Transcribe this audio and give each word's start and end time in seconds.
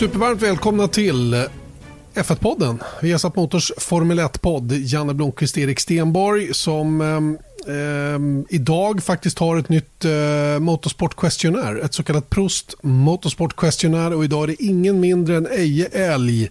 Supervarmt 0.00 0.42
välkomna 0.42 0.88
till 0.88 1.46
F1-podden. 2.14 2.82
Vi 3.02 3.12
har 3.12 3.18
satt 3.18 3.36
Motors 3.36 3.72
Formel 3.78 4.20
1-podd. 4.20 4.72
Janne 4.72 5.14
Blomqvist, 5.14 5.58
Erik 5.58 5.80
Stenborg 5.80 6.54
som 6.54 7.00
eh, 7.00 8.56
idag 8.56 9.02
faktiskt 9.02 9.38
har 9.38 9.56
ett 9.56 9.68
nytt 9.68 10.04
eh, 10.04 10.58
Motorsport 10.60 11.16
Questionnaire. 11.16 11.80
Ett 11.80 11.94
så 11.94 12.02
kallat 12.02 12.30
Prost 12.30 12.74
Motorsport 12.82 13.56
Questionnaire 13.56 14.14
och 14.14 14.24
idag 14.24 14.42
är 14.42 14.46
det 14.46 14.62
ingen 14.62 15.00
mindre 15.00 15.36
än 15.36 15.46
Eje 15.46 15.86
Älg 15.86 16.50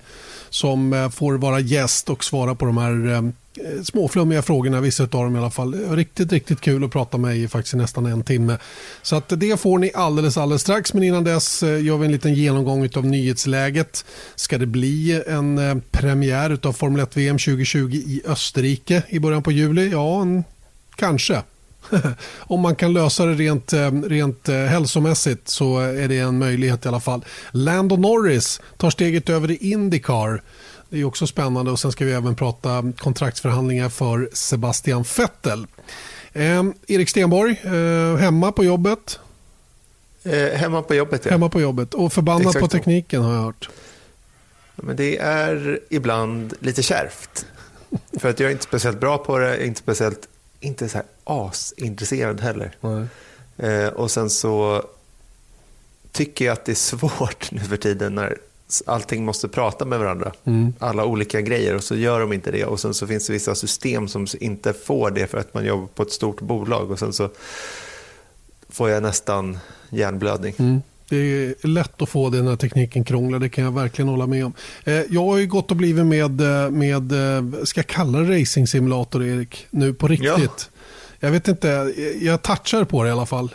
som 0.49 0.93
eh, 0.93 1.09
får 1.09 1.33
vara 1.33 1.59
gäst 1.59 2.09
och 2.09 2.23
svara 2.23 2.55
på 2.55 2.65
de 2.65 2.77
här 2.77 3.13
eh, 3.13 3.21
Eh, 3.65 3.83
småflummiga 3.83 4.41
frågorna, 4.41 4.81
vissa 4.81 5.03
av 5.03 5.09
dem 5.09 5.35
i 5.35 5.39
alla 5.39 5.51
fall. 5.51 5.73
Riktigt, 5.95 6.31
riktigt 6.31 6.61
kul 6.61 6.83
att 6.83 6.91
prata 6.91 7.17
med 7.17 7.37
i 7.37 7.47
faktiskt 7.47 7.75
nästan 7.75 8.05
en 8.05 8.23
timme. 8.23 8.57
Så 9.01 9.15
att 9.15 9.29
det 9.29 9.59
får 9.59 9.79
ni 9.79 9.91
alldeles, 9.93 10.37
alldeles 10.37 10.61
strax. 10.61 10.93
Men 10.93 11.03
innan 11.03 11.23
dess 11.23 11.63
eh, 11.63 11.83
gör 11.83 11.97
vi 11.97 12.05
en 12.05 12.11
liten 12.11 12.33
genomgång 12.33 12.89
av 12.95 13.05
nyhetsläget. 13.05 14.05
Ska 14.35 14.57
det 14.57 14.65
bli 14.65 15.23
en 15.27 15.57
eh, 15.57 15.75
premiär 15.91 16.59
av 16.63 16.73
Formel 16.73 17.01
1 17.01 17.17
VM 17.17 17.37
2020 17.37 17.93
i 17.93 18.21
Österrike 18.25 19.03
i 19.09 19.19
början 19.19 19.43
på 19.43 19.51
juli? 19.51 19.89
Ja, 19.91 20.21
en, 20.21 20.43
kanske. 20.95 21.41
Om 22.37 22.59
man 22.59 22.75
kan 22.75 22.93
lösa 22.93 23.25
det 23.25 23.33
rent, 23.33 23.73
rent 24.07 24.47
hälsomässigt 24.47 25.47
så 25.49 25.79
är 25.79 26.07
det 26.07 26.17
en 26.17 26.37
möjlighet 26.37 26.85
i 26.85 26.87
alla 26.87 26.99
fall. 26.99 27.25
Lando 27.51 27.95
Norris 27.95 28.61
tar 28.77 28.89
steget 28.89 29.29
över 29.29 29.51
i 29.51 29.71
Indycar. 29.71 30.41
Det 30.89 30.99
är 30.99 31.03
också 31.03 31.27
spännande 31.27 31.71
och 31.71 31.79
sen 31.79 31.91
ska 31.91 32.05
vi 32.05 32.11
även 32.11 32.35
prata 32.35 32.93
kontraktsförhandlingar 32.97 33.89
för 33.89 34.29
Sebastian 34.33 35.05
Vettel. 35.17 35.67
Eh, 36.33 36.63
Erik 36.87 37.09
Stenborg, 37.09 37.61
eh, 37.63 38.17
hemma 38.17 38.51
på 38.51 38.63
jobbet? 38.63 39.19
Eh, 40.23 40.57
hemma 40.57 40.81
på 40.81 40.95
jobbet, 40.95 41.25
ja. 41.25 41.31
Hemma 41.31 41.49
på 41.49 41.61
jobbet 41.61 41.93
och 41.93 42.13
förbannad 42.13 42.41
Exakt 42.41 42.59
på 42.59 42.67
tekniken 42.67 43.21
har 43.21 43.33
jag 43.33 43.41
hört. 43.41 43.69
Men 44.75 44.95
det 44.95 45.17
är 45.17 45.79
ibland 45.89 46.53
lite 46.59 46.83
kärvt. 46.83 47.45
För 48.19 48.29
att 48.29 48.39
jag 48.39 48.47
är 48.47 48.51
inte 48.51 48.63
speciellt 48.63 48.99
bra 48.99 49.17
på 49.17 49.37
det, 49.37 49.45
jag 49.45 49.57
är 49.57 49.65
inte 49.65 49.79
speciellt 49.79 50.27
inte 50.59 50.89
så 50.89 50.97
här 50.97 51.05
asintresserad 51.23 52.41
heller. 52.41 52.75
Eh, 53.57 53.87
och 53.87 54.11
sen 54.11 54.29
så 54.29 54.83
tycker 56.11 56.45
jag 56.45 56.53
att 56.53 56.65
det 56.65 56.71
är 56.71 56.75
svårt 56.75 57.51
nu 57.51 57.59
för 57.59 57.77
tiden 57.77 58.15
när 58.15 58.37
allting 58.85 59.25
måste 59.25 59.47
prata 59.47 59.85
med 59.85 59.99
varandra. 59.99 60.31
Mm. 60.43 60.73
Alla 60.79 61.05
olika 61.05 61.41
grejer 61.41 61.75
och 61.75 61.83
så 61.83 61.95
gör 61.95 62.19
de 62.19 62.33
inte 62.33 62.51
det. 62.51 62.65
Och 62.65 62.79
sen 62.79 62.93
så 62.93 63.07
finns 63.07 63.27
det 63.27 63.33
vissa 63.33 63.55
system 63.55 64.07
som 64.07 64.27
inte 64.39 64.73
får 64.73 65.11
det 65.11 65.27
för 65.27 65.37
att 65.37 65.53
man 65.53 65.65
jobbar 65.65 65.87
på 65.87 66.03
ett 66.03 66.11
stort 66.11 66.41
bolag. 66.41 66.91
Och 66.91 66.99
sen 66.99 67.13
så 67.13 67.29
får 68.69 68.89
jag 68.89 69.03
nästan 69.03 69.57
hjärnblödning. 69.89 70.53
Mm. 70.57 70.81
Det 71.09 71.17
är 71.17 71.67
lätt 71.67 72.01
att 72.01 72.09
få 72.09 72.29
det 72.29 72.41
när 72.41 72.55
tekniken 72.55 73.03
krånglar, 73.03 73.39
det 73.39 73.49
kan 73.49 73.63
jag 73.63 73.71
verkligen 73.71 74.09
hålla 74.09 74.27
med 74.27 74.45
om. 74.45 74.53
Eh, 74.83 74.93
jag 74.93 75.25
har 75.25 75.37
ju 75.37 75.47
gått 75.47 75.71
och 75.71 75.77
blivit 75.77 76.05
med, 76.05 76.41
eh, 76.41 76.69
med 76.69 77.11
eh, 77.11 77.63
ska 77.63 77.79
jag 77.79 77.87
kalla 77.87 78.19
det 78.19 78.41
racing 78.41 78.67
simulator 78.67 79.23
Erik, 79.23 79.67
nu 79.69 79.93
på 79.93 80.07
riktigt. 80.07 80.29
Ja. 80.29 80.79
Jag 81.19 81.31
vet 81.31 81.47
inte, 81.47 81.93
jag 82.21 82.41
touchar 82.41 82.83
på 82.83 83.03
det 83.03 83.09
i 83.09 83.11
alla 83.11 83.25
fall. 83.25 83.51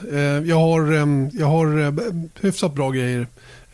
Jag 0.47 0.57
har, 0.57 0.93
jag 1.39 1.47
har 1.47 1.95
hyfsat 2.43 2.75
bra 2.75 2.91
grejer. 2.91 3.27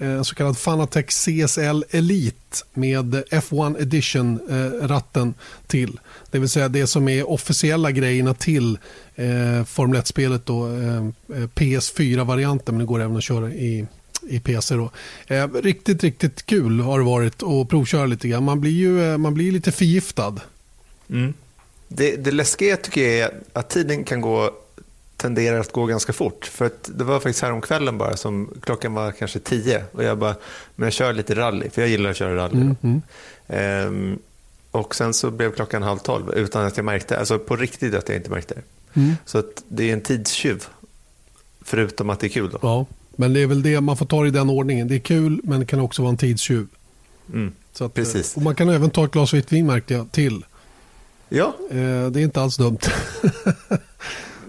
En 0.02 0.24
så 0.24 0.34
kallad 0.34 0.58
Fanatec 0.58 1.06
CSL 1.06 1.84
Elite 1.90 2.64
med 2.74 3.14
F1 3.14 3.80
Edition-ratten 3.80 5.34
till. 5.66 6.00
Det 6.30 6.38
vill 6.38 6.48
säga 6.48 6.68
det 6.68 6.86
som 6.86 7.08
är 7.08 7.30
officiella 7.30 7.90
grejerna 7.90 8.34
till 8.34 8.78
eh, 9.14 9.64
Formel 9.64 10.00
1-spelet. 10.00 10.46
Då, 10.46 10.66
eh, 10.66 11.08
PS4-varianten, 11.54 12.74
men 12.74 12.78
det 12.78 12.88
går 12.88 13.00
även 13.00 13.16
att 13.16 13.22
köra 13.22 13.50
i, 13.50 13.86
i 14.28 14.40
PC. 14.40 14.74
Då. 14.74 14.90
Eh, 15.26 15.48
riktigt, 15.48 16.04
riktigt 16.04 16.46
kul 16.46 16.80
har 16.80 16.98
det 16.98 17.04
varit 17.04 17.42
att 17.42 17.68
provköra 17.68 18.06
lite 18.06 18.28
grann. 18.28 18.44
Man 18.44 18.60
blir 18.60 18.70
ju 18.70 19.18
man 19.18 19.34
blir 19.34 19.52
lite 19.52 19.72
förgiftad. 19.72 20.40
Mm. 21.10 21.34
Det, 21.88 22.16
det 22.16 22.30
läskiga 22.30 22.76
tycker 22.76 23.08
jag 23.08 23.18
är 23.18 23.40
att 23.52 23.70
tiden 23.70 24.04
kan 24.04 24.20
gå 24.20 24.50
tenderar 25.20 25.60
att 25.60 25.72
gå 25.72 25.86
ganska 25.86 26.12
fort. 26.12 26.44
För 26.44 26.66
att 26.66 26.90
det 26.94 27.04
var 27.04 27.20
faktiskt 27.20 27.42
häromkvällen 27.42 27.98
bara 27.98 28.16
som 28.16 28.50
klockan 28.60 28.94
var 28.94 29.12
kanske 29.12 29.38
tio 29.38 29.84
och 29.92 30.04
jag 30.04 30.18
bara, 30.18 30.34
men 30.76 30.86
jag 30.86 30.92
kör 30.92 31.12
lite 31.12 31.34
rally, 31.34 31.70
för 31.70 31.82
jag 31.82 31.88
gillar 31.88 32.10
att 32.10 32.16
köra 32.16 32.36
rally. 32.36 32.60
Mm, 32.60 32.76
mm. 32.82 33.02
Ehm, 33.48 34.18
och 34.70 34.94
sen 34.94 35.14
så 35.14 35.30
blev 35.30 35.52
klockan 35.52 35.82
halv 35.82 35.98
tolv 35.98 36.34
utan 36.34 36.66
att 36.66 36.76
jag 36.76 36.84
märkte, 36.84 37.18
alltså 37.18 37.38
på 37.38 37.56
riktigt 37.56 37.94
att 37.94 38.08
jag 38.08 38.16
inte 38.16 38.30
märkte 38.30 38.54
det. 38.54 38.62
Mm. 39.00 39.16
Så 39.24 39.42
det 39.68 39.88
är 39.88 39.92
en 39.92 40.00
tidstjuv, 40.00 40.64
förutom 41.62 42.10
att 42.10 42.20
det 42.20 42.26
är 42.26 42.28
kul. 42.28 42.50
Då. 42.50 42.58
Ja, 42.62 42.86
men 43.16 43.32
det 43.32 43.40
är 43.40 43.46
väl 43.46 43.62
det, 43.62 43.80
man 43.80 43.96
får 43.96 44.06
ta 44.06 44.22
det 44.22 44.28
i 44.28 44.30
den 44.30 44.50
ordningen. 44.50 44.88
Det 44.88 44.94
är 44.94 44.98
kul, 44.98 45.40
men 45.44 45.60
det 45.60 45.66
kan 45.66 45.80
också 45.80 46.02
vara 46.02 46.10
en 46.10 46.16
tidstjuv. 46.16 46.66
Mm, 47.32 47.52
så 47.72 47.84
att, 47.84 47.94
precis. 47.94 48.36
Och 48.36 48.42
man 48.42 48.54
kan 48.54 48.68
även 48.68 48.90
ta 48.90 49.04
ett 49.04 49.10
glas 49.10 49.34
vitt 49.34 49.52
vin 49.52 49.66
märkte 49.66 49.94
jag 49.94 50.12
till. 50.12 50.44
Ja. 51.28 51.54
Eh, 51.70 52.06
det 52.10 52.20
är 52.20 52.22
inte 52.22 52.42
alls 52.42 52.56
dumt. 52.56 52.78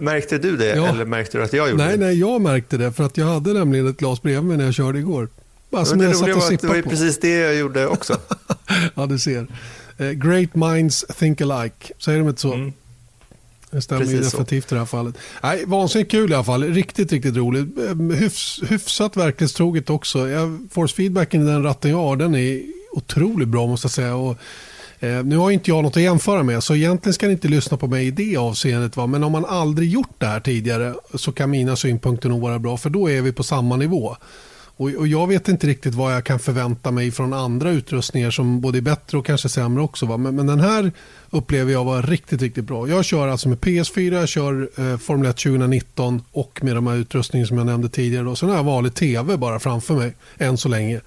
Märkte 0.01 0.37
du 0.37 0.57
det 0.57 0.75
ja. 0.75 0.87
eller 0.87 1.05
märkte 1.05 1.37
du 1.37 1.43
att 1.43 1.53
jag 1.53 1.69
gjorde 1.69 1.83
nej, 1.83 1.97
det? 1.97 2.05
Nej, 2.05 2.19
jag 2.19 2.41
märkte 2.41 2.77
det 2.77 2.91
för 2.91 3.03
att 3.03 3.17
jag 3.17 3.25
hade 3.25 3.53
nämligen 3.53 3.87
ett 3.87 3.97
glas 3.97 4.21
bredvid 4.21 4.43
mig 4.43 4.57
när 4.57 4.65
jag 4.65 4.73
körde 4.73 4.99
igår. 4.99 5.27
Bara 5.69 5.85
som 5.85 6.01
jag 6.01 6.15
satt 6.15 6.29
och 6.29 6.49
det 6.61 6.67
var 6.67 6.75
ju 6.75 6.83
precis 6.83 7.19
det 7.19 7.29
jag 7.29 7.55
gjorde 7.55 7.87
också. 7.87 8.17
ja, 8.95 9.05
du 9.05 9.19
ser. 9.19 9.47
Uh, 10.01 10.11
great 10.11 10.55
minds 10.55 11.05
think 11.19 11.41
alike, 11.41 11.93
säger 11.97 12.19
de 12.19 12.29
inte 12.29 12.41
så? 12.41 12.53
Mm. 12.53 12.73
Det 13.71 13.81
stämmer 13.81 14.01
Precis 14.01 14.15
ju 14.15 14.23
definitivt 14.23 14.69
så. 14.69 14.75
i 14.75 14.75
det 14.75 14.79
här 14.79 14.85
fallet. 14.85 15.15
Nej, 15.43 15.63
vansinnigt 15.65 16.11
kul 16.11 16.31
i 16.31 16.35
alla 16.35 16.43
fall. 16.43 16.63
Riktigt, 16.63 17.11
riktigt 17.11 17.35
roligt. 17.35 17.77
Eh, 17.77 18.17
hyfs, 18.17 18.61
hyfsat 18.69 19.17
verklighetstroget 19.17 19.89
också. 19.89 20.29
Jag, 20.29 20.67
force 20.71 20.95
feedbacken 20.95 21.41
i 21.41 21.45
den 21.45 21.63
ratten 21.63 21.91
jag 21.91 21.97
har, 21.97 22.15
den 22.15 22.35
är 22.35 22.61
otroligt 22.91 23.47
bra 23.47 23.67
måste 23.67 23.85
jag 23.85 23.91
säga. 23.91 24.15
Och 24.15 24.37
Eh, 25.03 25.23
nu 25.23 25.37
har 25.37 25.51
inte 25.51 25.69
jag 25.69 25.83
något 25.83 25.97
att 25.97 26.03
jämföra 26.03 26.43
med 26.43 26.63
så 26.63 26.75
egentligen 26.75 27.13
ska 27.13 27.25
ni 27.25 27.31
inte 27.31 27.47
lyssna 27.47 27.77
på 27.77 27.87
mig 27.87 28.07
i 28.07 28.11
det 28.11 28.37
avseendet. 28.37 28.97
Va? 28.97 29.07
Men 29.07 29.23
om 29.23 29.31
man 29.31 29.45
aldrig 29.45 29.89
gjort 29.89 30.15
det 30.17 30.25
här 30.25 30.39
tidigare 30.39 30.93
så 31.13 31.31
kan 31.31 31.49
mina 31.49 31.75
synpunkter 31.75 32.29
nog 32.29 32.41
vara 32.41 32.59
bra 32.59 32.77
för 32.77 32.89
då 32.89 33.09
är 33.09 33.21
vi 33.21 33.31
på 33.31 33.43
samma 33.43 33.75
nivå. 33.75 34.15
Och, 34.81 34.89
och 34.89 35.07
Jag 35.07 35.27
vet 35.27 35.47
inte 35.47 35.67
riktigt 35.67 35.95
vad 35.95 36.13
jag 36.13 36.23
kan 36.23 36.39
förvänta 36.39 36.91
mig 36.91 37.11
från 37.11 37.33
andra 37.33 37.71
utrustningar 37.71 38.31
som 38.31 38.61
både 38.61 38.77
är 38.77 38.81
bättre 38.81 39.17
och 39.17 39.25
kanske 39.25 39.49
sämre 39.49 39.83
också. 39.83 40.05
Va? 40.05 40.17
Men, 40.17 40.35
men 40.35 40.47
den 40.47 40.59
här 40.59 40.91
upplever 41.29 41.71
jag 41.71 41.85
var 41.85 42.01
riktigt, 42.01 42.41
riktigt 42.41 42.65
bra. 42.65 42.87
Jag 42.87 43.05
kör 43.05 43.27
alltså 43.27 43.49
med 43.49 43.59
PS4, 43.59 44.13
jag 44.13 44.29
kör 44.29 44.69
eh, 44.77 44.97
Formel 44.97 45.29
1 45.29 45.37
2019 45.37 46.23
och 46.31 46.59
med 46.63 46.75
de 46.75 46.87
här 46.87 46.95
utrustningarna 46.95 47.47
som 47.47 47.57
jag 47.57 47.65
nämnde 47.65 47.89
tidigare. 47.89 48.23
Då. 48.23 48.35
Sen 48.35 48.49
har 48.49 48.55
jag 48.55 48.63
vanlig 48.63 48.93
tv 48.93 49.37
bara 49.37 49.59
framför 49.59 49.93
mig 49.93 50.13
än 50.37 50.57
så 50.57 50.69
länge. 50.69 51.01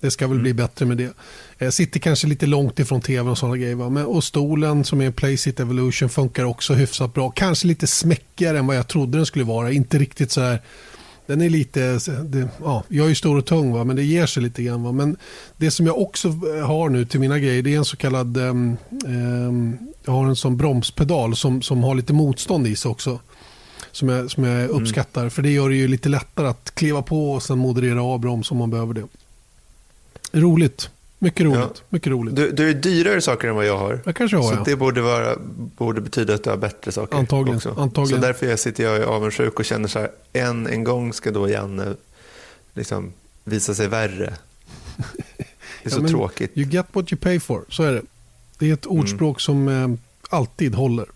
Det 0.00 0.10
ska 0.10 0.28
väl 0.28 0.38
bli 0.38 0.54
bättre 0.54 0.86
med 0.86 0.96
det. 0.96 1.12
Jag 1.62 1.72
sitter 1.72 2.00
kanske 2.00 2.26
lite 2.26 2.46
långt 2.46 2.78
ifrån 2.78 3.00
tv 3.00 3.30
och 3.30 3.38
sådana 3.38 3.56
grejer. 3.56 3.74
Va? 3.74 3.88
Men, 3.88 4.06
och 4.06 4.24
stolen 4.24 4.84
som 4.84 5.00
är 5.00 5.10
Playsit 5.10 5.60
Evolution 5.60 6.08
funkar 6.08 6.44
också 6.44 6.74
hyfsat 6.74 7.14
bra. 7.14 7.30
Kanske 7.30 7.66
lite 7.66 7.86
smäckigare 7.86 8.58
än 8.58 8.66
vad 8.66 8.76
jag 8.76 8.88
trodde 8.88 9.18
den 9.18 9.26
skulle 9.26 9.44
vara. 9.44 9.72
Inte 9.72 9.98
riktigt 9.98 10.30
så 10.30 10.40
här 10.40 10.62
den 11.26 11.40
är 11.40 11.48
lite, 11.48 11.98
det, 12.24 12.48
ja, 12.64 12.84
jag 12.88 13.10
är 13.10 13.14
stor 13.14 13.38
och 13.38 13.46
tung 13.46 13.72
va? 13.72 13.84
men 13.84 13.96
det 13.96 14.02
ger 14.02 14.26
sig 14.26 14.42
lite 14.42 14.62
grann. 14.62 14.82
Va? 14.82 14.92
Men 14.92 15.16
det 15.56 15.70
som 15.70 15.86
jag 15.86 15.98
också 15.98 16.28
har 16.64 16.88
nu 16.88 17.04
till 17.04 17.20
mina 17.20 17.38
grejer 17.38 17.62
det 17.62 17.74
är 17.74 17.78
en 17.78 17.84
så 17.84 17.96
kallad, 17.96 18.36
um, 18.36 18.76
jag 20.04 20.12
har 20.12 20.26
en 20.26 20.36
sån 20.36 20.56
bromspedal 20.56 21.36
som, 21.36 21.62
som 21.62 21.82
har 21.82 21.94
lite 21.94 22.12
motstånd 22.12 22.66
i 22.66 22.76
sig 22.76 22.90
också. 22.90 23.20
Som 23.92 24.08
jag, 24.08 24.30
som 24.30 24.44
jag 24.44 24.64
mm. 24.64 24.70
uppskattar 24.70 25.20
mm. 25.20 25.30
för 25.30 25.42
det 25.42 25.50
gör 25.50 25.68
det 25.68 25.76
ju 25.76 25.88
lite 25.88 26.08
lättare 26.08 26.46
att 26.46 26.74
kliva 26.74 27.02
på 27.02 27.32
och 27.32 27.42
sen 27.42 27.58
moderera 27.58 28.02
av 28.02 28.18
broms 28.18 28.50
om 28.50 28.56
man 28.56 28.70
behöver 28.70 28.94
det. 28.94 29.04
Roligt. 30.32 30.90
Mycket 31.22 31.46
roligt. 31.46 31.60
Ja. 31.60 31.82
Mycket 31.88 32.10
roligt. 32.10 32.36
Du, 32.36 32.50
du 32.50 32.70
är 32.70 32.74
dyrare 32.74 33.20
saker 33.20 33.48
än 33.48 33.54
vad 33.54 33.66
jag 33.66 33.78
har. 33.78 34.00
Jag 34.04 34.16
kanske 34.16 34.36
har, 34.36 34.42
så 34.42 34.54
ja. 34.54 34.62
det 34.64 34.76
borde, 34.76 35.00
vara, 35.00 35.36
borde 35.76 36.00
betyda 36.00 36.34
att 36.34 36.44
du 36.44 36.50
har 36.50 36.56
bättre 36.56 36.92
saker. 36.92 37.16
Antagligen. 37.16 37.56
Också. 37.56 37.74
Antagligen. 37.78 38.20
Så 38.20 38.26
därför 38.26 38.56
sitter 38.56 38.84
jag 38.84 39.02
avundsjuk 39.02 39.58
och 39.58 39.64
känner 39.64 39.88
så 39.88 39.98
här, 39.98 40.10
en, 40.32 40.66
en 40.66 40.84
gång 40.84 41.12
ska 41.12 41.30
då 41.30 41.48
Janne 41.48 41.94
liksom 42.74 43.12
visa 43.44 43.74
sig 43.74 43.88
värre. 43.88 44.34
Det 45.82 45.88
är 45.88 45.90
så 45.90 46.02
ja, 46.02 46.08
tråkigt. 46.08 46.58
You 46.58 46.68
get 46.68 46.86
what 46.92 47.12
you 47.12 47.20
pay 47.20 47.40
for, 47.40 47.64
så 47.68 47.82
är 47.82 47.92
det. 47.92 48.02
Det 48.58 48.70
är 48.70 48.74
ett 48.74 48.86
ordspråk 48.86 49.36
mm. 49.36 49.40
som 49.40 49.68
eh, 49.68 49.88
alltid 50.38 50.74
håller. 50.74 51.06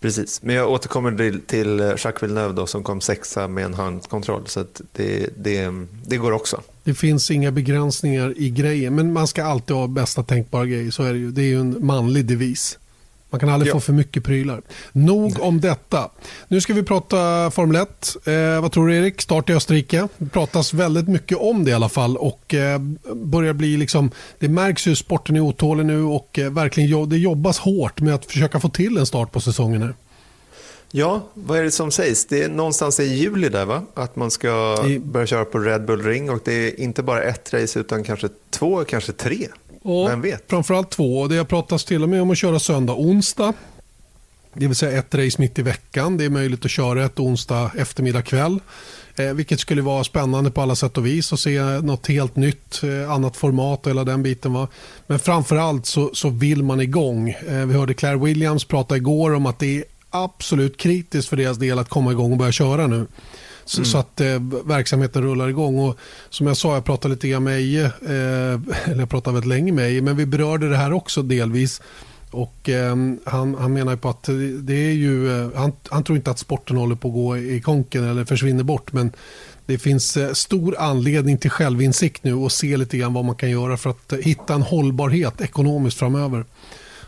Precis, 0.00 0.42
men 0.42 0.54
jag 0.56 0.70
återkommer 0.70 1.16
till, 1.16 1.40
till 1.40 1.78
Jacques 1.78 2.22
Villeneuve 2.22 2.52
då, 2.52 2.66
som 2.66 2.82
kom 2.82 3.00
sexa 3.00 3.48
med 3.48 3.64
en 3.64 3.74
handkontroll. 3.74 4.46
Så 4.46 4.64
det, 4.92 5.28
det, 5.36 5.72
det 6.06 6.16
går 6.16 6.32
också. 6.32 6.60
Det 6.84 6.94
finns 6.94 7.30
inga 7.30 7.50
begränsningar 7.50 8.34
i 8.36 8.50
grejen, 8.50 8.94
men 8.94 9.12
man 9.12 9.26
ska 9.26 9.44
alltid 9.44 9.76
ha 9.76 9.86
bästa 9.86 10.22
tänkbara 10.22 10.66
grejer. 10.66 10.90
Så 10.90 11.02
är 11.02 11.12
det 11.12 11.18
ju. 11.18 11.30
Det 11.30 11.42
är 11.42 11.46
ju 11.46 11.60
en 11.60 11.86
manlig 11.86 12.26
devis. 12.26 12.78
Man 13.34 13.40
kan 13.40 13.48
aldrig 13.48 13.70
ja. 13.70 13.74
få 13.74 13.80
för 13.80 13.92
mycket 13.92 14.24
prylar. 14.24 14.62
Nog 14.92 15.40
om 15.40 15.60
detta. 15.60 16.10
Nu 16.48 16.60
ska 16.60 16.74
vi 16.74 16.82
prata 16.82 17.50
Formel 17.50 17.76
1. 17.82 18.16
Eh, 18.24 18.60
vad 18.62 18.72
tror 18.72 18.88
du 18.88 18.96
Erik? 18.96 19.20
Start 19.20 19.50
i 19.50 19.52
Österrike. 19.52 20.08
Det 20.18 20.26
pratas 20.26 20.74
väldigt 20.74 21.08
mycket 21.08 21.38
om 21.38 21.64
det 21.64 21.70
i 21.70 21.74
alla 21.74 21.88
fall. 21.88 22.16
Och 22.16 22.54
eh, 22.54 22.78
börjar 23.14 23.52
bli 23.52 23.76
liksom, 23.76 24.10
det 24.38 24.48
märks 24.48 24.86
hur 24.86 24.94
sporten 24.94 25.36
är 25.36 25.40
otålig 25.40 25.86
nu 25.86 26.02
och 26.02 26.38
eh, 26.38 26.50
verkligen 26.50 27.08
det 27.08 27.18
jobbas 27.18 27.58
hårt 27.58 28.00
med 28.00 28.14
att 28.14 28.26
försöka 28.26 28.60
få 28.60 28.68
till 28.68 28.96
en 28.96 29.06
start 29.06 29.32
på 29.32 29.40
säsongen. 29.40 29.82
Här. 29.82 29.94
Ja, 30.96 31.22
vad 31.34 31.58
är 31.58 31.62
det 31.62 31.70
som 31.70 31.90
sägs? 31.90 32.26
Det 32.26 32.42
är 32.42 32.48
någonstans 32.48 33.00
i 33.00 33.04
juli 33.04 33.48
där 33.48 33.64
va? 33.64 33.82
Att 33.94 34.16
man 34.16 34.30
ska 34.30 34.76
börja 35.00 35.26
köra 35.26 35.44
på 35.44 35.58
Red 35.58 35.84
Bull 35.84 36.02
Ring 36.02 36.30
och 36.30 36.40
det 36.44 36.52
är 36.52 36.80
inte 36.80 37.02
bara 37.02 37.22
ett 37.22 37.54
race 37.54 37.80
utan 37.80 38.04
kanske 38.04 38.28
två, 38.50 38.84
kanske 38.84 39.12
tre. 39.12 39.48
Och 39.82 40.08
Vem 40.08 40.20
vet? 40.20 40.44
Framförallt 40.48 40.90
två. 40.90 41.26
Det 41.28 41.36
har 41.36 41.44
pratats 41.44 41.84
till 41.84 42.02
och 42.02 42.08
med 42.08 42.22
om 42.22 42.30
att 42.30 42.38
köra 42.38 42.58
söndag, 42.58 42.92
onsdag. 42.92 43.52
Det 44.54 44.66
vill 44.66 44.76
säga 44.76 44.98
ett 44.98 45.14
race 45.14 45.40
mitt 45.40 45.58
i 45.58 45.62
veckan. 45.62 46.16
Det 46.16 46.24
är 46.24 46.30
möjligt 46.30 46.64
att 46.64 46.70
köra 46.70 47.04
ett 47.04 47.20
onsdag 47.20 47.70
eftermiddag 47.76 48.22
kväll. 48.22 48.60
Eh, 49.16 49.32
vilket 49.32 49.60
skulle 49.60 49.82
vara 49.82 50.04
spännande 50.04 50.50
på 50.50 50.60
alla 50.60 50.76
sätt 50.76 50.98
och 50.98 51.06
vis 51.06 51.32
att 51.32 51.40
se 51.40 51.60
något 51.62 52.06
helt 52.06 52.36
nytt, 52.36 52.82
eh, 52.82 53.10
annat 53.10 53.36
format 53.36 53.86
och 53.86 53.90
hela 53.90 54.04
den 54.04 54.22
biten. 54.22 54.52
Va? 54.52 54.68
Men 55.06 55.18
framförallt 55.18 55.86
så, 55.86 56.10
så 56.12 56.28
vill 56.28 56.62
man 56.62 56.80
igång. 56.80 57.30
Eh, 57.30 57.66
vi 57.66 57.74
hörde 57.74 57.94
Claire 57.94 58.18
Williams 58.18 58.64
prata 58.64 58.96
igår 58.96 59.34
om 59.34 59.46
att 59.46 59.58
det 59.58 59.78
är 59.78 59.84
absolut 60.14 60.76
kritiskt 60.76 61.28
för 61.28 61.36
deras 61.36 61.58
del 61.58 61.78
att 61.78 61.88
komma 61.88 62.12
igång 62.12 62.32
och 62.32 62.38
börja 62.38 62.52
köra 62.52 62.86
nu. 62.86 63.06
Så, 63.64 63.78
mm. 63.78 63.84
så 63.84 63.98
att 63.98 64.20
eh, 64.20 64.40
verksamheten 64.64 65.22
rullar 65.22 65.48
igång. 65.48 65.78
Och 65.78 65.98
som 66.30 66.46
jag 66.46 66.56
sa, 66.56 66.74
jag 66.74 66.84
pratade 66.84 67.14
lite 67.14 67.28
grann 67.28 67.44
med 67.44 67.56
Eje, 67.56 67.84
eh, 67.84 68.60
eller 68.90 69.00
jag 69.00 69.10
pratade 69.10 69.34
väldigt 69.34 69.48
länge 69.48 69.72
med 69.72 69.84
Eje, 69.84 70.02
men 70.02 70.16
vi 70.16 70.26
berörde 70.26 70.68
det 70.68 70.76
här 70.76 70.92
också 70.92 71.22
delvis. 71.22 71.80
Och 72.30 72.68
eh, 72.68 72.96
han, 73.24 73.54
han 73.54 73.72
menar 73.72 73.96
på 73.96 74.08
att 74.08 74.28
det 74.60 74.74
är 74.74 74.92
ju, 74.92 75.40
eh, 75.40 75.50
han, 75.54 75.72
han 75.88 76.04
tror 76.04 76.16
inte 76.16 76.30
att 76.30 76.38
sporten 76.38 76.76
håller 76.76 76.96
på 76.96 77.08
att 77.08 77.14
gå 77.14 77.36
i 77.36 77.60
konken 77.60 78.04
eller 78.04 78.24
försvinner 78.24 78.62
bort, 78.62 78.92
men 78.92 79.12
det 79.66 79.78
finns 79.78 80.16
eh, 80.16 80.32
stor 80.32 80.76
anledning 80.78 81.38
till 81.38 81.50
självinsikt 81.50 82.24
nu 82.24 82.34
och 82.34 82.52
se 82.52 82.76
lite 82.76 82.98
grann 82.98 83.14
vad 83.14 83.24
man 83.24 83.36
kan 83.36 83.50
göra 83.50 83.76
för 83.76 83.90
att 83.90 84.12
hitta 84.22 84.54
en 84.54 84.62
hållbarhet 84.62 85.40
ekonomiskt 85.40 85.98
framöver. 85.98 86.44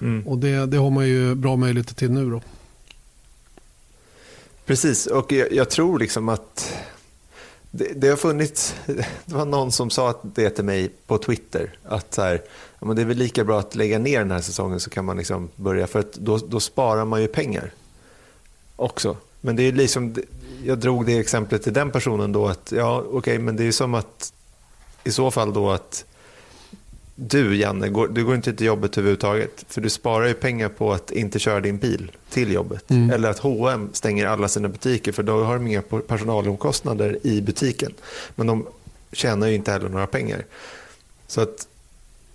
Mm. 0.00 0.26
Och 0.26 0.38
det, 0.38 0.66
det 0.66 0.76
har 0.76 0.90
man 0.90 1.08
ju 1.08 1.34
bra 1.34 1.56
möjligheter 1.56 1.94
till 1.94 2.10
nu. 2.10 2.30
Då. 2.30 2.40
Precis, 4.66 5.06
och 5.06 5.32
jag, 5.32 5.52
jag 5.52 5.70
tror 5.70 5.98
liksom 5.98 6.28
att 6.28 6.74
det, 7.70 7.92
det, 7.96 8.08
har 8.08 8.16
funnits, 8.16 8.74
det 8.86 9.34
var 9.34 9.44
någon 9.44 9.72
som 9.72 9.90
sa 9.90 10.20
det 10.22 10.50
till 10.50 10.64
mig 10.64 10.90
på 11.06 11.18
Twitter, 11.18 11.78
att 11.84 12.14
så 12.14 12.22
här, 12.22 12.42
ja, 12.78 12.86
men 12.86 12.96
det 12.96 13.02
är 13.02 13.06
väl 13.06 13.16
lika 13.16 13.44
bra 13.44 13.58
att 13.58 13.74
lägga 13.74 13.98
ner 13.98 14.18
den 14.18 14.30
här 14.30 14.40
säsongen 14.40 14.80
så 14.80 14.90
kan 14.90 15.04
man 15.04 15.16
liksom 15.16 15.48
börja, 15.56 15.86
för 15.86 15.98
att 15.98 16.12
då, 16.12 16.38
då 16.38 16.60
sparar 16.60 17.04
man 17.04 17.22
ju 17.22 17.28
pengar 17.28 17.72
också. 18.76 19.16
Men 19.40 19.56
det 19.56 19.62
är 19.62 19.72
liksom, 19.72 20.14
jag 20.64 20.78
drog 20.78 21.06
det 21.06 21.18
exemplet 21.18 21.62
till 21.62 21.72
den 21.72 21.90
personen 21.90 22.32
då 22.32 22.48
att, 22.48 22.72
ja 22.76 22.98
okej, 22.98 23.16
okay, 23.16 23.38
men 23.38 23.56
det 23.56 23.64
är 23.64 23.72
som 23.72 23.94
att 23.94 24.32
i 25.04 25.12
så 25.12 25.30
fall 25.30 25.52
då 25.52 25.70
att 25.70 26.04
du, 27.16 27.56
Janne, 27.56 27.88
går, 27.88 28.08
du 28.08 28.24
går 28.24 28.34
inte 28.34 28.52
till 28.52 28.66
jobbet 28.66 28.98
överhuvudtaget. 28.98 29.64
För 29.68 29.80
du 29.80 29.90
sparar 29.90 30.26
ju 30.26 30.34
pengar 30.34 30.68
på 30.68 30.92
att 30.92 31.10
inte 31.10 31.38
köra 31.38 31.60
din 31.60 31.78
bil 31.78 32.12
till 32.30 32.52
jobbet. 32.52 32.90
Mm. 32.90 33.10
Eller 33.10 33.30
att 33.30 33.38
H&M 33.38 33.90
stänger 33.92 34.26
alla 34.26 34.48
sina 34.48 34.68
butiker 34.68 35.12
för 35.12 35.22
då 35.22 35.44
har 35.44 35.54
de 35.54 35.66
inga 35.66 35.82
personalomkostnader 35.82 37.18
i 37.22 37.40
butiken. 37.40 37.94
Men 38.34 38.46
de 38.46 38.66
tjänar 39.12 39.46
ju 39.46 39.54
inte 39.54 39.72
heller 39.72 39.88
några 39.88 40.06
pengar. 40.06 40.44
Så 41.26 41.40
att 41.40 41.66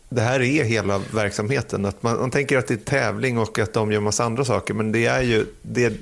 det 0.10 0.22
här 0.22 0.42
är 0.42 0.63
hela 0.63 1.01
verksamheten. 1.13 1.86
Att 1.86 2.04
man, 2.04 2.19
man 2.19 2.31
tänker 2.31 2.57
att 2.57 2.68
det 2.68 2.74
är 2.74 2.78
tävling 2.78 3.38
och 3.38 3.60
att 3.60 3.74
de 3.74 3.92
gör 3.92 4.00
massa 4.00 4.24
andra 4.24 4.45
saker. 4.45 4.74
Men 4.74 4.92
det 4.92 5.06
är 5.06 5.22
ju 5.22 5.45
det, 5.62 5.94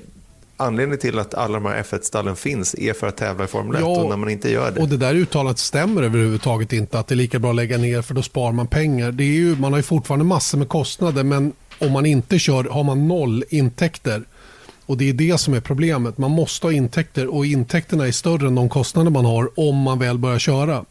anledningen 0.60 0.98
till 0.98 1.18
att 1.18 1.34
alla 1.34 1.54
de 1.60 1.64
här 1.64 1.82
F1-stallen 1.82 2.36
finns 2.36 2.74
är 2.74 2.92
för 2.92 3.06
att 3.06 3.16
tävla 3.16 3.44
i 3.44 3.46
Formel 3.46 3.74
1 3.74 3.80
ja, 3.80 3.86
och 3.86 4.08
när 4.08 4.16
man 4.16 4.28
inte 4.28 4.50
gör 4.50 4.70
det. 4.70 4.80
Och 4.80 4.88
det 4.88 4.96
där 4.96 5.14
uttalandet 5.14 5.58
stämmer 5.58 6.02
överhuvudtaget 6.02 6.72
inte 6.72 6.98
att 6.98 7.06
det 7.06 7.14
är 7.14 7.16
lika 7.16 7.38
bra 7.38 7.50
att 7.50 7.56
lägga 7.56 7.78
ner 7.78 8.02
för 8.02 8.14
då 8.14 8.22
sparar 8.22 8.52
man 8.52 8.66
pengar. 8.66 9.12
Det 9.12 9.24
är 9.24 9.34
ju, 9.34 9.56
man 9.56 9.72
har 9.72 9.78
ju 9.78 9.82
fortfarande 9.82 10.24
massor 10.24 10.58
med 10.58 10.68
kostnader 10.68 11.24
men 11.24 11.52
om 11.78 11.92
man 11.92 12.06
inte 12.06 12.38
kör 12.38 12.64
har 12.64 12.84
man 12.84 13.08
noll 13.08 13.44
intäkter. 13.48 14.24
Och 14.86 14.96
Det 14.96 15.08
är 15.08 15.12
det 15.12 15.38
som 15.38 15.54
är 15.54 15.60
problemet. 15.60 16.18
Man 16.18 16.30
måste 16.30 16.66
ha 16.66 16.72
intäkter 16.72 17.26
och 17.26 17.46
intäkterna 17.46 18.06
är 18.06 18.12
större 18.12 18.46
än 18.46 18.54
de 18.54 18.68
kostnader 18.68 19.10
man 19.10 19.24
har 19.24 19.50
om 19.56 19.76
man 19.76 19.98
väl 19.98 20.18
börjar 20.18 20.38
köra. 20.38 20.84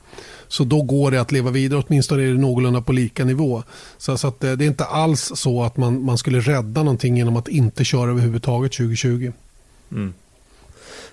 Så 0.48 0.64
då 0.64 0.82
går 0.82 1.12
det 1.12 1.22
att 1.22 1.32
leva 1.32 1.52
vidare, 1.52 1.84
åtminstone 1.88 2.24
är 2.24 2.28
det 2.28 2.34
någorlunda 2.34 2.82
på 2.82 2.92
lika 2.92 3.26
nivå. 3.26 3.64
Så, 3.98 4.18
så 4.18 4.28
att, 4.28 4.40
det 4.40 4.48
är 4.48 4.62
inte 4.62 4.86
alls 4.86 5.32
så 5.36 5.64
att 5.64 5.78
man, 5.78 6.04
man 6.04 6.18
skulle 6.18 6.40
rädda 6.40 6.84
någonting 6.84 7.18
genom 7.18 7.38
att 7.38 7.48
inte 7.48 7.84
köra 7.84 8.12
överhuvudtaget 8.12 8.72
2020. 8.72 9.32
Mm. 9.92 10.14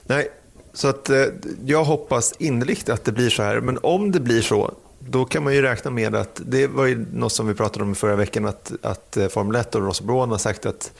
Nej, 0.07 0.31
så 0.73 0.89
att 0.89 1.11
eh, 1.11 1.25
jag 1.65 1.85
hoppas 1.85 2.35
innerligt 2.39 2.89
att 2.89 3.05
det 3.05 3.13
blir 3.13 3.31
så 3.31 3.43
här. 3.43 3.61
Men 3.61 3.79
om 3.83 4.13
det 4.13 4.21
blir 4.21 4.43
så, 4.43 4.75
då 4.99 5.25
kan 5.25 5.45
man 5.45 5.55
ju 5.55 5.63
räkna 5.63 5.91
med 5.91 6.15
att, 6.15 6.41
det 6.47 6.67
var 6.67 6.87
ju 6.87 7.07
något 7.13 7.33
som 7.33 7.47
vi 7.47 7.55
pratade 7.55 7.85
om 7.85 7.95
förra 7.95 8.17
veckan, 8.17 8.47
att, 8.47 8.73
att 8.83 9.17
eh, 9.17 9.29
Formel 9.29 9.57
1 9.57 9.75
och 9.75 9.83
Ross 9.83 10.01
Brown 10.01 10.31
har 10.31 10.39
sagt 10.39 10.67
att 10.67 10.93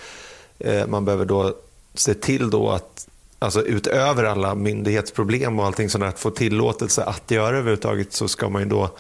eh, 0.59 0.87
man 0.87 1.05
behöver 1.05 1.25
då 1.25 1.55
se 1.95 2.15
till 2.15 2.51
då 2.51 2.71
att, 2.71 3.09
alltså 3.39 3.63
utöver 3.63 4.25
alla 4.25 4.55
myndighetsproblem 4.55 5.59
och 5.59 5.67
allting 5.67 5.91
sånt 5.91 6.05
att 6.05 6.19
få 6.19 6.31
tillåtelse 6.31 7.03
att 7.03 7.31
göra 7.31 7.57
överhuvudtaget 7.57 8.13
så 8.13 8.29
ska 8.29 8.49
man 8.49 8.63
ju 8.63 8.69
då, 8.69 8.91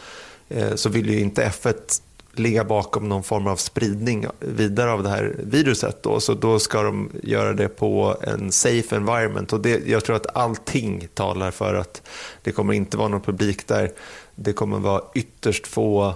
eh, 0.48 0.74
så 0.74 0.88
vill 0.88 1.10
ju 1.10 1.20
inte 1.20 1.44
F1 1.48 2.02
ligga 2.38 2.64
bakom 2.64 3.08
någon 3.08 3.22
form 3.22 3.46
av 3.46 3.56
spridning 3.56 4.26
vidare 4.40 4.90
av 4.92 5.02
det 5.02 5.08
här 5.08 5.36
viruset. 5.38 6.02
Då. 6.02 6.20
Så 6.20 6.34
då 6.34 6.58
ska 6.58 6.82
de 6.82 7.10
göra 7.22 7.52
det 7.52 7.68
på 7.68 8.16
en 8.22 8.52
safe 8.52 8.96
environment. 8.96 9.52
Och 9.52 9.60
det, 9.60 9.86
jag 9.86 10.04
tror 10.04 10.16
att 10.16 10.36
allting 10.36 11.08
talar 11.14 11.50
för 11.50 11.74
att 11.74 12.02
det 12.42 12.52
kommer 12.52 12.72
inte 12.72 12.96
vara 12.96 13.08
någon 13.08 13.20
publik 13.20 13.66
där. 13.66 13.92
Det 14.34 14.52
kommer 14.52 14.78
vara 14.78 15.02
ytterst 15.14 15.66
få 15.66 16.14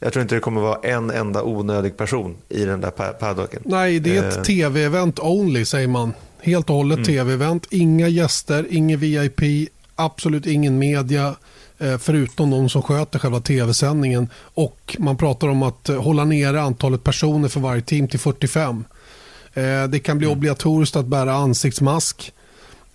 jag 0.00 0.12
tror 0.12 0.22
inte 0.22 0.34
det 0.34 0.40
kommer 0.40 0.60
vara 0.60 0.78
en 0.82 1.10
enda 1.10 1.42
onödig 1.42 1.96
person 1.96 2.36
i 2.48 2.64
den 2.64 2.80
där 2.80 2.90
paddocken. 2.90 3.62
Nej, 3.64 4.00
det 4.00 4.16
är 4.16 4.28
ett 4.28 4.36
eh. 4.36 4.42
tv-event 4.42 5.20
only 5.20 5.64
säger 5.64 5.88
man. 5.88 6.12
Helt 6.40 6.70
och 6.70 6.76
hållet 6.76 6.96
mm. 6.96 7.06
tv-event. 7.06 7.66
Inga 7.70 8.08
gäster, 8.08 8.66
ingen 8.70 8.98
VIP, 8.98 9.70
absolut 9.94 10.46
ingen 10.46 10.78
media. 10.78 11.36
Eh, 11.78 11.98
förutom 11.98 12.50
de 12.50 12.68
som 12.68 12.82
sköter 12.82 13.18
själva 13.18 13.40
tv-sändningen. 13.40 14.28
Och 14.38 14.96
man 14.98 15.16
pratar 15.16 15.48
om 15.48 15.62
att 15.62 15.88
eh, 15.88 16.02
hålla 16.02 16.24
nere 16.24 16.62
antalet 16.62 17.04
personer 17.04 17.48
för 17.48 17.60
varje 17.60 17.82
team 17.82 18.08
till 18.08 18.20
45. 18.20 18.84
Eh, 19.54 19.84
det 19.84 19.98
kan 19.98 20.18
bli 20.18 20.26
mm. 20.26 20.38
obligatoriskt 20.38 20.96
att 20.96 21.06
bära 21.06 21.34
ansiktsmask 21.34 22.32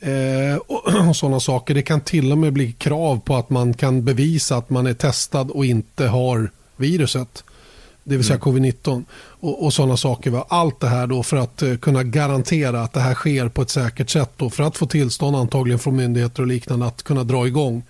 och 1.10 1.16
sådana 1.16 1.40
saker. 1.40 1.74
Det 1.74 1.82
kan 1.82 2.02
till 2.02 2.32
och 2.32 2.38
med 2.38 2.54
bli 2.54 2.72
krav 2.72 3.20
på 3.20 3.36
att 3.36 3.50
man 3.50 3.74
kan 3.74 4.06
bevisa 4.06 4.56
att 4.56 4.70
man 4.70 4.88
är 4.88 4.94
testad 4.94 5.52
och 5.52 5.66
inte 5.66 6.08
har 6.08 6.52
viruset. 6.76 7.44
Det 8.04 8.18
vill 8.18 8.26
säga 8.26 8.40
mm. 8.46 8.58
covid-19 8.64 9.04
och, 9.16 9.66
och 9.66 9.74
sådana 9.74 9.98
saker. 9.98 10.44
Allt 10.48 10.80
det 10.80 10.88
här 10.88 11.08
då 11.08 11.24
för 11.24 11.38
att 11.38 11.64
kunna 11.82 12.04
garantera 12.04 12.82
att 12.82 12.94
det 12.94 13.00
här 13.00 13.14
sker 13.14 13.50
på 13.50 13.62
ett 13.62 13.70
säkert 13.70 14.10
sätt. 14.10 14.32
Då, 14.38 14.50
för 14.50 14.64
att 14.64 14.78
få 14.78 14.86
tillstånd 14.86 15.36
antagligen 15.36 15.80
från 15.80 15.96
myndigheter 15.96 16.42
och 16.42 16.48
liknande 16.48 16.86
att 16.86 17.04
kunna 17.04 17.24
dra 17.24 17.48
igång. 17.48 17.84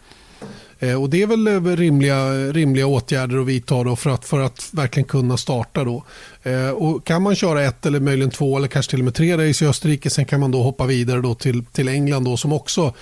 Eh, 0.81 1.01
och 1.01 1.09
det 1.09 1.21
är 1.21 1.27
väl 1.27 1.47
eh, 1.47 1.61
rimliga, 1.61 2.33
rimliga 2.33 2.87
åtgärder 2.87 3.37
att 3.37 3.45
vidta 3.45 3.83
då 3.83 3.95
för, 3.95 4.09
att, 4.09 4.25
för 4.25 4.39
att 4.39 4.69
verkligen 4.71 5.07
kunna 5.07 5.37
starta. 5.37 5.83
Då. 5.83 6.03
Eh, 6.43 6.69
och 6.69 7.05
kan 7.05 7.21
man 7.21 7.35
köra 7.35 7.63
ett 7.63 7.85
eller 7.85 7.99
möjligen 7.99 8.31
två 8.31 8.57
eller 8.57 8.67
kanske 8.67 8.89
till 8.89 8.99
och 8.99 9.05
med 9.05 9.13
tre 9.13 9.49
race 9.49 9.65
i 9.65 9.67
Österrike 9.67 10.09
sen 10.09 10.25
kan 10.25 10.39
man 10.39 10.51
då 10.51 10.61
hoppa 10.61 10.85
vidare 10.85 11.21
då 11.21 11.35
till, 11.35 11.65
till 11.65 11.87
England 11.87 12.23
då, 12.23 12.37
som 12.37 12.53
också 12.53 12.93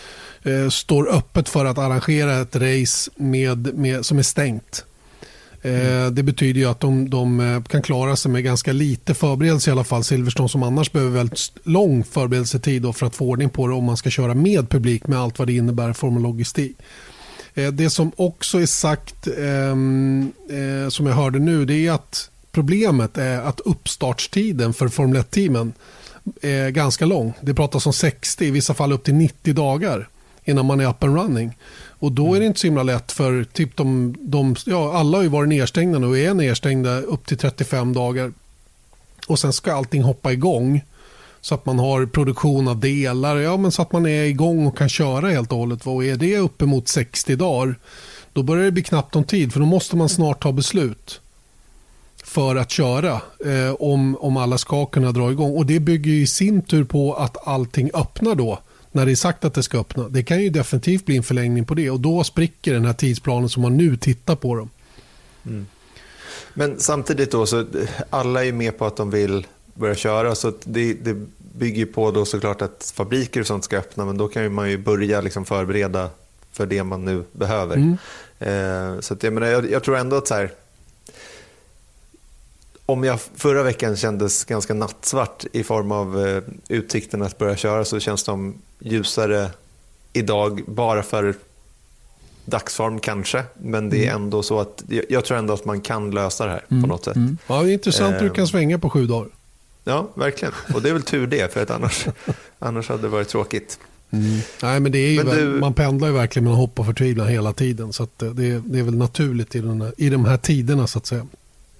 eh, 0.43 0.69
står 0.69 1.15
öppet 1.15 1.49
för 1.49 1.65
att 1.65 1.77
arrangera 1.77 2.41
ett 2.41 2.55
race 2.55 3.11
med, 3.15 3.77
med, 3.77 4.05
som 4.05 4.17
är 4.17 4.23
stängt. 4.23 4.85
Mm. 5.61 6.15
Det 6.15 6.23
betyder 6.23 6.59
ju 6.59 6.65
att 6.65 6.79
de, 6.79 7.09
de, 7.09 7.63
kan 7.69 7.81
klara 7.81 8.15
sig 8.15 8.31
med 8.31 8.43
ganska 8.43 8.73
lite 8.73 9.13
förberedelse 9.13 9.69
i 9.69 9.71
alla 9.71 9.83
fall. 9.83 10.03
Silverstone 10.03 10.49
som 10.49 10.63
annars 10.63 10.91
behöver 10.91 11.11
väldigt 11.11 11.51
lång 11.63 12.03
förberedelsetid 12.03 12.95
för 12.95 13.05
att 13.05 13.15
få 13.15 13.25
ordning 13.25 13.49
på 13.49 13.67
det 13.67 13.73
om 13.73 13.83
man 13.83 13.97
ska 13.97 14.09
köra 14.09 14.33
med 14.33 14.69
publik 14.69 15.07
med 15.07 15.19
allt 15.19 15.39
vad 15.39 15.47
det 15.47 15.53
innebär 15.53 15.91
i 15.91 15.93
form 15.93 16.15
av 16.15 16.21
logistik. 16.21 16.77
Eh, 17.59 17.71
det 17.71 17.89
som 17.89 18.11
också 18.15 18.61
är 18.61 18.65
sagt, 18.65 19.27
ehm, 19.27 20.31
eh, 20.49 20.89
som 20.89 21.05
jag 21.05 21.13
hörde 21.13 21.39
nu, 21.39 21.65
det 21.65 21.87
är 21.87 21.91
att 21.91 22.29
problemet 22.51 23.17
är 23.17 23.41
att 23.41 23.59
uppstartstiden 23.59 24.73
för 24.73 24.87
Formel 24.87 25.21
1-teamen 25.21 25.73
är 26.41 26.69
ganska 26.69 27.05
lång. 27.05 27.33
Det 27.41 27.53
pratas 27.53 27.85
om 27.85 27.93
60, 27.93 28.45
i 28.45 28.51
vissa 28.51 28.73
fall 28.73 28.91
upp 28.91 29.03
till 29.03 29.13
90 29.13 29.53
dagar 29.53 30.07
innan 30.45 30.65
man 30.65 30.79
är 30.79 30.89
up 30.89 31.03
and 31.03 31.15
running. 31.15 31.57
Och 31.87 32.11
då 32.11 32.35
är 32.35 32.39
det 32.39 32.45
inte 32.45 32.59
så 32.59 32.67
himla 32.67 32.83
lätt 32.83 33.11
för 33.11 33.43
typ 33.43 33.77
de, 33.77 34.15
de 34.19 34.55
ja, 34.65 34.97
alla 34.97 35.17
har 35.17 35.23
ju 35.23 35.29
varit 35.29 35.49
nedstängda 35.49 35.99
nu 35.99 36.07
och 36.07 36.17
är 36.17 36.33
nedstängda 36.33 37.01
upp 37.01 37.25
till 37.25 37.37
35 37.37 37.93
dagar. 37.93 38.31
Och 39.27 39.39
sen 39.39 39.53
ska 39.53 39.73
allting 39.73 40.03
hoppa 40.03 40.31
igång. 40.31 40.81
Så 41.41 41.55
att 41.55 41.65
man 41.65 41.79
har 41.79 42.05
produktion 42.05 42.67
av 42.67 42.79
delar, 42.79 43.37
ja, 43.37 43.57
men 43.57 43.71
så 43.71 43.81
att 43.81 43.91
man 43.91 44.05
är 44.05 44.23
igång 44.23 44.67
och 44.67 44.77
kan 44.77 44.89
köra 44.89 45.29
helt 45.29 45.51
och 45.51 45.57
hållet. 45.57 45.87
Och 45.87 46.05
är 46.05 46.15
det 46.15 46.37
uppemot 46.37 46.87
60 46.87 47.35
dagar, 47.35 47.75
då 48.33 48.43
börjar 48.43 48.65
det 48.65 48.71
bli 48.71 48.83
knappt 48.83 49.15
om 49.15 49.23
tid. 49.23 49.53
För 49.53 49.59
då 49.59 49.65
måste 49.65 49.95
man 49.95 50.09
snart 50.09 50.43
ta 50.43 50.51
beslut 50.51 51.21
för 52.23 52.55
att 52.55 52.71
köra 52.71 53.21
eh, 53.45 53.73
om, 53.79 54.17
om 54.17 54.37
alla 54.37 54.57
ska 54.57 54.85
kunna 54.85 55.11
dra 55.11 55.31
igång. 55.31 55.57
Och 55.57 55.65
Det 55.65 55.79
bygger 55.79 56.11
i 56.11 56.27
sin 56.27 56.61
tur 56.61 56.83
på 56.83 57.13
att 57.13 57.47
allting 57.47 57.91
öppnar 57.93 58.35
då 58.35 58.59
när 58.91 59.05
det 59.05 59.11
är 59.11 59.15
sagt 59.15 59.45
att 59.45 59.53
det 59.53 59.63
ska 59.63 59.79
öppna. 59.79 60.09
Det 60.09 60.23
kan 60.23 60.41
ju 60.41 60.49
definitivt 60.49 61.05
bli 61.05 61.17
en 61.17 61.23
förlängning 61.23 61.65
på 61.65 61.73
det 61.73 61.89
och 61.89 61.99
då 61.99 62.23
spricker 62.23 62.73
den 62.73 62.85
här 62.85 62.93
tidsplanen 62.93 63.49
som 63.49 63.61
man 63.61 63.77
nu 63.77 63.97
tittar 63.97 64.35
på. 64.35 64.55
Dem. 64.55 64.69
Mm. 65.45 65.65
Men 66.53 66.79
samtidigt 66.79 67.31
då, 67.31 67.45
så 67.45 67.65
alla 68.09 68.45
är 68.45 68.51
med 68.51 68.77
på 68.77 68.85
att 68.85 68.97
de 68.97 69.11
vill 69.11 69.47
börja 69.79 69.95
köra. 69.95 70.35
Så 70.35 70.53
det, 70.63 70.93
det 70.93 71.15
bygger 71.37 71.85
på 71.85 72.11
då 72.11 72.25
såklart 72.25 72.61
att 72.61 72.93
fabriker 72.95 73.41
och 73.41 73.47
sånt 73.47 73.63
ska 73.63 73.77
öppna, 73.77 74.05
men 74.05 74.17
då 74.17 74.27
kan 74.27 74.53
man 74.53 74.69
ju 74.69 74.77
börja 74.77 75.21
liksom 75.21 75.45
förbereda 75.45 76.09
för 76.51 76.65
det 76.65 76.83
man 76.83 77.05
nu 77.05 77.23
behöver. 77.31 77.75
Mm. 77.75 77.97
Eh, 78.39 78.99
så 78.99 79.13
att, 79.13 79.23
jag, 79.23 79.33
menar, 79.33 79.47
jag, 79.47 79.71
jag, 79.71 79.83
tror 79.83 79.97
ändå 79.97 80.15
att 80.15 80.27
så 80.27 80.33
här, 80.33 80.51
om 82.85 83.03
jag 83.03 83.19
förra 83.21 83.63
veckan 83.63 83.97
kändes 83.97 84.45
ganska 84.45 84.73
nattsvart 84.73 85.45
i 85.51 85.63
form 85.63 85.91
av 85.91 86.27
eh, 86.27 86.43
utsikten 86.67 87.21
att 87.21 87.37
börja 87.37 87.55
köra 87.55 87.85
så 87.85 87.99
känns 87.99 88.23
de 88.23 88.53
ljusare 88.79 89.49
idag 90.13 90.61
bara 90.67 91.03
för 91.03 91.35
dagsform 92.45 92.99
kanske, 92.99 93.43
men 93.57 93.89
det 93.89 93.97
är 93.97 94.09
mm. 94.09 94.23
ändå 94.23 94.43
så 94.43 94.59
att 94.59 94.83
jag, 94.89 95.05
jag 95.09 95.25
tror 95.25 95.37
ändå 95.37 95.53
att 95.53 95.65
man 95.65 95.81
kan 95.81 96.11
lösa 96.11 96.45
det 96.45 96.51
här 96.51 96.65
mm. 96.69 96.83
på 96.83 96.89
något 96.89 97.05
sätt. 97.05 97.15
Mm. 97.15 97.37
Ja, 97.47 97.61
det 97.61 97.71
är 97.71 97.73
intressant 97.73 98.15
hur 98.15 98.21
du 98.21 98.29
kan 98.29 98.43
ehm. 98.43 98.47
svänga 98.47 98.79
på 98.79 98.89
sju 98.89 99.05
dagar. 99.05 99.29
Ja, 99.89 100.09
verkligen. 100.13 100.53
Och 100.73 100.81
det 100.81 100.89
är 100.89 100.93
väl 100.93 101.03
tur 101.03 101.27
det, 101.27 101.53
för 101.53 101.63
att 101.63 101.71
annars, 101.71 102.07
annars 102.59 102.89
hade 102.89 103.01
det 103.01 103.07
varit 103.07 103.27
tråkigt. 103.27 103.79
Mm. 104.11 104.39
Nej, 104.63 104.79
men 104.79 104.91
det 104.91 104.97
är 104.97 105.11
ju 105.11 105.23
men 105.23 105.35
du... 105.35 105.59
Man 105.59 105.73
pendlar 105.73 106.07
ju 106.07 106.13
verkligen 106.13 106.43
mellan 106.43 106.59
hopp 106.59 106.79
och 106.79 106.85
förtvivlan 106.85 107.27
hela 107.27 107.53
tiden. 107.53 107.93
Så 107.93 108.07
det, 108.17 108.29
det, 108.33 108.79
är 108.79 108.83
väl 108.83 108.97
naturligt 108.97 109.55
i, 109.55 109.59
den 109.59 109.81
här, 109.81 109.93
i 109.97 110.09
de 110.09 110.25
här 110.25 110.37
tiderna 110.37 110.87
så 110.87 110.97
att 110.97 111.05
säga. 111.05 111.27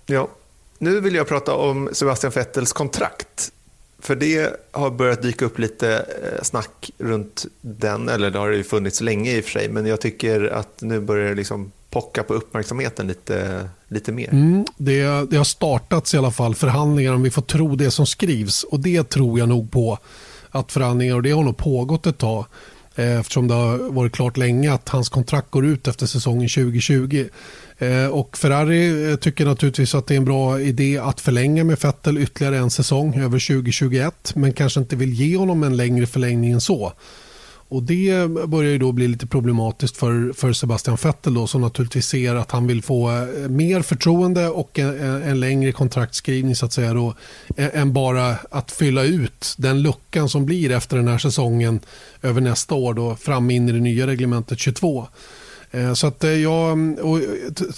Ja, 0.05 0.29
nu 0.77 0.99
vill 0.99 1.15
jag 1.15 1.27
prata 1.27 1.53
om 1.53 1.89
Sebastian 1.91 2.33
Vettels 2.35 2.73
kontrakt. 2.73 3.51
För 3.99 4.15
det 4.15 4.53
har 4.71 4.91
börjat 4.91 5.21
dyka 5.21 5.45
upp 5.45 5.59
lite 5.59 6.05
eh, 6.23 6.43
snack 6.43 6.91
runt 6.97 7.45
den, 7.61 8.09
eller 8.09 8.31
det 8.31 8.39
har 8.39 8.49
det 8.49 8.57
ju 8.57 8.63
funnits 8.63 9.01
länge 9.01 9.37
i 9.37 9.39
och 9.39 9.43
för 9.43 9.51
sig, 9.51 9.69
men 9.69 9.85
jag 9.85 10.01
tycker 10.01 10.41
att 10.43 10.81
nu 10.81 10.99
börjar 10.99 11.29
det 11.29 11.35
liksom 11.35 11.71
pocka 11.89 12.23
på 12.23 12.33
uppmärksamheten 12.33 13.07
lite, 13.07 13.69
lite 13.87 14.11
mer. 14.11 14.29
Mm, 14.29 14.65
det, 14.77 15.29
det 15.29 15.37
har 15.37 15.43
startats 15.43 16.13
i 16.13 16.17
alla 16.17 16.31
fall 16.31 16.55
förhandlingar 16.55 17.13
om 17.13 17.23
vi 17.23 17.31
får 17.31 17.41
tro 17.41 17.75
det 17.75 17.91
som 17.91 18.05
skrivs 18.05 18.63
och 18.63 18.79
det 18.79 19.09
tror 19.09 19.39
jag 19.39 19.49
nog 19.49 19.71
på 19.71 19.97
att 20.49 20.71
förhandlingar 20.71 21.15
och 21.15 21.23
det 21.23 21.31
har 21.31 21.43
nog 21.43 21.57
pågått 21.57 22.07
ett 22.07 22.17
tag 22.17 22.45
eh, 22.95 23.19
eftersom 23.19 23.47
det 23.47 23.53
har 23.53 23.77
varit 23.77 24.13
klart 24.13 24.37
länge 24.37 24.73
att 24.73 24.89
hans 24.89 25.09
kontrakt 25.09 25.51
går 25.51 25.65
ut 25.65 25.87
efter 25.87 26.05
säsongen 26.05 26.49
2020. 26.49 27.25
Eh, 27.77 28.07
och 28.07 28.37
Ferrari 28.37 29.11
eh, 29.11 29.15
tycker 29.15 29.45
naturligtvis 29.45 29.95
att 29.95 30.07
det 30.07 30.13
är 30.13 30.17
en 30.17 30.25
bra 30.25 30.61
idé 30.61 30.97
att 30.97 31.21
förlänga 31.21 31.63
med 31.63 31.79
Vettel 31.79 32.17
ytterligare 32.17 32.57
en 32.57 32.71
säsong 32.71 33.15
över 33.15 33.47
2021 33.47 34.35
men 34.35 34.53
kanske 34.53 34.79
inte 34.79 34.95
vill 34.95 35.13
ge 35.13 35.37
honom 35.37 35.63
en 35.63 35.77
längre 35.77 36.07
förlängning 36.07 36.51
än 36.51 36.61
så. 36.61 36.93
Och 37.69 37.83
Det 37.83 38.29
börjar 38.47 38.71
ju 38.71 38.77
då 38.77 38.91
bli 38.91 39.07
lite 39.07 39.27
problematiskt 39.27 39.97
för, 39.97 40.33
för 40.33 40.53
Sebastian 40.53 40.97
Vettel 41.03 41.33
då, 41.33 41.47
som 41.47 41.61
naturligtvis 41.61 42.05
ser 42.05 42.35
att 42.35 42.51
han 42.51 42.67
vill 42.67 42.81
få 42.81 43.09
eh, 43.09 43.49
mer 43.49 43.81
förtroende 43.81 44.49
och 44.49 44.79
en, 44.79 45.23
en 45.23 45.39
längre 45.39 45.71
kontraktskrivning 45.71 46.55
så 46.55 46.65
att 46.65 46.73
säga 46.73 46.93
då, 46.93 47.15
än 47.55 47.93
bara 47.93 48.35
att 48.51 48.71
fylla 48.71 49.03
ut 49.03 49.55
den 49.57 49.81
luckan 49.81 50.29
som 50.29 50.45
blir 50.45 50.71
efter 50.71 50.97
den 50.97 51.07
här 51.07 51.17
säsongen 51.17 51.79
över 52.21 52.41
nästa 52.41 52.75
år 52.75 52.93
då, 52.93 53.15
fram 53.15 53.51
in 53.51 53.69
i 53.69 53.71
det 53.71 53.79
nya 53.79 54.07
reglementet 54.07 54.59
22. 54.59 55.07
Eh, 55.71 55.93
så 55.93 56.07
att 56.07 56.23
eh, 56.23 56.29
jag, 56.29 56.77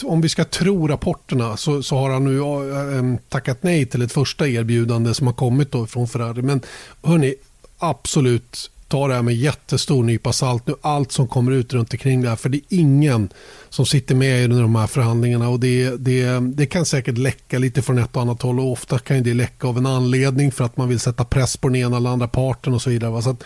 om 0.03 0.21
vi 0.21 0.29
ska 0.29 0.45
tro 0.45 0.87
rapporterna 0.87 1.57
så, 1.57 1.83
så 1.83 1.95
har 1.95 2.09
han 2.09 2.23
nu 2.23 3.17
tackat 3.29 3.63
nej 3.63 3.85
till 3.85 4.01
ett 4.01 4.11
första 4.11 4.47
erbjudande 4.47 5.13
som 5.13 5.27
har 5.27 5.33
kommit 5.33 5.71
då 5.71 5.87
från 5.87 6.07
Ferrari. 6.07 6.41
Men 6.41 6.61
hörni, 7.03 7.35
absolut 7.77 8.71
ta 8.91 9.07
det 9.07 9.13
här 9.13 9.21
med 9.21 9.35
jättestor 9.35 10.03
nypa 10.03 10.33
salt 10.33 10.67
nu. 10.67 10.75
Allt 10.81 11.11
som 11.11 11.27
kommer 11.27 11.51
ut 11.51 11.73
runt 11.73 11.93
omkring 11.93 12.21
det 12.21 12.29
här. 12.29 12.35
För 12.35 12.49
det 12.49 12.57
är 12.57 12.63
ingen 12.69 13.29
som 13.69 13.85
sitter 13.85 14.15
med 14.15 14.43
i 14.43 14.47
de 14.47 14.75
här 14.75 14.87
förhandlingarna. 14.87 15.49
Och 15.49 15.59
det, 15.59 15.89
det, 15.89 16.39
det 16.39 16.65
kan 16.65 16.85
säkert 16.85 17.17
läcka 17.17 17.59
lite 17.59 17.81
från 17.81 17.97
ett 17.97 18.15
och 18.15 18.21
annat 18.21 18.41
håll. 18.41 18.59
Och 18.59 18.71
ofta 18.71 18.99
kan 18.99 19.23
det 19.23 19.33
läcka 19.33 19.67
av 19.67 19.77
en 19.77 19.85
anledning 19.85 20.51
för 20.51 20.65
att 20.65 20.77
man 20.77 20.89
vill 20.89 20.99
sätta 20.99 21.25
press 21.25 21.57
på 21.57 21.67
den 21.67 21.75
ena 21.75 21.97
eller 21.97 22.09
andra 22.09 22.27
parten 22.27 22.73
och 22.73 22.81
så 22.81 22.89
vidare. 22.89 23.21
Så 23.21 23.29
att 23.29 23.43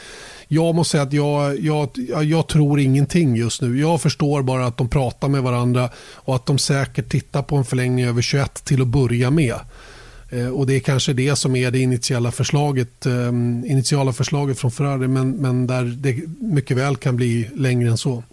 jag 0.47 0.75
måste 0.75 0.91
säga 0.91 1.03
att 1.03 1.13
jag, 1.13 1.59
jag, 1.59 1.89
jag 2.23 2.47
tror 2.47 2.79
ingenting 2.79 3.35
just 3.35 3.61
nu. 3.61 3.79
Jag 3.79 4.01
förstår 4.01 4.41
bara 4.41 4.65
att 4.65 4.77
de 4.77 4.89
pratar 4.89 5.27
med 5.27 5.43
varandra 5.43 5.89
och 6.13 6.35
att 6.35 6.45
de 6.45 6.57
säkert 6.57 7.09
tittar 7.09 7.41
på 7.41 7.55
en 7.55 7.65
förlängning 7.65 8.05
över 8.05 8.21
21 8.21 8.63
till 8.63 8.81
att 8.81 8.87
börja 8.87 9.31
med. 9.31 9.55
Eh, 10.29 10.47
och 10.47 10.67
Det 10.67 10.73
är 10.75 10.79
kanske 10.79 11.13
det 11.13 11.35
som 11.35 11.55
är 11.55 11.71
det 11.71 11.79
initiala 11.79 12.31
förslaget, 12.31 13.05
ehm, 13.05 13.65
initiala 13.65 14.13
förslaget 14.13 14.59
från 14.59 14.71
Ferrari 14.71 15.07
men, 15.07 15.31
men 15.31 15.67
där 15.67 15.83
det 15.83 16.21
mycket 16.39 16.77
väl 16.77 16.95
kan 16.95 17.15
bli 17.15 17.49
längre 17.55 17.89
än 17.89 17.97
så. 17.97 18.23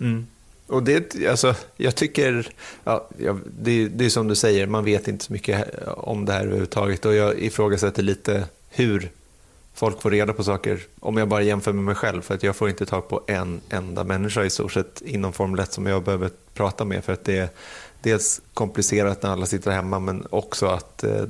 Mm. 0.00 0.26
Och 0.66 0.82
det, 0.82 1.16
alltså, 1.28 1.54
jag 1.76 1.94
tycker, 1.94 2.48
ja, 2.84 3.08
det, 3.60 3.88
det 3.88 4.04
är 4.04 4.10
som 4.10 4.28
du 4.28 4.34
säger, 4.34 4.66
man 4.66 4.84
vet 4.84 5.08
inte 5.08 5.24
så 5.24 5.32
mycket 5.32 5.82
eh, 5.82 5.92
om 5.92 6.24
det 6.24 6.32
här 6.32 6.40
överhuvudtaget 6.40 7.04
och 7.04 7.14
jag 7.14 7.38
ifrågasätter 7.38 8.02
lite 8.02 8.44
hur 8.70 9.10
folk 9.74 10.02
får 10.02 10.10
reda 10.10 10.32
på 10.32 10.44
saker 10.44 10.80
om 11.00 11.16
jag 11.16 11.28
bara 11.28 11.42
jämför 11.42 11.72
med 11.72 11.84
mig 11.84 11.94
själv 11.94 12.22
för 12.22 12.34
att 12.34 12.42
jag 12.42 12.56
får 12.56 12.68
inte 12.68 12.86
tag 12.86 13.08
på 13.08 13.22
en 13.26 13.60
enda 13.68 14.04
människa 14.04 14.44
i 14.44 14.50
stort 14.50 14.72
sett 14.72 15.02
inom 15.06 15.32
Formel 15.32 15.60
1 15.60 15.72
som 15.72 15.86
jag 15.86 16.02
behöver 16.02 16.30
prata 16.54 16.84
med 16.84 17.04
för 17.04 17.12
att 17.12 17.24
det 17.24 17.38
är 17.38 17.48
dels 18.06 18.40
komplicerat 18.54 19.22
när 19.22 19.30
alla 19.30 19.46
sitter 19.46 19.70
hemma 19.70 19.98
men 19.98 20.26
också 20.30 20.66
att 20.66 21.04
eh, 21.04 21.24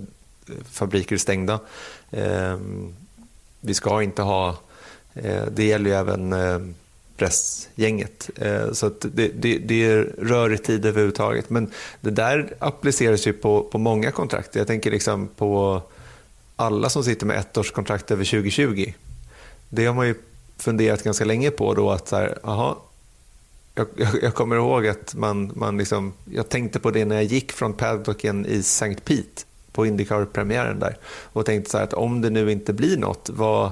fabriker 0.70 1.14
är 1.14 1.18
stängda. 1.18 1.60
Eh, 2.10 2.58
vi 3.60 3.74
ska 3.74 4.02
inte 4.02 4.22
ha, 4.22 4.56
eh, 5.14 5.44
det 5.52 5.64
gäller 5.64 5.90
ju 5.90 5.96
även 5.96 6.32
eh, 6.32 6.58
pressgänget. 7.16 8.30
Eh, 8.36 8.72
så 8.72 8.88
det, 8.88 9.28
det, 9.28 9.58
det 9.58 9.86
är 9.86 10.14
rörig 10.18 10.64
tid 10.64 10.86
överhuvudtaget. 10.86 11.50
Men 11.50 11.70
det 12.00 12.10
där 12.10 12.54
appliceras 12.58 13.26
ju 13.26 13.32
på, 13.32 13.62
på 13.62 13.78
många 13.78 14.10
kontrakt. 14.10 14.54
Jag 14.54 14.66
tänker 14.66 14.90
liksom 14.90 15.28
på 15.36 15.82
alla 16.56 16.88
som 16.88 17.04
sitter 17.04 17.26
med 17.26 17.38
ettårskontrakt 17.38 18.10
över 18.10 18.24
2020. 18.24 18.92
Det 19.68 19.86
har 19.86 19.94
man 19.94 20.06
ju 20.06 20.14
funderat 20.58 21.02
ganska 21.02 21.24
länge 21.24 21.50
på 21.50 21.74
då 21.74 21.90
att 21.90 22.08
så 22.08 22.16
här, 22.16 22.38
aha, 22.42 22.82
jag, 23.76 24.08
jag, 24.22 24.34
kommer 24.34 24.56
ihåg 24.56 24.86
att 24.86 25.14
man, 25.14 25.52
man 25.54 25.78
liksom, 25.78 26.12
jag 26.24 26.48
tänkte 26.48 26.80
på 26.80 26.90
det 26.90 27.04
när 27.04 27.16
jag 27.16 27.24
gick 27.24 27.52
från 27.52 27.72
paddocken 27.72 28.46
i 28.46 28.58
St. 28.58 28.96
Pete 29.04 29.42
på 29.72 29.86
Indycar-premiären 29.86 30.78
där 30.78 30.96
och 31.06 31.46
tänkte 31.46 31.70
så 31.70 31.78
att 31.78 31.94
om 31.94 32.20
det 32.20 32.30
nu 32.30 32.52
inte 32.52 32.72
blir 32.72 32.96
något, 32.96 33.30
vad, 33.32 33.70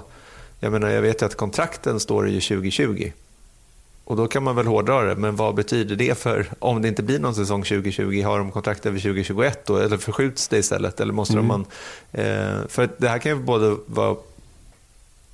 jag 0.61 0.73
menar 0.73 0.89
jag 0.89 1.03
vet 1.03 1.23
ju 1.23 1.27
att 1.27 1.35
kontrakten 1.35 2.01
står 2.01 2.29
ju 2.29 2.41
2020 2.41 3.13
och 4.05 4.17
då 4.17 4.27
kan 4.27 4.43
man 4.43 4.57
väl 4.57 4.67
hårdra 4.67 5.03
det, 5.03 5.17
men 5.17 5.37
vad 5.37 5.55
betyder 5.55 5.97
det 5.97 6.19
för 6.19 6.47
om 6.59 6.83
det 6.83 6.89
inte 6.89 7.03
blir 7.03 7.19
någon 7.19 7.35
säsong 7.35 7.63
2020? 7.63 8.23
Har 8.23 8.39
de 8.39 8.51
kontrakt 8.51 8.87
över 8.87 8.99
2021 8.99 9.67
då, 9.67 9.77
eller 9.77 9.97
förskjuts 9.97 10.49
det 10.49 10.59
istället? 10.59 11.01
Eller 11.01 11.13
måste 11.13 11.35
mm. 11.35 11.47
man, 11.47 11.67
eh, 12.13 12.67
för 12.69 12.89
det 12.99 13.09
här 13.09 13.19
kan 13.19 13.33
ju 13.33 13.39
både 13.43 13.77
vara 13.87 14.17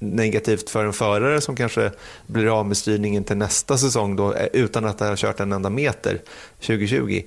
negativt 0.00 0.71
för 0.71 0.85
en 0.85 0.92
förare 0.92 1.40
som 1.40 1.57
kanske 1.57 1.92
blir 2.26 2.59
av 2.59 2.66
med 2.66 2.76
styrningen 2.76 3.25
till 3.25 3.37
nästa 3.37 3.78
säsong 3.78 4.16
då, 4.16 4.35
eh, 4.35 4.49
utan 4.52 4.85
att 4.85 5.00
ha 5.00 5.16
kört 5.16 5.40
en 5.40 5.52
enda 5.52 5.71
meter 5.71 6.21
2020. 6.61 7.23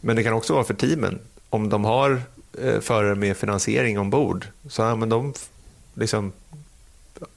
Men 0.00 0.16
det 0.16 0.22
kan 0.22 0.32
också 0.32 0.54
vara 0.54 0.64
för 0.64 0.74
teamen. 0.74 1.18
Om 1.50 1.68
de 1.68 1.84
har 1.84 2.22
eh, 2.62 2.80
förare 2.80 3.14
med 3.14 3.36
finansiering 3.36 3.98
ombord 3.98 4.46
så 4.68 4.82
ja, 4.82 4.96
men 4.96 5.08
de 5.08 5.34
liksom 5.94 6.32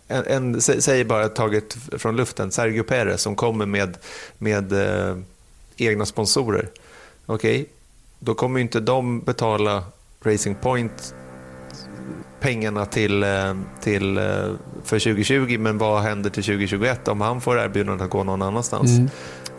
en, 0.07 0.25
en, 0.27 0.61
säg 0.61 1.03
bara 1.03 1.29
taget 1.29 1.77
från 1.97 2.15
luften, 2.15 2.51
Sergio 2.51 2.83
Perez 2.83 3.21
som 3.21 3.35
kommer 3.35 3.65
med, 3.65 3.97
med 4.37 4.73
eh, 4.73 5.17
egna 5.77 6.05
sponsorer. 6.05 6.69
Okej, 7.25 7.61
okay, 7.61 7.65
då 8.19 8.33
kommer 8.33 8.59
inte 8.59 8.79
de 8.79 9.19
betala 9.19 9.83
Racing 10.23 10.55
Point 10.61 11.13
pengarna 12.39 12.85
till, 12.85 13.23
eh, 13.23 13.53
till, 13.81 14.17
eh, 14.17 14.23
för 14.83 14.99
2020, 14.99 15.57
men 15.59 15.77
vad 15.77 16.01
händer 16.01 16.29
till 16.29 16.43
2021 16.43 17.07
om 17.07 17.21
han 17.21 17.41
får 17.41 17.59
erbjudandet 17.59 18.05
att 18.05 18.11
gå 18.11 18.23
någon 18.23 18.41
annanstans? 18.41 18.97
Mm. 18.97 19.09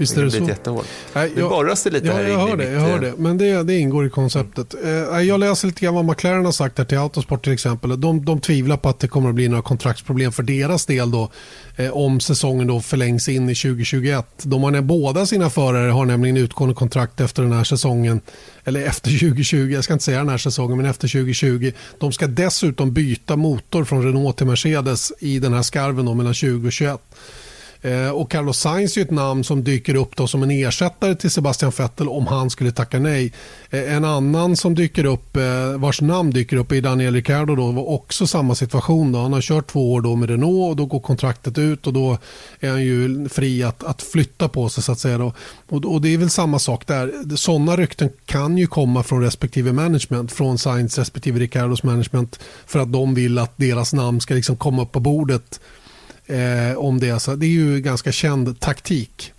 Visst 0.01 0.17
är 0.17 0.23
det, 0.23 0.55
det 0.55 0.65
så? 0.65 0.83
Nej, 1.13 1.33
nu 1.37 1.43
borras 1.43 1.83
det 1.83 1.91
lite 1.91 2.07
ja, 2.07 2.13
här 2.13 2.23
jag 2.23 2.39
hör 2.39 2.57
det, 2.57 2.71
jag 2.71 2.81
hör 2.81 2.99
det. 2.99 3.15
Men 3.17 3.39
det, 3.39 3.63
det 3.63 3.79
ingår 3.79 4.07
i 4.07 4.11
konceptet. 4.11 4.75
Mm. 4.85 5.27
Jag 5.27 5.41
läser 5.41 5.67
lite 5.69 5.81
grann 5.81 5.95
vad 5.95 6.05
McLaren 6.05 6.45
har 6.45 6.53
sagt 6.53 6.79
här 6.79 6.85
till 6.85 6.99
Autosport 6.99 7.45
till 7.45 7.53
exempel. 7.53 8.01
De, 8.01 8.25
de 8.25 8.41
tvivlar 8.41 8.77
på 8.77 8.89
att 8.89 8.99
det 8.99 9.09
kommer 9.09 9.29
att 9.29 9.35
bli 9.35 9.49
några 9.49 9.63
kontraktsproblem 9.63 10.33
för 10.33 10.43
deras 10.43 10.87
del 10.87 11.11
då 11.11 11.31
eh, 11.77 11.91
om 11.91 12.21
säsongen 12.21 12.67
då 12.67 12.81
förlängs 12.81 13.29
in 13.29 13.51
i 13.51 13.55
2021. 13.55 14.27
De 14.43 14.63
har, 14.63 14.81
båda 14.81 15.27
sina 15.27 15.51
förare 15.51 15.91
har 15.91 16.05
nämligen 16.05 16.37
utgående 16.37 16.75
kontrakt 16.75 17.21
efter 17.21 17.43
den 17.43 17.53
här 17.53 17.65
säsongen 17.65 18.21
eller 18.65 18.87
efter 18.87 19.11
2020, 19.19 19.57
jag 19.57 19.85
ska 19.85 19.93
inte 19.93 20.05
säga 20.05 20.19
den 20.19 20.29
här 20.29 20.39
säsongen, 20.39 20.77
men 20.77 20.87
efter 20.87 21.09
2020. 21.09 21.73
De 21.99 22.13
ska 22.13 22.27
dessutom 22.27 22.93
byta 22.93 23.37
motor 23.37 23.85
från 23.85 24.05
Renault 24.05 24.37
till 24.37 24.47
Mercedes 24.47 25.13
i 25.19 25.39
den 25.39 25.53
här 25.53 25.63
skarven 25.63 26.05
då, 26.05 26.15
mellan 26.15 26.35
20 26.35 26.67
och 26.67 26.73
21. 26.73 27.01
Eh, 27.83 28.11
och 28.11 28.31
Carlos 28.31 28.59
Sainz 28.59 28.97
är 28.97 29.03
ett 29.03 29.11
namn 29.11 29.45
som 29.45 29.65
dyker 29.65 29.95
upp 29.95 30.17
då 30.17 30.27
som 30.27 30.43
en 30.43 30.51
ersättare 30.51 31.15
till 31.15 31.31
Sebastian 31.31 31.73
Vettel 31.79 32.09
om 32.09 32.27
han 32.27 32.51
skulle 32.51 32.73
tacka 32.73 32.99
nej. 32.99 33.33
Eh, 33.71 33.95
en 33.95 34.05
annan 34.05 34.57
som 34.57 34.75
dyker 34.75 35.05
upp, 35.05 35.37
eh, 35.37 35.79
vars 35.79 36.01
namn 36.01 36.31
dyker 36.31 36.57
upp 36.57 36.73
är 36.73 36.81
Daniel 36.81 37.15
Ricciardo. 37.15 37.55
Då, 37.55 37.73
var 37.73 37.89
också 37.89 38.27
samma 38.27 38.55
situation. 38.55 39.13
Då. 39.13 39.19
Han 39.19 39.33
har 39.33 39.41
kört 39.41 39.67
två 39.67 39.93
år 39.93 40.01
då 40.01 40.17
med 40.17 40.31
Renault 40.31 40.71
och 40.71 40.77
då 40.77 40.87
går 40.87 41.01
kontraktet 41.01 41.59
ut 41.59 41.87
och 41.87 41.93
då 41.93 42.19
är 42.61 42.71
han 42.71 42.83
ju 42.83 43.29
fri 43.29 43.63
att, 43.63 43.85
att 43.85 44.03
flytta 44.03 44.49
på 44.49 44.69
sig 44.69 44.83
så 44.83 44.93
att 44.93 44.99
säga. 44.99 45.19
Då. 45.19 45.33
Och, 45.69 45.85
och 45.85 46.01
det 46.01 46.15
är 46.15 46.19
väl 46.19 46.31
samma 46.31 46.59
sak 46.59 46.87
där. 46.87 47.37
Sådana 47.37 47.77
rykten 47.77 48.11
kan 48.27 48.59
ju 48.59 48.67
komma 48.67 49.03
från 49.03 49.23
respektive 49.23 49.73
management, 49.73 50.33
från 50.33 50.59
Sainz 50.59 50.99
respektive 50.99 51.41
Ricciardos 51.41 51.83
management 51.83 52.41
för 52.67 52.79
att 52.79 52.93
de 52.93 53.15
vill 53.15 53.39
att 53.39 53.53
deras 53.57 53.93
namn 53.93 54.21
ska 54.21 54.35
liksom 54.35 54.57
komma 54.57 54.83
upp 54.83 54.93
på 54.93 55.01
bordet 55.01 55.61
eh, 56.31 56.77
om 56.77 57.01
det. 57.01 57.21
Så 57.21 57.35
det 57.35 57.47
är 57.47 57.51
ju 57.51 57.81
ganska 57.81 58.13
känd 58.13 58.61
taktik 58.61 59.33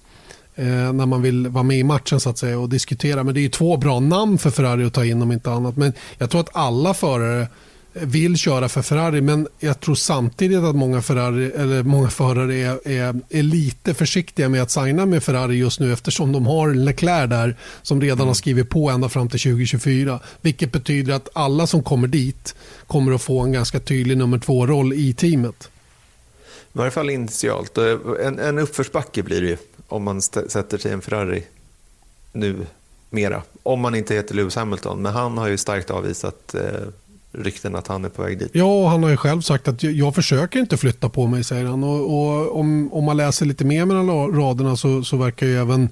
eh, 0.56 0.66
när 0.94 1.06
man 1.06 1.22
vill 1.22 1.48
vara 1.48 1.64
med 1.64 1.80
i 1.80 1.84
matchen 1.84 2.20
så 2.20 2.30
att 2.30 2.38
säga 2.38 2.60
och 2.60 2.70
diskutera. 2.70 3.24
Men 3.24 3.34
det 3.34 3.40
är 3.40 3.44
ju 3.44 3.50
två 3.50 3.78
bra 3.78 4.00
namn 4.00 4.38
för 4.38 4.50
Ferrari 4.50 4.86
att 4.86 4.94
ta 4.94 5.06
in 5.06 5.22
om 5.22 5.32
inte 5.32 5.52
annat. 5.52 5.78
Men 5.78 5.94
jag 6.18 6.30
tror 6.30 6.42
att 6.42 6.56
alla 6.56 6.94
förare 6.94 7.48
vill 7.94 8.38
köra 8.38 8.70
för 8.70 8.82
Ferrari 8.82 9.22
men 9.22 9.48
jag 9.60 9.80
tror 9.80 9.96
samtidigt 9.96 10.60
att 10.60 10.76
många, 10.76 11.02
Ferrari, 11.02 11.52
eller 11.52 11.84
många 11.84 12.10
förare 12.10 12.56
är, 12.56 12.88
är, 12.88 13.16
är, 13.30 13.44
lite 13.44 13.94
försiktiga 13.94 14.50
med 14.50 14.62
att 14.62 14.72
signa 14.72 15.06
med 15.06 15.24
Ferrari 15.24 15.56
just 15.56 15.80
nu 15.80 15.94
eftersom 15.94 16.32
de 16.32 16.46
har 16.46 16.74
Leclerc 16.74 17.30
där 17.30 17.56
som 17.82 18.02
redan 18.02 18.18
mm. 18.18 18.28
har 18.28 18.34
skrivit 18.34 18.70
på 18.70 18.90
ända 18.90 19.10
fram 19.10 19.30
till 19.30 19.40
2024. 19.40 20.20
Vilket 20.42 20.72
betyder 20.72 21.14
att 21.14 21.30
alla 21.34 21.68
som 21.68 21.84
kommer 21.84 22.08
dit 22.08 22.56
kommer 22.88 23.12
att 23.12 23.22
få 23.22 23.40
en 23.40 23.52
ganska 23.52 23.80
tydlig 23.80 24.18
nummer 24.18 24.40
två-roll 24.40 24.94
i 24.94 25.14
teamet. 25.14 25.70
I 26.74 26.78
varje 26.78 26.92
fall 26.92 27.10
initialt. 27.10 27.78
En, 28.24 28.40
en 28.40 28.60
uppförsbacke 28.60 29.24
blir 29.24 29.42
det 29.42 29.48
ju 29.48 29.58
om 29.88 30.04
man 30.04 30.22
sätter 30.22 30.78
sig 30.78 30.92
i 30.92 30.94
en 30.94 31.02
Ferrari 31.02 31.44
nu 32.32 32.66
mera. 33.10 33.42
Om 33.64 33.80
man 33.80 33.96
inte 33.96 34.14
heter 34.14 34.36
Lewis 34.36 34.56
Hamilton, 34.56 35.02
men 35.02 35.14
han 35.14 35.38
har 35.38 35.48
ju 35.48 35.58
starkt 35.58 35.92
avvisat 35.92 36.56
eh, 36.56 36.62
rykten 37.32 37.76
att 37.76 37.88
han 37.88 38.06
är 38.06 38.10
på 38.10 38.22
väg 38.22 38.40
dit. 38.40 38.50
Ja, 38.54 38.88
han 38.88 39.04
har 39.04 39.10
ju 39.10 39.18
själv 39.18 39.42
sagt 39.42 39.68
att 39.68 39.84
jag, 39.84 40.16
försöker 40.16 40.60
inte 40.60 40.78
flytta 40.78 41.10
på 41.10 41.28
mig, 41.28 41.44
säger 41.44 41.66
han. 41.66 41.84
Och, 41.84 42.00
och, 42.00 42.60
om, 42.60 42.94
om 42.94 43.04
man 43.04 43.18
läser 43.18 43.46
lite 43.46 43.66
mer 43.66 43.86
mellan 43.86 44.36
raderna 44.36 44.78
så, 44.78 45.04
så 45.04 45.18
verkar 45.18 45.46
ju 45.46 45.58
även 45.58 45.90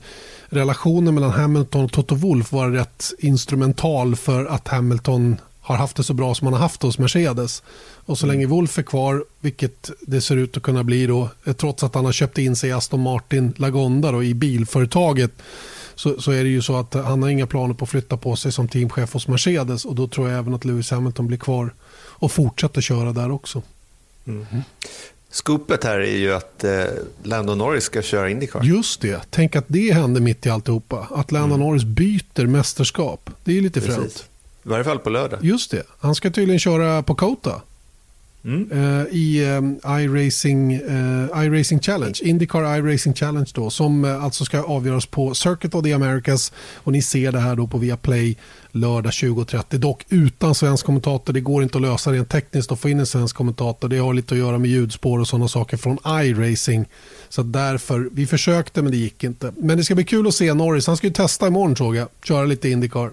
relationen 0.50 1.16
mellan 1.16 1.32
Hamilton 1.32 1.86
och 1.86 1.92
Toto 1.92 2.16
Wolff 2.16 2.52
vara 2.52 2.74
rätt 2.74 3.06
instrumental 3.20 4.16
för 4.16 4.46
att 4.46 4.68
Hamilton 4.68 5.38
har 5.74 5.82
haft 5.82 5.98
det 5.98 6.04
så 6.04 6.14
bra 6.14 6.36
som 6.36 6.48
han 6.48 6.54
har 6.54 6.62
haft 6.62 6.82
hos 6.82 6.98
Mercedes. 6.98 7.64
Och 8.06 8.18
så 8.18 8.26
mm. 8.26 8.34
länge 8.36 8.48
Wolf 8.48 8.78
är 8.78 8.84
kvar, 8.84 9.26
vilket 9.40 9.92
det 10.02 10.22
ser 10.22 10.38
ut 10.38 10.58
att 10.58 10.64
kunna 10.64 10.84
bli 10.84 11.08
då, 11.08 11.30
eh, 11.46 11.54
trots 11.54 11.84
att 11.84 11.96
han 11.96 12.06
har 12.06 12.12
köpt 12.12 12.38
in 12.38 12.56
sig 12.56 12.70
i 12.70 12.74
Aston 12.74 13.00
Martin 13.00 13.54
Lagonda 13.58 14.12
då, 14.12 14.24
i 14.24 14.34
bilföretaget, 14.34 15.32
så, 15.96 16.22
så 16.22 16.32
är 16.32 16.44
det 16.44 16.50
ju 16.50 16.62
så 16.62 16.76
att 16.76 16.94
han 16.94 17.24
har 17.24 17.30
inga 17.30 17.48
planer 17.48 17.74
på 17.74 17.84
att 17.84 17.90
flytta 17.90 18.18
på 18.18 18.36
sig 18.36 18.52
som 18.52 18.68
teamchef 18.68 19.14
hos 19.14 19.28
Mercedes 19.28 19.86
och 19.86 19.96
då 19.96 20.08
tror 20.08 20.30
jag 20.30 20.40
även 20.40 20.54
att 20.54 20.66
Lewis 20.66 20.92
Hamilton 20.92 21.28
blir 21.28 21.38
kvar 21.38 21.74
och 21.96 22.32
fortsätter 22.32 22.82
köra 22.82 23.12
där 23.12 23.32
också. 23.32 23.62
Mm. 24.28 24.46
Mm. 24.52 24.64
Skopet 25.32 25.84
här 25.84 26.00
är 26.00 26.18
ju 26.18 26.34
att 26.34 26.64
eh, 26.64 26.84
Lando 27.24 27.56
Norris 27.56 27.84
ska 27.84 28.02
köra 28.02 28.30
Indycar. 28.30 28.64
Just 28.64 29.02
det, 29.02 29.22
tänk 29.30 29.56
att 29.56 29.66
det 29.68 29.94
händer 29.94 30.22
mitt 30.22 30.46
i 30.46 30.50
alltihopa. 30.50 31.08
Att 31.12 31.32
Lando 31.32 31.56
mm. 31.56 31.68
Norris 31.68 31.84
byter 31.84 32.46
mästerskap. 32.46 33.30
Det 33.44 33.58
är 33.58 33.62
lite 33.62 33.82
fränt. 33.82 34.29
I 34.66 34.70
varje 34.70 34.84
fall 34.84 35.00
på 35.00 35.10
lördag. 35.10 35.40
Just 35.42 35.72
det, 35.72 35.84
han 36.00 36.16
ska 36.16 36.30
tydligen 36.30 36.60
köra 36.60 37.04
på 37.04 37.16
Kota. 37.16 37.62
Mm. 38.44 38.72
Uh, 38.72 39.06
i 39.12 39.46
um, 39.46 39.80
iRacing, 39.86 40.82
uh, 40.82 41.46
iRacing 41.46 41.80
Challenge, 41.80 42.20
Indycar 42.22 42.78
iRacing 42.78 43.16
Challenge 43.16 43.50
då, 43.54 43.70
som 43.70 44.06
uh, 44.06 44.24
alltså 44.24 44.46
ska 44.46 44.64
avgöras 44.64 45.06
på 45.06 45.34
Circuit 45.34 45.76
of 45.76 45.84
the 45.84 45.94
Americas 45.94 46.54
och 46.76 46.92
ni 46.92 47.02
ser 47.02 47.32
det 47.32 47.40
här 47.40 47.56
då 47.56 47.68
på 47.68 47.78
Viaplay 47.78 48.38
lördag 48.72 49.12
20.30. 49.12 49.78
Dock 49.78 50.06
utan 50.10 50.56
svensk 50.56 50.86
kommentator, 50.86 51.34
det 51.34 51.42
går 51.42 51.64
inte 51.64 51.78
att 51.78 51.82
lösa 51.82 52.12
rent 52.12 52.30
tekniskt 52.30 52.72
att 52.72 52.80
få 52.80 52.90
in 52.90 53.00
en 53.00 53.06
svensk 53.06 53.36
kommentator. 53.36 53.90
Det 53.90 53.98
har 53.98 54.14
lite 54.14 54.34
att 54.34 54.40
göra 54.40 54.58
med 54.58 54.70
ljudspår 54.70 55.20
och 55.20 55.28
sådana 55.28 55.48
saker 55.48 55.78
från 55.78 55.98
iRacing. 56.06 56.86
Så 57.30 57.44
därför, 57.44 58.10
vi 58.12 58.28
försökte 58.28 58.82
men 58.82 58.92
det 58.92 58.98
gick 58.98 59.24
inte. 59.24 59.54
Men 59.58 59.78
det 59.78 59.84
ska 59.84 59.96
bli 59.96 60.04
kul 60.04 60.28
att 60.28 60.36
se 60.36 60.54
Norris, 60.54 60.88
han 60.88 60.98
ska 60.98 61.08
ju 61.08 61.14
testa 61.14 61.48
imorgon 61.48 61.76
såg 61.76 61.96
jag, 61.96 62.08
köra 62.24 62.46
lite 62.46 62.70
Indycar. 62.70 63.12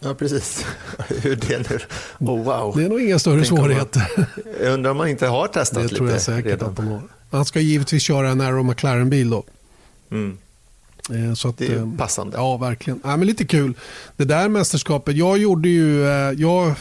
Ja, 0.00 0.14
precis. 0.14 0.66
Hur 1.08 1.36
det 1.36 1.70
nu... 1.70 1.78
Oh, 2.18 2.44
wow. 2.44 2.76
Det 2.76 2.84
är 2.84 2.88
nog 2.88 3.00
inga 3.02 3.18
större 3.18 3.34
Tänk 3.36 3.46
svårigheter. 3.46 4.06
Man, 4.16 4.26
jag 4.62 4.72
undrar 4.74 4.90
om 4.90 4.96
man 4.96 5.08
inte 5.08 5.26
har 5.26 5.46
testat 5.46 5.76
det 5.78 5.82
lite 5.82 5.94
Det 5.94 5.98
tror 5.98 6.10
jag 6.10 6.20
säkert 6.22 6.46
redan. 6.46 6.68
att 6.68 6.76
de 6.76 6.86
har. 6.88 7.02
Han 7.30 7.44
ska 7.44 7.60
givetvis 7.60 8.02
köra 8.02 8.28
en 8.28 8.40
Arrow 8.40 8.64
McLaren-bil 8.64 9.30
då. 9.30 9.44
Mm. 10.10 10.38
Eh, 11.14 11.34
så 11.34 11.48
att, 11.48 11.58
det 11.58 11.66
är 11.66 11.76
eh, 11.76 11.96
passande. 11.96 12.36
Ja, 12.36 12.56
verkligen. 12.56 13.00
Ja, 13.04 13.16
men 13.16 13.26
lite 13.26 13.44
kul. 13.44 13.74
Det 14.16 14.24
där 14.24 14.48
mästerskapet, 14.48 15.16
jag, 15.16 15.38
gjorde 15.38 15.68
ju, 15.68 16.04
eh, 16.04 16.32
jag 16.38 16.74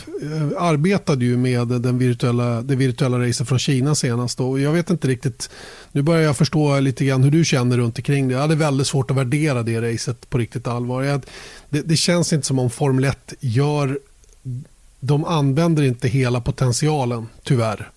arbetade 0.58 1.26
ju 1.26 1.38
med 1.38 1.68
den 1.68 1.98
virtuella, 1.98 2.62
det 2.62 2.76
virtuella 2.76 3.28
racet 3.28 3.48
från 3.48 3.60
Kina 3.60 3.96
senast. 3.96 4.40
Och 4.40 4.60
jag 4.60 4.72
vet 4.72 4.90
inte 4.90 5.08
riktigt, 5.08 5.50
nu 5.92 6.02
börjar 6.02 6.22
jag 6.22 6.38
förstå 6.38 6.80
lite 6.80 7.06
grann 7.06 7.24
hur 7.24 7.32
du 7.32 7.46
känner 7.46 7.78
runt 7.78 7.98
omkring 7.98 8.28
det. 8.28 8.34
Jag 8.34 8.42
hade 8.42 8.56
väldigt 8.56 8.88
svårt 8.88 9.12
att 9.12 9.18
värdera 9.18 9.64
det 9.64 9.94
racet 9.94 10.30
på 10.30 10.38
riktigt 10.38 10.68
allvar. 10.68 11.04
Jag, 11.04 11.22
det, 11.70 11.82
det 11.82 11.96
känns 11.96 12.34
inte 12.34 12.48
som 12.48 12.60
om 12.60 12.70
Formel 12.70 13.04
1 13.04 13.34
gör, 13.40 14.00
de 15.00 15.26
använder 15.26 15.84
inte 15.84 16.08
hela 16.08 16.42
potentialen, 16.42 17.28
tyvärr. 17.44 17.90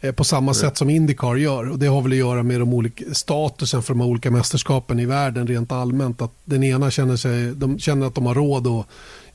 Eh, 0.00 0.12
på 0.12 0.24
samma 0.24 0.54
sätt 0.54 0.76
som 0.76 0.90
Indycar 0.90 1.36
gör. 1.36 1.70
Och 1.70 1.78
det 1.78 1.86
har 1.86 2.02
väl 2.02 2.12
att 2.12 2.18
göra 2.18 2.42
med 2.42 2.60
de 2.60 2.74
olika, 2.74 3.14
statusen 3.14 3.82
för 3.82 3.94
de 3.94 4.00
olika 4.00 4.30
mästerskapen 4.30 5.00
i 5.00 5.06
världen 5.06 5.46
rent 5.46 5.72
allmänt. 5.72 6.22
Att 6.22 6.32
den 6.44 6.64
ena 6.64 6.90
känner, 6.90 7.16
sig, 7.16 7.54
de 7.54 7.78
känner 7.78 8.06
att 8.06 8.14
de 8.14 8.26
har 8.26 8.34
råd 8.34 8.66
att 8.66 8.86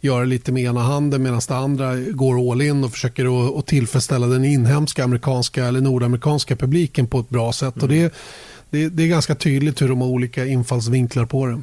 göra 0.01 0.23
lite 0.23 0.51
med 0.51 0.63
ena 0.63 0.81
handen 0.81 1.23
medan 1.23 1.41
det 1.47 1.55
andra 1.55 1.95
går 1.95 2.51
all 2.51 2.61
in 2.61 2.83
och 2.83 2.91
försöker 2.91 3.45
att, 3.45 3.57
att 3.57 3.65
tillfredsställa 3.65 4.27
den 4.27 4.45
inhemska 4.45 5.03
amerikanska 5.03 5.65
eller 5.65 5.81
nordamerikanska 5.81 6.55
publiken 6.55 7.07
på 7.07 7.19
ett 7.19 7.29
bra 7.29 7.53
sätt. 7.53 7.75
Mm. 7.75 7.83
Och 7.83 7.89
det, 7.89 8.13
det, 8.69 8.89
det, 8.89 9.03
är 9.03 9.07
ganska 9.07 9.35
tydligt 9.35 9.81
hur 9.81 9.89
de 9.89 10.01
har 10.01 10.07
olika 10.07 10.45
infallsvinklar 10.45 11.25
på 11.25 11.45
det. 11.45 11.61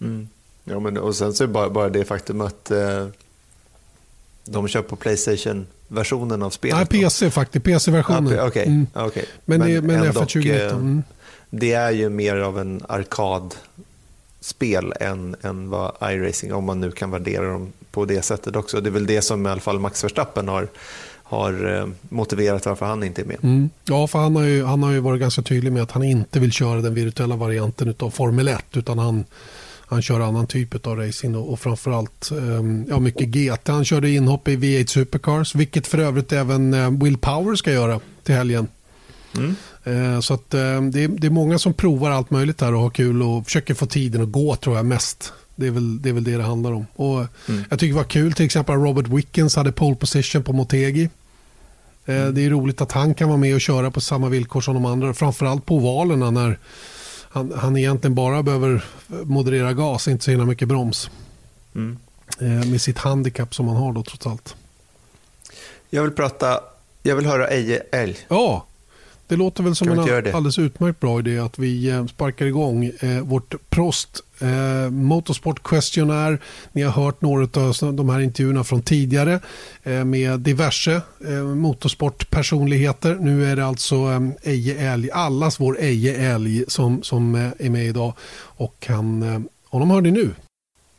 Mm. 0.00 0.28
Ja, 0.64 0.80
men, 0.80 0.98
och 0.98 1.16
sen 1.16 1.34
så 1.34 1.44
är 1.44 1.48
det 1.48 1.52
bara, 1.52 1.70
bara 1.70 1.88
det 1.88 2.04
faktum 2.04 2.40
att 2.40 2.70
eh, 2.70 3.06
de 4.44 4.68
kör 4.68 4.82
på 4.82 4.96
Playstation 4.96 5.66
versionen 5.88 6.42
av 6.42 6.50
spelet? 6.50 6.76
Nej, 6.76 6.86
PC 6.86 7.30
faktiskt. 7.30 7.64
PC-versionen. 7.64 8.38
Ah, 8.38 8.46
okay. 8.46 8.66
Mm. 8.66 8.86
okay. 8.94 9.24
Men, 9.44 9.58
men, 9.58 9.68
det, 9.68 9.82
men 9.82 10.04
F1 10.04 10.12
2019. 10.12 10.60
Eh, 10.60 10.70
mm. 10.70 11.02
Det 11.50 11.72
är 11.72 11.90
ju 11.90 12.08
mer 12.08 12.36
av 12.36 12.58
en 12.58 12.80
arkadspel 12.88 14.92
än, 15.00 15.36
än 15.42 15.70
vad 15.70 15.92
iRacing, 16.02 16.52
om 16.52 16.64
man 16.64 16.80
nu 16.80 16.90
kan 16.90 17.10
värdera 17.10 17.52
dem 17.52 17.72
på 17.90 18.04
det 18.04 18.22
sättet 18.22 18.56
också. 18.56 18.80
Det 18.80 18.88
är 18.88 18.92
väl 18.92 19.06
det 19.06 19.22
som 19.22 19.46
i 19.46 19.50
alla 19.50 19.60
fall 19.60 19.78
Max 19.78 20.04
Verstappen 20.04 20.48
har, 20.48 20.68
har 21.22 21.78
eh, 21.78 21.86
motiverat 22.08 22.66
varför 22.66 22.86
han 22.86 23.02
inte 23.02 23.22
är 23.22 23.26
med. 23.26 23.38
Mm. 23.42 23.70
Ja, 23.84 24.06
för 24.06 24.18
han 24.18 24.36
har, 24.36 24.42
ju, 24.42 24.64
han 24.64 24.82
har 24.82 24.92
ju 24.92 25.00
varit 25.00 25.20
ganska 25.20 25.42
tydlig 25.42 25.72
med 25.72 25.82
att 25.82 25.90
han 25.90 26.02
inte 26.02 26.40
vill 26.40 26.52
köra 26.52 26.80
den 26.80 26.94
virtuella 26.94 27.36
varianten 27.36 27.94
av 27.98 28.10
Formel 28.10 28.48
1 28.48 28.64
utan 28.72 28.98
han 28.98 29.24
han 29.86 30.02
kör 30.02 30.20
annan 30.20 30.46
typ 30.46 30.86
av 30.86 30.96
racing 30.96 31.36
och, 31.36 31.52
och 31.52 31.60
framförallt 31.60 32.30
um, 32.32 32.86
ja, 32.88 32.98
mycket 32.98 33.28
GT. 33.28 33.68
Han 33.68 33.84
körde 33.84 34.10
inhopp 34.10 34.48
i 34.48 34.56
V8 34.56 34.86
Supercars, 34.86 35.54
vilket 35.54 35.86
för 35.86 35.98
övrigt 35.98 36.32
även 36.32 36.74
uh, 36.74 37.02
Will 37.02 37.18
Power 37.18 37.56
ska 37.56 37.72
göra 37.72 38.00
till 38.22 38.34
helgen. 38.34 38.68
Mm. 39.36 39.56
Uh, 39.86 40.20
så 40.20 40.34
att, 40.34 40.54
uh, 40.54 40.82
det, 40.82 41.04
är, 41.04 41.08
det 41.08 41.26
är 41.26 41.30
många 41.30 41.58
som 41.58 41.74
provar 41.74 42.10
allt 42.10 42.30
möjligt 42.30 42.60
här 42.60 42.74
och 42.74 42.80
har 42.80 42.90
kul 42.90 43.22
och 43.22 43.44
försöker 43.44 43.74
få 43.74 43.86
tiden 43.86 44.22
att 44.22 44.32
gå 44.32 44.56
tror 44.56 44.76
jag 44.76 44.86
mest. 44.86 45.32
Det 45.56 45.66
är 45.66 45.70
väl 45.70 46.02
det, 46.02 46.08
är 46.08 46.12
väl 46.12 46.24
det, 46.24 46.36
det 46.36 46.42
handlar 46.42 46.72
om. 46.72 46.86
Och 46.94 47.18
mm. 47.48 47.64
Jag 47.70 47.78
tycker 47.78 47.92
det 47.94 48.00
var 48.00 48.04
kul 48.04 48.32
till 48.32 48.46
exempel 48.46 48.74
att 48.74 48.82
Robert 48.82 49.08
Wickens 49.08 49.56
hade 49.56 49.72
pole 49.72 49.96
position 49.96 50.42
på 50.42 50.52
Motegi. 50.52 51.10
Mm. 52.06 52.34
Det 52.34 52.44
är 52.44 52.50
roligt 52.50 52.80
att 52.80 52.92
han 52.92 53.14
kan 53.14 53.28
vara 53.28 53.38
med 53.38 53.54
och 53.54 53.60
köra 53.60 53.90
på 53.90 54.00
samma 54.00 54.28
villkor 54.28 54.60
som 54.60 54.74
de 54.74 54.84
andra. 54.84 55.14
Framförallt 55.14 55.66
på 55.66 55.76
ovalerna 55.76 56.30
när 56.30 56.58
han, 57.34 57.52
han 57.56 57.76
egentligen 57.76 58.14
bara 58.14 58.42
behöver 58.42 58.84
moderera 59.06 59.72
gas, 59.72 60.08
inte 60.08 60.24
så 60.24 60.30
himla 60.30 60.46
mycket 60.46 60.68
broms. 60.68 61.10
Mm. 61.74 61.98
Eh, 62.40 62.70
med 62.70 62.80
sitt 62.80 62.98
handikapp 62.98 63.54
som 63.54 63.68
han 63.68 63.76
har 63.76 63.92
då 63.92 64.02
trots 64.02 64.26
allt. 64.26 64.54
Jag 65.90 66.02
vill 66.02 66.12
prata, 66.12 66.60
jag 67.02 67.16
vill 67.16 67.26
höra 67.26 67.48
Eje 67.48 67.82
älg. 67.92 68.16
Ja, 68.28 68.66
det 69.26 69.36
låter 69.36 69.62
väl 69.62 69.74
som 69.74 69.88
en 69.88 69.98
alldeles 69.98 70.58
utmärkt 70.58 71.00
bra 71.00 71.18
idé 71.18 71.38
att 71.38 71.58
vi 71.58 71.90
eh, 71.90 72.06
sparkar 72.06 72.46
igång 72.46 72.84
eh, 72.84 73.20
vårt 73.20 73.54
Prost 73.70 74.20
eh, 74.44 74.90
Motorsport 74.90 75.62
Questionnaire. 75.62 76.38
Ni 76.72 76.82
har 76.82 76.92
hört 76.92 77.22
några 77.22 77.42
av 77.60 77.94
de 77.94 78.08
här 78.08 78.20
intervjuerna 78.20 78.64
från 78.64 78.82
tidigare 78.82 79.40
eh, 79.82 80.04
med 80.04 80.40
diverse 80.40 81.00
eh, 81.26 81.32
motorsportpersonligheter. 81.32 83.14
Nu 83.14 83.50
är 83.50 83.56
det 83.56 83.66
alltså 83.66 83.94
eh, 83.94 84.52
Eje 84.52 84.92
Älg, 84.92 85.10
allas 85.10 85.60
vår 85.60 85.80
Eje 85.80 86.32
Älg 86.34 86.64
som, 86.68 87.02
som 87.02 87.34
eh, 87.34 87.66
är 87.66 87.70
med 87.70 87.86
idag 87.86 88.12
och 88.36 88.86
han, 88.88 89.22
eh, 89.22 89.40
honom 89.70 89.90
hör 89.90 90.00
ni 90.00 90.10
nu. 90.10 90.30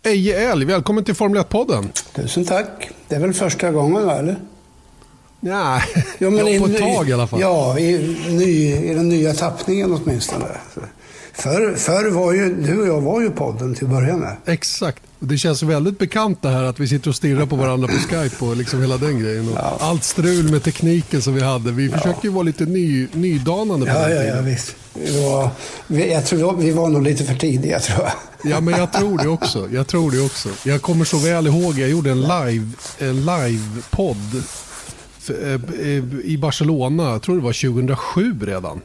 Eje 0.03 0.51
Älg, 0.51 0.65
välkommen 0.65 1.03
till 1.03 1.15
Formel 1.15 1.41
1-podden. 1.41 1.89
Tusen 2.15 2.45
tack. 2.45 2.89
Det 3.07 3.15
är 3.15 3.19
väl 3.19 3.33
första 3.33 3.71
gången 3.71 4.05
va, 4.05 4.13
eller? 4.13 4.35
Nej, 5.39 5.81
ja, 6.17 6.29
men 6.29 6.53
ja, 6.53 6.59
på 6.59 6.65
ett 6.65 6.79
tag 6.79 7.09
i 7.09 7.13
alla 7.13 7.27
fall. 7.27 7.41
Ja, 7.41 7.79
i, 7.79 8.17
ny, 8.29 8.75
i 8.75 8.93
den 8.93 9.09
nya 9.09 9.33
tappningen 9.33 9.93
åtminstone. 9.93 10.45
Förr, 11.37 11.75
förr 11.75 12.09
var 12.09 12.33
ju, 12.33 12.55
du 12.55 12.81
och 12.81 12.87
jag 12.87 13.01
var 13.01 13.21
ju 13.21 13.29
podden 13.29 13.75
till 13.75 13.85
att 13.85 13.91
börja 13.91 14.17
med. 14.17 14.35
Exakt. 14.45 15.03
Det 15.19 15.37
känns 15.37 15.63
väldigt 15.63 15.99
bekant 15.99 16.41
det 16.41 16.49
här 16.49 16.63
att 16.63 16.79
vi 16.79 16.87
sitter 16.87 17.09
och 17.09 17.15
stirrar 17.15 17.45
på 17.45 17.55
varandra 17.55 17.87
på 17.87 17.93
Skype 17.93 18.45
och 18.45 18.55
liksom 18.55 18.81
hela 18.81 18.97
den 18.97 19.19
grejen. 19.19 19.49
Ja. 19.55 19.77
Allt 19.79 20.03
strul 20.03 20.51
med 20.51 20.63
tekniken 20.63 21.21
som 21.21 21.33
vi 21.35 21.41
hade. 21.41 21.71
Vi 21.71 21.87
ja. 21.87 21.97
försöker 21.97 22.23
ju 22.23 22.29
vara 22.29 22.43
lite 22.43 22.65
ny, 22.65 23.07
nydanande 23.11 23.85
på 23.85 23.91
ja, 23.91 24.07
den 24.07 24.27
ja, 24.27 24.35
ja, 24.35 24.41
visst. 24.41 24.75
Vi 24.93 25.23
var, 25.23 25.49
vi, 25.87 26.11
jag 26.11 26.25
tror 26.25 26.57
vi 26.57 26.71
var 26.71 26.89
nog 26.89 27.03
lite 27.03 27.23
för 27.23 27.35
tidiga 27.35 27.79
tror 27.79 27.99
jag. 27.99 28.11
Ja, 28.51 28.61
men 28.61 28.79
jag 28.79 28.93
tror 28.93 29.17
det 29.17 29.27
också. 29.27 29.69
Jag 29.71 29.87
tror 29.87 30.11
det 30.11 30.21
också. 30.21 30.49
Jag 30.63 30.81
kommer 30.81 31.05
så 31.05 31.17
väl 31.17 31.47
ihåg, 31.47 31.79
jag 31.79 31.89
gjorde 31.89 32.11
en 32.11 32.21
live, 32.21 32.67
en 32.99 33.25
live-podd 33.25 34.43
eh, 35.29 36.25
i 36.25 36.37
Barcelona, 36.41 37.09
jag 37.09 37.21
tror 37.21 37.35
det 37.35 37.41
var 37.43 37.73
2007 37.73 38.39
redan. 38.45 38.81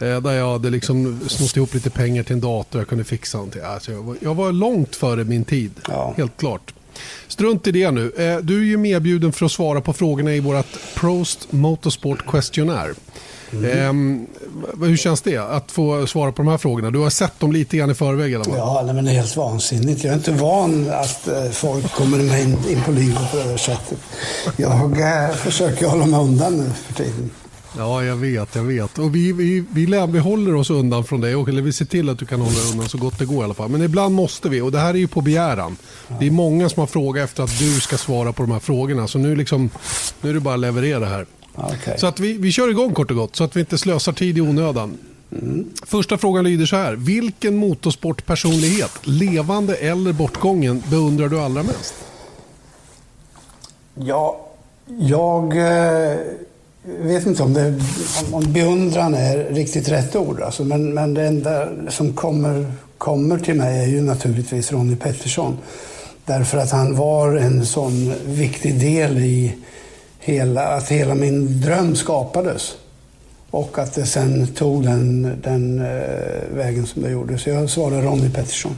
Eh, 0.00 0.20
där 0.20 0.32
jag 0.32 0.52
hade 0.52 0.70
liksom 0.70 1.20
snott 1.28 1.56
ihop 1.56 1.74
lite 1.74 1.90
pengar 1.90 2.22
till 2.22 2.32
en 2.32 2.40
dator 2.40 2.80
jag 2.80 2.88
kunde 2.88 3.04
fixa 3.04 3.38
någonting. 3.38 3.62
Alltså 3.62 3.92
jag, 3.92 4.02
var, 4.02 4.16
jag 4.20 4.34
var 4.34 4.52
långt 4.52 4.96
före 4.96 5.24
min 5.24 5.44
tid, 5.44 5.72
ja. 5.88 6.14
helt 6.16 6.36
klart. 6.36 6.74
Strunt 7.28 7.66
i 7.66 7.72
det 7.72 7.90
nu. 7.90 8.12
Eh, 8.16 8.36
du 8.38 8.60
är 8.60 8.64
ju 8.64 8.76
medbjuden 8.76 9.32
för 9.32 9.46
att 9.46 9.52
svara 9.52 9.80
på 9.80 9.92
frågorna 9.92 10.34
i 10.34 10.40
vårt 10.40 10.94
Prost 10.94 11.52
Motorsport 11.52 12.26
Questionnaire. 12.26 12.94
Mm. 13.52 14.26
Eh, 14.80 14.86
hur 14.86 14.96
känns 14.96 15.22
det 15.22 15.36
att 15.36 15.72
få 15.72 16.06
svara 16.06 16.32
på 16.32 16.42
de 16.42 16.48
här 16.48 16.58
frågorna? 16.58 16.90
Du 16.90 16.98
har 16.98 17.10
sett 17.10 17.40
dem 17.40 17.52
lite 17.52 17.76
grann 17.76 17.90
i 17.90 17.94
förväg 17.94 18.32
eller? 18.32 18.56
Ja, 18.56 18.82
nej, 18.84 18.94
men 18.94 19.04
det 19.04 19.10
är 19.10 19.14
helt 19.14 19.36
vansinnigt. 19.36 20.04
Jag 20.04 20.12
är 20.12 20.16
inte 20.16 20.32
van 20.32 20.90
att 20.90 21.28
eh, 21.28 21.50
folk 21.50 21.92
kommer 21.92 22.40
in, 22.40 22.56
in 22.68 22.82
på 22.84 22.92
livet 22.92 23.30
på 23.30 23.36
det 23.36 23.42
här 23.42 23.56
sättet. 23.56 23.98
Jag 24.56 24.98
försöker 25.36 25.86
hålla 25.86 26.06
mig 26.06 26.20
undan 26.20 26.56
nu 26.56 26.70
för 26.86 26.94
tiden. 26.94 27.30
Ja, 27.76 28.04
jag 28.04 28.16
vet, 28.16 28.54
jag 28.54 28.62
vet. 28.62 28.98
Och 28.98 29.14
vi, 29.14 29.32
vi, 29.32 29.64
vi, 29.70 30.06
vi 30.08 30.18
håller 30.18 30.54
oss 30.54 30.70
undan 30.70 31.04
från 31.04 31.20
det. 31.20 31.30
Eller 31.30 31.62
vi 31.62 31.72
ser 31.72 31.84
till 31.84 32.08
att 32.08 32.18
du 32.18 32.26
kan 32.26 32.40
hålla 32.40 32.52
dig 32.52 32.70
undan 32.72 32.88
så 32.88 32.98
gott 32.98 33.18
det 33.18 33.24
går 33.24 33.40
i 33.40 33.44
alla 33.44 33.54
fall. 33.54 33.68
Men 33.68 33.82
ibland 33.82 34.14
måste 34.14 34.48
vi. 34.48 34.60
Och 34.60 34.72
det 34.72 34.78
här 34.78 34.94
är 34.94 34.98
ju 34.98 35.08
på 35.08 35.20
begäran. 35.20 35.76
Det 36.20 36.26
är 36.26 36.30
många 36.30 36.68
som 36.68 36.80
har 36.80 36.86
frågat 36.86 37.24
efter 37.24 37.42
att 37.42 37.58
du 37.58 37.80
ska 37.80 37.96
svara 37.96 38.32
på 38.32 38.42
de 38.42 38.52
här 38.52 38.58
frågorna. 38.58 39.08
Så 39.08 39.18
nu, 39.18 39.36
liksom, 39.36 39.70
nu 40.20 40.30
är 40.30 40.34
det 40.34 40.40
bara 40.40 40.54
att 40.54 40.60
leverera 40.60 41.06
här. 41.06 41.26
Okay. 41.54 41.98
Så 41.98 42.06
att 42.06 42.20
vi, 42.20 42.32
vi 42.32 42.52
kör 42.52 42.70
igång 42.70 42.94
kort 42.94 43.10
och 43.10 43.16
gott. 43.16 43.36
Så 43.36 43.44
att 43.44 43.56
vi 43.56 43.60
inte 43.60 43.78
slösar 43.78 44.12
tid 44.12 44.38
i 44.38 44.40
onödan. 44.40 44.98
Mm. 45.32 45.70
Första 45.86 46.18
frågan 46.18 46.44
lyder 46.44 46.66
så 46.66 46.76
här. 46.76 46.92
Vilken 46.92 47.56
motorsportpersonlighet, 47.56 48.92
levande 49.02 49.74
eller 49.74 50.12
bortgången, 50.12 50.82
beundrar 50.90 51.28
du 51.28 51.40
allra 51.40 51.62
mest? 51.62 51.94
Ja, 53.94 54.48
jag... 54.86 55.56
Eh 55.56 56.18
jag 56.84 57.04
vet 57.04 57.26
inte 57.26 57.42
om, 57.42 57.54
det, 57.54 57.74
om 58.32 58.52
beundran 58.52 59.14
är 59.14 59.44
riktigt 59.54 59.88
rätt 59.88 60.16
ord. 60.16 60.40
Alltså, 60.40 60.64
men, 60.64 60.94
men 60.94 61.14
det 61.14 61.26
enda 61.26 61.68
som 61.88 62.12
kommer, 62.12 62.72
kommer 62.98 63.38
till 63.38 63.54
mig 63.54 63.84
är 63.84 63.86
ju 63.86 64.02
naturligtvis 64.02 64.72
Ronnie 64.72 64.96
Pettersson. 64.96 65.58
Därför 66.24 66.58
att 66.58 66.70
han 66.70 66.96
var 66.96 67.36
en 67.36 67.66
sån 67.66 68.14
viktig 68.26 68.80
del 68.80 69.18
i 69.18 69.54
hela, 70.18 70.68
att 70.68 70.88
hela 70.88 71.14
min 71.14 71.60
dröm 71.60 71.96
skapades. 71.96 72.76
Och 73.50 73.78
att 73.78 73.94
det 73.94 74.06
sen 74.06 74.46
tog 74.46 74.84
den, 74.84 75.36
den 75.42 75.78
eh, 75.78 76.56
vägen 76.56 76.86
som 76.86 77.02
det 77.02 77.10
gjorde. 77.10 77.38
Så 77.38 77.50
jag 77.50 77.70
svarar 77.70 78.02
Ronnie 78.02 78.30
Pettersson. 78.30 78.76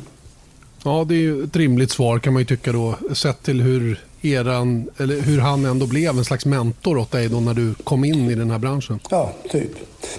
Ja, 0.84 1.04
det 1.08 1.14
är 1.14 1.18
ju 1.18 1.44
ett 1.44 1.56
rimligt 1.56 1.90
svar 1.90 2.18
kan 2.18 2.32
man 2.32 2.42
ju 2.42 2.46
tycka 2.46 2.72
då. 2.72 2.94
Sett 3.12 3.42
till 3.42 3.60
hur 3.60 4.00
eran, 4.22 4.90
eller 4.98 5.20
hur 5.20 5.40
han 5.40 5.64
ändå 5.64 5.86
blev 5.86 6.18
en 6.18 6.24
slags 6.24 6.46
mentor 6.46 6.98
åt 6.98 7.10
dig 7.10 7.28
då 7.28 7.40
när 7.40 7.54
du 7.54 7.74
kom 7.74 8.04
in 8.04 8.30
i 8.30 8.34
den 8.34 8.50
här 8.50 8.58
branschen. 8.58 9.00
Ja, 9.10 9.32
typ. 9.50 9.70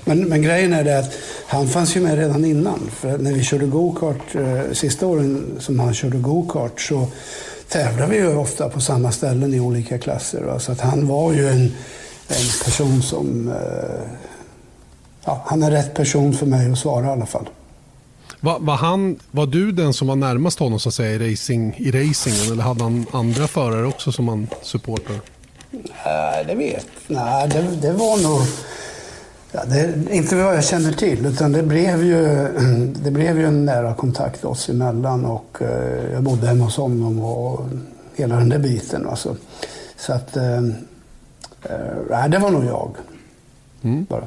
Men, 0.06 0.24
men 0.24 0.42
grejen 0.42 0.74
är 0.74 0.84
det 0.84 1.00
att 1.00 1.14
han 1.48 1.68
fanns 1.68 1.96
ju 1.96 2.02
med 2.02 2.18
redan 2.18 2.46
innan. 2.46 2.92
För 2.96 3.18
när 3.18 3.34
vi 3.34 3.44
körde 3.44 3.66
gokart, 3.66 4.36
eh, 4.36 4.72
sista 4.74 5.08
åren 5.08 5.58
som 5.60 5.80
han 5.80 5.94
körde 5.94 6.18
gokart 6.18 6.82
så 6.82 7.08
tävlade 7.68 8.12
vi 8.12 8.18
ju 8.18 8.36
ofta 8.36 8.70
på 8.70 8.82
samma 8.82 9.12
ställen 9.12 9.54
i 9.54 9.60
olika 9.60 9.98
klasser. 9.98 10.42
Va? 10.42 10.60
Så 10.60 10.72
att 10.72 10.80
han 10.80 11.08
var 11.08 11.34
ju 11.34 11.48
en, 11.48 11.72
en 12.28 12.50
person 12.66 13.02
som... 13.02 13.48
Eh, 13.48 14.08
ja, 15.26 15.42
han 15.46 15.64
är 15.64 15.72
rätt 15.72 15.94
person 15.94 16.34
för 16.34 16.46
mig 16.46 16.72
att 16.72 16.78
svara 16.78 17.06
i 17.06 17.10
alla 17.10 17.26
fall. 17.26 17.50
Var, 18.44 18.60
var, 18.60 18.76
han, 18.76 19.20
var 19.32 19.46
du 19.46 19.72
den 19.72 19.94
som 19.94 20.08
var 20.08 20.16
närmast 20.16 20.60
honom 20.60 20.80
så 20.80 20.90
att 20.90 20.96
säga, 20.96 21.12
i, 21.12 21.32
racing, 21.32 21.76
i 21.78 21.92
racingen? 21.92 22.52
Eller 22.52 22.64
hade 22.64 22.84
han 22.84 23.06
andra 23.12 23.48
förare 23.48 23.88
också 23.88 24.12
som 24.12 24.28
han 24.28 24.48
supportade? 24.62 25.20
Nej, 26.06 26.46
det 26.48 26.56
vet 26.56 26.88
Nej, 27.08 27.50
det, 27.50 27.62
det 27.82 27.92
var 27.92 28.24
nog... 28.24 28.42
Ja, 29.52 29.66
det, 29.66 30.16
inte 30.16 30.36
vad 30.36 30.56
jag 30.56 30.66
känner 30.66 30.92
till, 30.92 31.26
utan 31.26 31.52
det 31.52 31.64
blev 31.64 32.06
ju, 32.06 32.48
det 33.04 33.12
blev 33.12 33.40
ju 33.40 33.46
en 33.46 33.66
nära 33.66 33.96
kontakt 33.96 34.46
oss 34.46 34.70
emellan 34.70 35.26
och 35.26 35.58
eh, 35.62 36.12
jag 36.14 36.24
bodde 36.24 36.48
hemma 36.48 36.64
hos 36.64 36.78
honom 36.78 37.20
och 37.20 37.66
hela 38.16 38.36
den 38.36 38.50
där 38.50 38.60
biten. 38.60 39.08
Alltså. 39.08 39.36
Så 39.98 40.14
att, 40.14 40.38
eh, 40.38 40.58
eh, 41.64 42.28
det 42.30 42.38
var 42.38 42.52
nog 42.52 42.66
jag. 42.66 42.92
Mm. 43.82 44.06
Bara. 44.10 44.26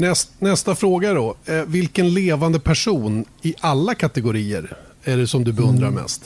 Näst, 0.00 0.30
nästa 0.38 0.74
fråga 0.74 1.14
då. 1.14 1.34
Eh, 1.44 1.62
vilken 1.66 2.14
levande 2.14 2.60
person 2.60 3.24
i 3.42 3.54
alla 3.60 3.94
kategorier 3.94 4.76
är 5.04 5.16
det 5.16 5.26
som 5.26 5.44
du 5.44 5.52
beundrar 5.52 5.88
mm. 5.88 6.02
mest? 6.02 6.22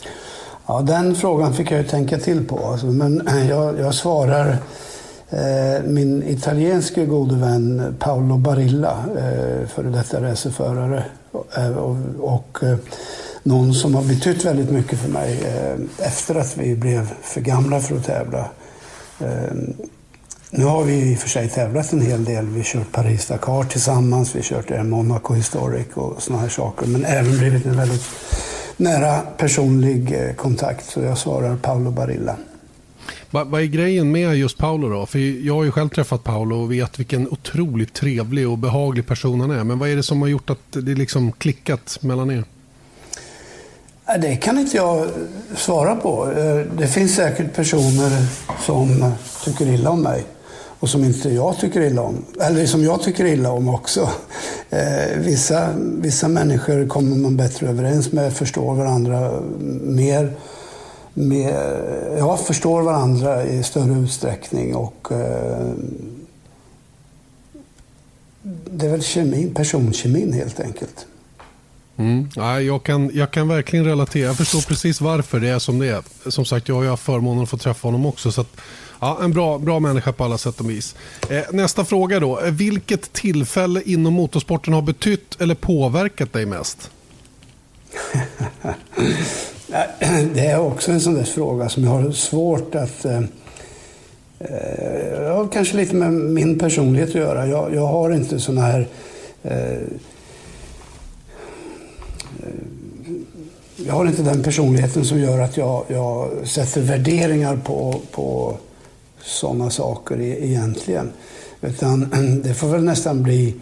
Ja, 0.66 0.80
den 0.80 1.14
frågan 1.14 1.54
fick 1.54 1.70
jag 1.70 1.78
ju 1.78 1.88
tänka 1.88 2.18
till 2.18 2.44
på. 2.44 2.66
Alltså, 2.66 2.86
men 2.86 3.28
jag, 3.48 3.78
jag 3.78 3.94
svarar 3.94 4.56
eh, 5.30 5.84
min 5.84 6.22
italienske 6.22 7.06
gode 7.06 7.34
vän 7.34 7.96
Paolo 7.98 8.36
Barilla, 8.36 9.04
eh, 9.16 9.68
före 9.68 9.90
detta 9.90 10.22
racerförare. 10.22 11.04
Eh, 11.56 11.76
och, 11.76 11.96
och 12.18 12.58
eh, 12.62 12.76
någon 13.42 13.74
som 13.74 13.94
har 13.94 14.02
betytt 14.02 14.44
väldigt 14.44 14.70
mycket 14.70 14.98
för 14.98 15.08
mig 15.08 15.42
eh, 15.44 16.06
efter 16.06 16.34
att 16.34 16.56
vi 16.56 16.76
blev 16.76 17.12
för 17.22 17.40
gamla 17.40 17.80
för 17.80 17.96
att 17.96 18.04
tävla. 18.04 18.48
Eh, 20.52 20.58
nu 20.58 20.64
har 20.64 20.84
vi 20.84 21.12
i 21.12 21.14
och 21.14 21.18
för 21.18 21.28
sig 21.28 21.48
tävlat 21.48 21.92
en 21.92 22.00
hel 22.00 22.24
del. 22.24 22.46
Vi 22.46 22.58
har 22.58 22.64
kört 22.64 22.92
Paris-Dakar 22.92 23.64
tillsammans, 23.64 24.34
vi 24.34 24.38
har 24.38 24.44
kört 24.44 24.86
Monaco 24.86 25.34
Historic 25.34 25.86
och 25.94 26.22
sådana 26.22 26.42
här 26.42 26.48
saker. 26.48 26.86
Men 26.86 27.04
även 27.04 27.38
blivit 27.38 27.66
en 27.66 27.76
väldigt 27.76 28.04
nära 28.76 29.20
personlig 29.36 30.12
eh, 30.12 30.34
kontakt. 30.34 30.84
Så 30.84 31.00
jag 31.00 31.18
svarar 31.18 31.56
Paolo 31.56 31.90
Barilla. 31.90 32.36
Vad 33.30 33.62
är 33.62 33.66
grejen 33.66 34.12
med 34.12 34.36
just 34.36 34.58
Paolo 34.58 34.88
då? 34.88 35.06
För 35.06 35.18
jag 35.46 35.54
har 35.54 35.64
ju 35.64 35.70
själv 35.70 35.88
träffat 35.88 36.24
Paolo 36.24 36.62
och 36.62 36.72
vet 36.72 37.00
vilken 37.00 37.28
otroligt 37.28 37.94
trevlig 37.94 38.48
och 38.48 38.58
behaglig 38.58 39.06
person 39.06 39.40
han 39.40 39.50
är. 39.50 39.64
Men 39.64 39.78
vad 39.78 39.88
är 39.88 39.96
det 39.96 40.02
som 40.02 40.22
har 40.22 40.28
gjort 40.28 40.50
att 40.50 40.58
det 40.70 40.94
liksom 40.94 41.32
klickat 41.32 41.98
mellan 42.00 42.30
er? 42.30 42.44
Det 44.18 44.36
kan 44.36 44.58
inte 44.58 44.76
jag 44.76 45.08
svara 45.56 45.96
på. 45.96 46.30
Eh, 46.30 46.76
det 46.78 46.88
finns 46.88 47.14
säkert 47.14 47.54
personer 47.54 48.26
som 48.66 49.12
tycker 49.44 49.66
illa 49.66 49.90
om 49.90 50.02
mig 50.02 50.24
och 50.82 50.88
som 50.88 51.04
inte 51.04 51.28
jag 51.28 51.58
tycker 51.58 51.80
illa 51.80 52.02
om. 52.02 52.24
Eller 52.40 52.66
som 52.66 52.84
jag 52.84 53.02
tycker 53.02 53.24
illa 53.24 53.52
om 53.52 53.68
också. 53.68 54.08
Eh, 54.70 55.18
vissa, 55.18 55.74
vissa 55.76 56.28
människor 56.28 56.86
kommer 56.86 57.16
man 57.16 57.36
bättre 57.36 57.68
överens 57.68 58.12
med, 58.12 58.32
förstår 58.32 58.74
varandra 58.74 59.40
mer. 59.82 60.32
mer 61.14 61.82
ja, 62.18 62.36
förstår 62.36 62.82
varandra 62.82 63.44
i 63.44 63.62
större 63.62 63.98
utsträckning 63.98 64.74
och 64.74 65.12
eh, 65.12 65.72
det 68.70 68.86
är 68.86 68.90
väl 68.90 69.02
kemin, 69.02 69.54
personkemin 69.54 70.32
helt 70.32 70.60
enkelt. 70.60 71.06
Mm. 71.96 72.28
Ja, 72.36 72.60
jag, 72.60 72.82
kan, 72.82 73.10
jag 73.14 73.30
kan 73.30 73.48
verkligen 73.48 73.84
relatera. 73.84 74.26
Jag 74.26 74.36
förstår 74.36 74.60
precis 74.60 75.00
varför 75.00 75.40
det 75.40 75.48
är 75.48 75.58
som 75.58 75.78
det 75.78 75.88
är. 75.88 76.30
Som 76.30 76.44
sagt, 76.44 76.68
jag 76.68 76.74
har 76.74 76.82
ju 76.82 76.88
haft 76.88 77.02
förmånen 77.02 77.42
att 77.42 77.50
få 77.50 77.58
träffa 77.58 77.88
honom 77.88 78.06
också. 78.06 78.32
Så 78.32 78.40
att, 78.40 78.60
Ja, 79.02 79.18
en 79.22 79.32
bra, 79.32 79.58
bra 79.58 79.80
människa 79.80 80.12
på 80.12 80.24
alla 80.24 80.38
sätt 80.38 80.60
och 80.60 80.70
vis. 80.70 80.94
Eh, 81.30 81.42
nästa 81.52 81.84
fråga 81.84 82.20
då. 82.20 82.40
Eh, 82.40 82.52
vilket 82.52 83.12
tillfälle 83.12 83.82
inom 83.84 84.12
motorsporten 84.12 84.74
har 84.74 84.82
betytt 84.82 85.40
eller 85.40 85.54
påverkat 85.54 86.32
dig 86.32 86.46
mest? 86.46 86.90
det 90.34 90.46
är 90.46 90.60
också 90.60 90.92
en 90.92 91.00
sån 91.00 91.14
där 91.14 91.24
fråga 91.24 91.68
som 91.68 91.84
jag 91.84 91.90
har 91.90 92.12
svårt 92.12 92.74
att... 92.74 93.04
Eh, 93.04 93.22
eh, 94.38 95.34
har 95.34 95.48
kanske 95.52 95.76
lite 95.76 95.94
med 95.94 96.12
min 96.12 96.58
personlighet 96.58 97.08
att 97.08 97.14
göra. 97.14 97.46
Jag, 97.46 97.74
jag 97.74 97.86
har 97.86 98.10
inte 98.10 98.40
såna 98.40 98.60
här... 98.60 98.88
Eh, 99.42 99.78
jag 103.86 103.94
har 103.94 104.06
inte 104.06 104.22
den 104.22 104.42
personligheten 104.42 105.04
som 105.04 105.20
gör 105.20 105.38
att 105.38 105.56
jag, 105.56 105.84
jag 105.88 106.30
sätter 106.44 106.80
värderingar 106.80 107.56
på, 107.56 108.00
på 108.10 108.56
sådana 109.22 109.70
saker 109.70 110.20
e-, 110.20 110.46
egentligen. 110.46 111.12
Utan 111.60 112.10
det 112.44 112.54
får 112.54 112.68
väl 112.68 112.84
nästan 112.84 113.22
bli 113.22 113.54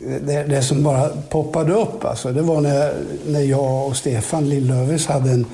det, 0.00 0.42
det 0.42 0.62
som 0.62 0.82
bara 0.82 1.08
poppade 1.08 1.72
upp. 1.74 2.04
Alltså, 2.04 2.32
det 2.32 2.42
var 2.42 2.60
när, 2.60 2.94
när 3.26 3.40
jag 3.40 3.86
och 3.86 3.96
Stefan 3.96 4.48
Lillövis 4.48 5.06
hade 5.06 5.30
en 5.30 5.46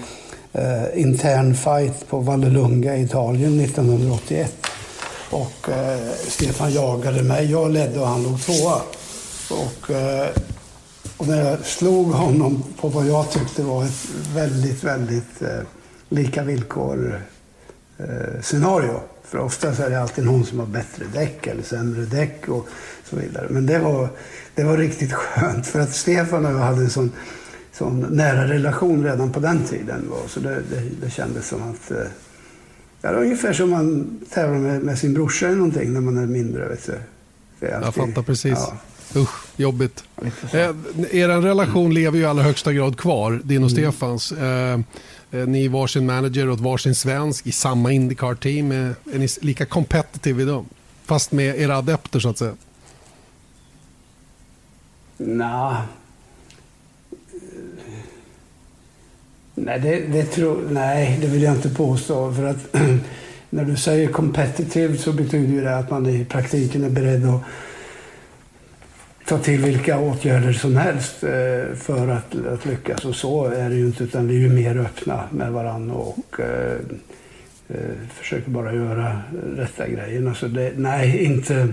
eh, 0.52 1.00
intern 1.00 1.54
fight 1.54 2.08
på 2.08 2.18
Vallelunga 2.18 2.96
i 2.96 3.02
Italien 3.02 3.60
1981. 3.60 4.66
Och 5.30 5.68
eh, 5.68 5.98
Stefan 6.28 6.72
jagade 6.72 7.22
mig. 7.22 7.50
Jag 7.50 7.70
ledde 7.70 8.00
och 8.00 8.06
han 8.06 8.22
låg 8.22 8.42
tvåa. 8.42 8.80
Och, 9.50 9.90
eh, 9.90 10.28
och 11.20 11.28
när 11.28 11.50
jag 11.50 11.66
slog 11.66 12.06
honom 12.06 12.64
på 12.80 12.88
vad 12.88 13.06
jag 13.06 13.30
tyckte 13.30 13.62
var 13.62 13.84
ett 13.84 14.08
väldigt, 14.34 14.84
väldigt 14.84 15.42
eh, 15.42 15.60
lika 16.08 16.42
villkor 16.42 17.20
eh, 17.98 18.40
scenario. 18.42 19.00
För 19.24 19.38
ofta 19.38 19.74
så 19.74 19.82
är 19.82 19.90
det 19.90 20.00
alltid 20.00 20.24
någon 20.24 20.44
som 20.44 20.58
har 20.58 20.66
bättre 20.66 21.04
däck 21.12 21.46
eller 21.46 21.62
sämre 21.62 22.02
däck 22.02 22.48
och 22.48 22.68
så 23.10 23.16
vidare. 23.16 23.46
Men 23.50 23.66
det 23.66 23.78
var, 23.78 24.08
det 24.54 24.64
var 24.64 24.76
riktigt 24.76 25.12
skönt 25.12 25.66
för 25.66 25.80
att 25.80 25.94
Stefan 25.94 26.46
och 26.46 26.52
jag 26.52 26.58
hade 26.58 26.80
en 26.80 26.90
sån, 26.90 27.12
sån 27.72 28.00
nära 28.00 28.48
relation 28.48 29.04
redan 29.04 29.32
på 29.32 29.40
den 29.40 29.64
tiden. 29.64 30.10
Så 30.28 30.40
det, 30.40 30.54
det, 30.54 30.82
det 31.02 31.10
kändes 31.10 31.48
som 31.48 31.62
att... 31.62 31.90
Eh, 31.90 31.96
ja, 33.02 33.08
det 33.08 33.16
var 33.16 33.22
ungefär 33.22 33.52
som 33.52 33.70
man 33.70 34.20
tävlar 34.30 34.58
med, 34.58 34.82
med 34.82 34.98
sin 34.98 35.14
brorsa 35.14 35.46
eller 35.46 35.56
någonting 35.56 35.92
när 35.92 36.00
man 36.00 36.18
är 36.18 36.26
mindre. 36.26 36.68
Vet 36.68 36.86
du. 36.86 36.92
Alltid, 36.92 37.84
jag 37.84 37.94
fattar 37.94 38.22
precis. 38.22 38.58
Ja. 38.58 38.76
Usch, 39.16 39.46
jobbigt. 39.56 40.04
Eh, 40.52 40.70
er 41.10 41.28
relation 41.28 41.94
lever 41.94 42.18
ju 42.18 42.24
i 42.24 42.26
allra 42.26 42.42
högsta 42.42 42.72
grad 42.72 42.98
kvar, 42.98 43.40
din 43.44 43.64
och 43.64 43.70
mm. 43.70 43.92
Stefans. 43.92 44.32
Eh, 44.32 44.80
Eh, 45.30 45.46
ni 45.46 45.64
är 45.64 45.68
varsin 45.68 46.06
manager 46.06 46.50
åt 46.50 46.60
varsin 46.60 46.94
svensk 46.94 47.46
i 47.46 47.52
samma 47.52 47.92
Indycar-team. 47.92 48.72
Är 48.72 49.18
ni 49.18 49.28
lika 49.40 49.66
competitive 49.66 50.42
idag? 50.42 50.64
Fast 51.04 51.32
med 51.32 51.60
era 51.60 51.76
adepter 51.76 52.20
så 52.20 52.28
att 52.28 52.38
säga. 52.38 52.54
Nah. 55.16 55.82
Nej, 59.54 59.80
det, 59.80 60.00
det 60.00 60.24
tror, 60.24 60.68
nej, 60.70 61.18
det 61.20 61.26
vill 61.26 61.42
jag 61.42 61.54
inte 61.54 61.70
påstå. 61.70 62.32
För 62.32 62.44
att 62.44 62.74
när 63.50 63.64
du 63.64 63.76
säger 63.76 64.08
competitive 64.08 64.96
så 64.96 65.12
betyder 65.12 65.62
det 65.62 65.76
att 65.76 65.90
man 65.90 66.06
i 66.06 66.24
praktiken 66.24 66.84
är 66.84 66.90
beredd 66.90 67.28
att 67.28 67.42
ta 69.30 69.38
till 69.38 69.60
vilka 69.60 69.98
åtgärder 69.98 70.52
som 70.52 70.76
helst 70.76 71.22
eh, 71.22 71.76
för 71.76 72.08
att, 72.08 72.46
att 72.46 72.66
lyckas. 72.66 73.04
Och 73.04 73.14
så 73.14 73.44
är 73.46 73.70
det 73.70 73.76
ju 73.76 73.86
inte, 73.86 74.04
utan 74.04 74.28
vi 74.28 74.36
är 74.36 74.40
ju 74.40 74.48
mer 74.48 74.76
öppna 74.78 75.24
med 75.30 75.52
varandra 75.52 75.94
och 75.94 76.40
eh, 76.40 76.76
eh, 77.68 77.76
försöker 78.14 78.50
bara 78.50 78.74
göra 78.74 79.22
rätta 79.56 79.88
grejerna. 79.88 80.34
Så 80.34 80.46
det, 80.46 80.72
nej, 80.76 81.24
inte, 81.24 81.68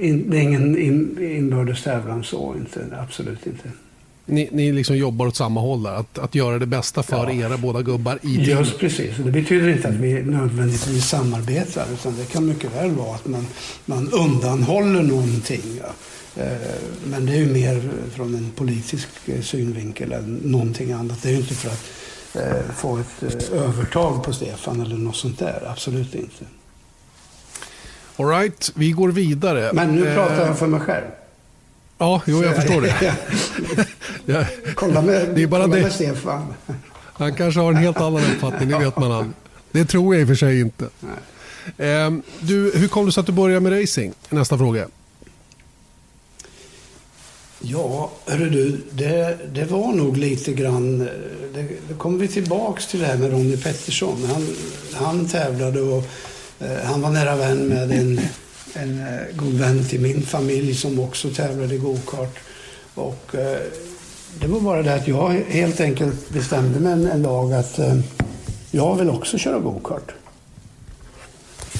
in, 0.00 0.30
det 0.30 0.36
är 0.36 0.40
ingen 0.40 0.78
in, 0.78 1.18
inbördes 1.20 1.82
tävlan 1.82 2.24
så, 2.24 2.54
inte, 2.58 2.80
absolut 3.02 3.46
inte. 3.46 3.68
Ni, 4.26 4.48
ni 4.52 4.72
liksom 4.72 4.96
jobbar 4.96 5.26
åt 5.26 5.36
samma 5.36 5.60
håll 5.60 5.82
där, 5.82 5.94
att, 5.94 6.18
att 6.18 6.34
göra 6.34 6.58
det 6.58 6.66
bästa 6.66 7.02
för 7.02 7.30
ja. 7.30 7.32
era 7.32 7.56
båda 7.56 7.82
gubbar 7.82 8.18
i 8.22 8.36
teamet? 8.36 8.48
Just 8.48 8.78
precis, 8.78 9.16
det 9.16 9.30
betyder 9.30 9.68
inte 9.68 9.88
att 9.88 9.94
vi 9.94 10.22
nödvändigtvis 10.22 11.08
samarbetar, 11.08 11.86
utan 11.92 12.16
det 12.16 12.32
kan 12.32 12.46
mycket 12.46 12.76
väl 12.76 12.90
vara 12.90 13.14
att 13.14 13.26
man, 13.26 13.46
man 13.86 14.08
undanhåller 14.12 15.02
någonting. 15.02 15.62
Ja. 15.80 15.92
Eh, 16.36 16.44
men 17.04 17.26
det 17.26 17.32
är 17.32 17.36
ju 17.36 17.52
mer 17.52 17.82
från 18.14 18.34
en 18.34 18.50
politisk 18.50 19.08
eh, 19.26 19.40
synvinkel 19.40 20.12
än 20.12 20.34
någonting 20.34 20.92
annat. 20.92 21.22
Det 21.22 21.28
är 21.28 21.32
ju 21.32 21.38
inte 21.38 21.54
för 21.54 21.68
att 21.68 21.86
eh, 22.34 22.72
få 22.76 22.98
ett 22.98 23.50
övertag 23.52 24.24
på 24.24 24.32
Stefan 24.32 24.80
eller 24.80 24.96
något 24.96 25.16
sånt 25.16 25.38
där. 25.38 25.62
Absolut 25.72 26.14
inte. 26.14 26.44
All 28.16 28.26
right, 28.26 28.72
vi 28.74 28.90
går 28.90 29.08
vidare. 29.08 29.70
Men 29.72 29.96
nu 29.96 30.14
pratar 30.14 30.46
jag 30.46 30.58
för 30.58 30.66
mig 30.66 30.80
själv. 30.80 31.06
Ja, 31.98 32.22
jo, 32.26 32.44
jag 32.44 32.56
förstår 32.56 32.80
det. 32.80 33.16
ja. 34.24 34.44
Kolla 34.74 35.02
med, 35.02 35.28
det 35.34 35.42
är 35.42 35.46
bara 35.46 35.62
kolla 35.62 35.76
det. 35.76 35.82
med 35.82 35.92
Stefan. 35.92 36.54
Han 37.12 37.34
kanske 37.34 37.60
har 37.60 37.70
en 37.72 37.76
helt 37.76 37.96
annan 37.96 38.22
uppfattning, 38.34 38.68
det 38.68 38.78
vet 38.78 38.96
man 38.96 39.12
aldrig. 39.12 39.34
Det 39.70 39.84
tror 39.84 40.14
jag 40.14 40.20
i 40.20 40.24
och 40.24 40.28
för 40.28 40.34
sig 40.34 40.60
inte. 40.60 40.88
Nej. 41.00 42.22
Du, 42.40 42.72
hur 42.74 42.88
kom 42.88 43.06
det 43.06 43.12
sig 43.12 43.20
att 43.20 43.26
du 43.26 43.32
började 43.32 43.60
med 43.60 43.82
racing? 43.82 44.14
Nästa 44.28 44.58
fråga. 44.58 44.86
Ja, 47.62 48.10
hörru 48.26 48.50
du, 48.50 48.80
det, 48.90 49.38
det 49.54 49.64
var 49.64 49.92
nog 49.92 50.16
lite 50.16 50.52
grann... 50.52 50.98
Det, 51.54 51.62
det 51.88 51.94
kommer 51.98 52.18
vi 52.18 52.28
tillbaks 52.28 52.86
till 52.86 53.00
det 53.00 53.06
här 53.06 53.16
med 53.16 53.30
Ronnie 53.30 53.56
Pettersson. 53.56 54.24
Han, 54.32 54.46
han 54.92 55.28
tävlade 55.28 55.80
och 55.80 56.04
eh, 56.60 56.78
han 56.84 57.02
var 57.02 57.10
nära 57.10 57.36
vän 57.36 57.58
med 57.58 57.92
en, 57.92 58.20
en 58.74 59.00
eh, 59.00 59.36
god 59.36 59.52
vän 59.52 59.84
till 59.84 60.00
min 60.00 60.22
familj 60.22 60.74
som 60.74 61.00
också 61.00 61.30
tävlade 61.30 61.74
i 61.74 61.78
gokart. 61.78 62.38
Och 62.94 63.34
eh, 63.34 63.58
det 64.40 64.46
var 64.46 64.60
bara 64.60 64.82
det 64.82 64.94
att 64.94 65.08
jag 65.08 65.28
helt 65.48 65.80
enkelt 65.80 66.30
bestämde 66.30 66.80
mig 66.80 66.92
en, 66.92 67.06
en 67.06 67.22
dag 67.22 67.52
att 67.52 67.78
eh, 67.78 67.98
jag 68.70 68.96
vill 68.96 69.10
också 69.10 69.38
köra 69.38 69.58
gokart. 69.58 70.12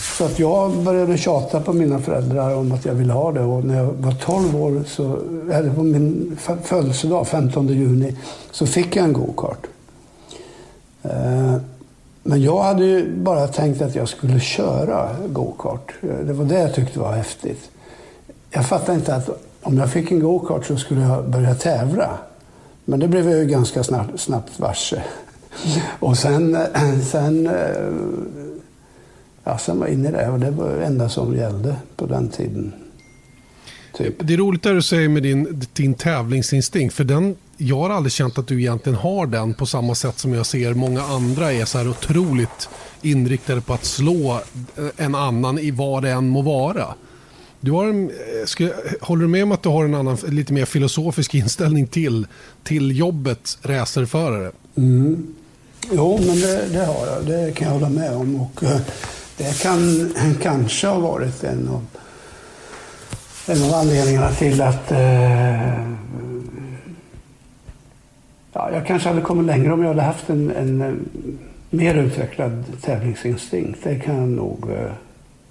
Så 0.00 0.24
att 0.24 0.38
jag 0.38 0.72
började 0.72 1.18
tjata 1.18 1.60
på 1.60 1.72
mina 1.72 1.98
föräldrar 1.98 2.54
om 2.54 2.72
att 2.72 2.84
jag 2.84 2.94
ville 2.94 3.12
ha 3.12 3.32
det. 3.32 3.40
Och 3.40 3.64
när 3.64 3.76
jag 3.76 3.92
var 3.92 4.12
12 4.12 4.62
år, 4.62 4.82
så, 4.86 5.18
eller 5.52 5.74
på 5.74 5.82
min 5.82 6.38
födelsedag, 6.62 7.28
15 7.28 7.68
juni, 7.68 8.16
så 8.50 8.66
fick 8.66 8.96
jag 8.96 9.04
en 9.04 9.12
go-kart. 9.12 9.66
Eh, 11.02 11.56
men 12.22 12.42
jag 12.42 12.62
hade 12.62 12.84
ju 12.84 13.16
bara 13.16 13.48
tänkt 13.48 13.82
att 13.82 13.94
jag 13.94 14.08
skulle 14.08 14.40
köra 14.40 15.16
go-kart. 15.28 15.92
Det 16.00 16.32
var 16.32 16.44
det 16.44 16.60
jag 16.60 16.74
tyckte 16.74 16.98
var 16.98 17.12
häftigt. 17.12 17.70
Jag 18.50 18.66
fattade 18.66 18.98
inte 18.98 19.14
att 19.14 19.30
om 19.62 19.78
jag 19.78 19.90
fick 19.90 20.10
en 20.10 20.20
go-kart 20.20 20.66
så 20.66 20.76
skulle 20.76 21.00
jag 21.00 21.28
börja 21.28 21.54
tävla. 21.54 22.18
Men 22.84 23.00
det 23.00 23.08
blev 23.08 23.30
jag 23.30 23.38
ju 23.38 23.46
ganska 23.46 23.84
snabbt, 23.84 24.20
snabbt 24.20 24.60
varse. 24.60 25.02
Och 26.00 26.18
sen, 26.18 26.58
sen 27.10 27.50
eh, 29.44 29.52
ja, 29.52 29.58
sen 29.58 29.78
var 29.78 29.86
inne 29.86 30.08
i 30.08 30.12
det 30.12 30.28
och 30.28 30.40
det 30.40 30.50
var 30.50 30.68
det 30.68 30.84
enda 30.84 31.08
som 31.08 31.36
gällde 31.36 31.76
på 31.96 32.06
den 32.06 32.28
tiden. 32.28 32.72
Typ. 33.96 34.14
Det 34.18 34.34
är 34.34 34.38
roligt 34.38 34.62
det 34.62 34.72
du 34.72 34.82
säger 34.82 35.08
med 35.08 35.22
din, 35.22 35.66
din 35.72 35.94
tävlingsinstinkt. 35.94 36.94
För 36.94 37.04
den, 37.04 37.36
jag 37.56 37.76
har 37.76 37.90
aldrig 37.90 38.12
känt 38.12 38.38
att 38.38 38.46
du 38.46 38.60
egentligen 38.60 38.98
har 38.98 39.26
den 39.26 39.54
på 39.54 39.66
samma 39.66 39.94
sätt 39.94 40.18
som 40.18 40.34
jag 40.34 40.46
ser 40.46 40.74
många 40.74 41.02
andra 41.02 41.52
är 41.52 41.64
så 41.64 41.78
här 41.78 41.88
otroligt 41.88 42.68
inriktade 43.02 43.60
på 43.60 43.74
att 43.74 43.84
slå 43.84 44.40
en 44.96 45.14
annan 45.14 45.58
i 45.58 45.70
vad 45.70 46.02
det 46.02 46.10
än 46.10 46.28
må 46.28 46.42
vara. 46.42 46.94
Du 47.60 47.72
har 47.72 47.86
en, 47.86 48.10
ska, 48.46 48.68
håller 49.00 49.22
du 49.22 49.28
med 49.28 49.42
om 49.42 49.52
att 49.52 49.62
du 49.62 49.68
har 49.68 49.84
en 49.84 49.94
annan, 49.94 50.18
lite 50.28 50.52
mer 50.52 50.64
filosofisk 50.64 51.34
inställning 51.34 51.86
till, 51.86 52.26
till 52.62 52.98
jobbet 52.98 53.58
racerförare? 53.62 54.52
Mm. 54.76 55.34
Jo, 55.92 56.20
men 56.26 56.40
det, 56.40 56.68
det, 56.72 56.84
har 56.84 57.06
jag. 57.06 57.26
Det 57.26 57.52
kan 57.54 57.66
jag 57.66 57.74
hålla 57.74 57.88
med 57.88 58.12
om. 58.12 58.40
Och, 58.40 58.64
eh, 58.64 58.80
det 59.40 59.62
kan 59.62 60.14
kanske 60.42 60.86
ha 60.86 60.98
varit 60.98 61.44
en 61.44 61.68
av, 61.68 61.86
en 63.46 63.62
av 63.62 63.74
anledningarna 63.74 64.30
till 64.30 64.60
att 64.60 64.92
eh, 64.92 65.80
ja, 68.52 68.70
jag 68.72 68.86
kanske 68.86 69.08
hade 69.08 69.20
kommit 69.20 69.46
längre 69.46 69.72
om 69.72 69.80
jag 69.80 69.88
hade 69.88 70.02
haft 70.02 70.30
en, 70.30 70.50
en, 70.50 70.82
eh, 70.82 70.92
mer 71.70 71.94
utvecklad 71.94 72.64
tävlingsinstinkt. 72.82 73.84
Det 73.84 74.00
kan 74.00 74.16
jag 74.16 74.28
nog 74.28 74.70
eh, 74.70 74.92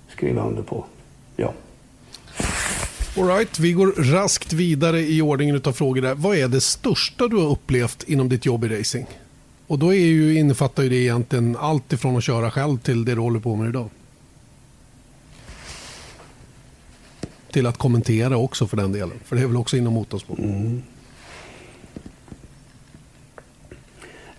skriva 0.10 0.48
under 0.48 0.62
på. 0.64 0.86
Ja. 1.36 1.54
Alright, 3.18 3.60
vi 3.60 3.72
går 3.72 3.88
raskt 3.88 4.54
vidare 4.54 5.00
i 5.00 5.22
ordningen 5.22 5.62
av 5.66 5.72
frågor. 5.72 6.02
Där. 6.02 6.16
Vad 6.16 6.38
är 6.38 6.48
det 6.48 6.62
största 6.62 7.28
du 7.28 7.36
har 7.36 7.52
upplevt 7.52 8.04
inom 8.04 8.30
ditt 8.30 8.46
jobb 8.46 8.64
i 8.64 8.80
racing? 8.80 9.08
Och 9.70 9.80
då 9.80 9.94
är 9.94 10.06
ju, 10.06 10.40
innefattar 10.40 10.84
ju 10.84 10.90
det 10.90 10.96
egentligen 10.96 11.58
allt 11.60 11.94
ifrån 11.94 12.18
att 12.18 12.24
köra 12.24 12.52
själv 12.52 12.78
till 12.78 13.06
det 13.06 13.16
du 13.16 13.22
håller 13.22 13.40
på 13.40 13.56
med 13.56 13.70
idag. 13.70 13.90
Till 17.52 17.66
att 17.66 17.78
kommentera 17.78 18.38
också 18.38 18.68
för 18.68 18.78
den 18.78 18.92
delen. 18.92 19.20
För 19.26 19.36
det 19.36 19.42
är 19.42 19.48
väl 19.48 19.58
också 19.58 19.78
inom 19.78 19.94
motorsport. 19.94 20.40
Mm. 20.40 20.84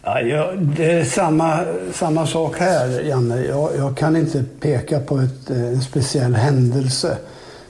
Ja, 0.03 0.21
jag, 0.21 0.59
det 0.59 0.93
är 0.93 1.05
samma, 1.05 1.65
samma 1.93 2.27
sak 2.27 2.59
här, 2.59 3.01
Janne. 3.01 3.45
Jag, 3.45 3.77
jag 3.77 3.97
kan 3.97 4.17
inte 4.17 4.45
peka 4.61 5.01
på 5.01 5.19
ett, 5.19 5.51
eh, 5.51 5.65
en 5.65 5.83
speciell 5.83 6.35
händelse 6.35 7.19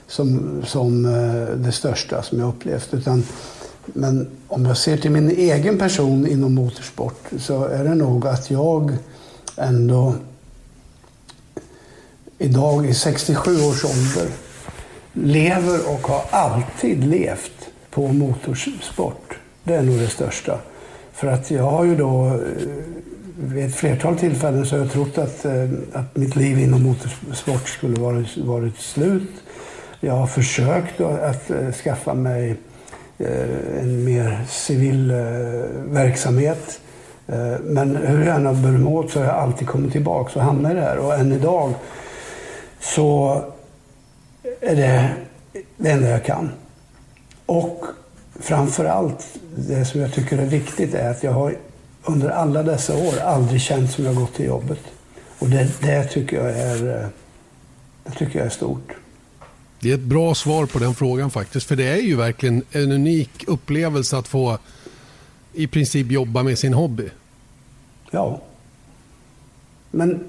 som, 0.07 0.61
som 0.65 1.05
eh, 1.05 1.55
det 1.55 1.71
största 1.71 2.23
som 2.23 2.39
jag 2.39 2.49
upplevt. 2.49 2.93
Utan 2.93 3.23
men 3.93 4.27
om 4.47 4.65
jag 4.65 4.77
ser 4.77 4.97
till 4.97 5.11
min 5.11 5.29
egen 5.29 5.77
person 5.77 6.27
inom 6.27 6.55
motorsport 6.55 7.29
så 7.39 7.65
är 7.65 7.83
det 7.83 7.95
nog 7.95 8.27
att 8.27 8.51
jag 8.51 8.97
ändå 9.57 10.15
idag 12.37 12.85
i 12.85 12.93
67 12.93 13.51
års 13.51 13.85
ålder 13.85 14.31
lever 15.13 15.79
och 15.89 16.07
har 16.07 16.23
alltid 16.29 17.03
levt 17.03 17.69
på 17.89 18.07
motorsport. 18.07 19.37
Det 19.63 19.73
är 19.73 19.81
nog 19.81 19.99
det 19.99 20.07
största. 20.07 20.59
För 21.13 21.27
att 21.27 21.51
jag 21.51 21.63
har 21.63 21.83
ju 21.83 21.95
då 21.95 22.27
eh, 22.27 22.33
vid 23.37 23.65
ett 23.65 23.75
flertal 23.75 24.17
tillfällen 24.17 24.65
så 24.65 24.75
har 24.75 24.83
jag 24.83 24.91
trott 24.91 25.17
att, 25.17 25.45
eh, 25.45 25.69
att 25.93 26.15
mitt 26.15 26.35
liv 26.35 26.59
inom 26.59 26.83
motorsport 26.83 27.69
skulle 27.69 28.01
varit, 28.01 28.37
varit 28.37 28.77
slut. 28.77 29.31
Jag 29.99 30.13
har 30.13 30.27
försökt 30.27 31.01
att 31.01 31.49
eh, 31.49 31.71
skaffa 31.71 32.13
mig 32.13 32.55
Eh, 33.25 33.81
en 33.81 34.03
mer 34.03 34.45
civil 34.49 35.11
eh, 35.11 35.17
verksamhet. 35.85 36.79
Eh, 37.27 37.59
men 37.63 37.95
hur 37.95 38.25
jag 38.25 38.35
än 38.35 38.45
har 38.45 38.53
burit 38.53 38.79
mig 38.79 38.93
åt 38.93 39.11
så 39.11 39.19
har 39.19 39.25
jag 39.25 39.35
alltid 39.35 39.67
kommit 39.67 39.91
tillbaka 39.91 40.39
och 40.39 40.45
hamnat 40.45 40.71
i 40.71 40.75
det 40.75 40.81
här. 40.81 40.97
Och 40.97 41.13
än 41.13 41.31
idag 41.31 41.73
så 42.79 43.41
är 44.61 44.75
det 44.75 45.09
det 45.77 45.89
enda 45.89 46.09
jag 46.09 46.25
kan. 46.25 46.51
Och 47.45 47.85
framför 48.39 48.85
allt, 48.85 49.27
det 49.55 49.85
som 49.85 50.01
jag 50.01 50.13
tycker 50.13 50.37
är 50.37 50.45
viktigt 50.45 50.93
är 50.93 51.09
att 51.09 51.23
jag 51.23 51.31
har 51.31 51.55
under 52.05 52.29
alla 52.29 52.63
dessa 52.63 52.97
år 52.97 53.19
aldrig 53.23 53.61
känt 53.61 53.91
som 53.91 54.05
jag 54.05 54.15
gått 54.15 54.33
till 54.33 54.45
jobbet. 54.45 54.79
Och 55.39 55.47
det, 55.47 55.67
det, 55.81 56.03
tycker 56.03 56.37
jag 56.37 56.49
är, 56.49 57.09
det 58.03 58.11
tycker 58.17 58.39
jag 58.39 58.45
är 58.45 58.49
stort. 58.49 59.00
Det 59.81 59.91
är 59.91 59.95
ett 59.95 59.99
bra 59.99 60.35
svar 60.35 60.65
på 60.65 60.79
den 60.79 60.95
frågan 60.95 61.31
faktiskt. 61.31 61.67
För 61.67 61.75
det 61.75 61.87
är 61.87 62.01
ju 62.01 62.15
verkligen 62.15 62.63
en 62.71 62.91
unik 62.91 63.43
upplevelse 63.47 64.17
att 64.17 64.27
få 64.27 64.57
i 65.53 65.67
princip 65.67 66.11
jobba 66.11 66.43
med 66.43 66.59
sin 66.59 66.73
hobby. 66.73 67.09
Ja. 68.11 68.41
Men 69.91 70.23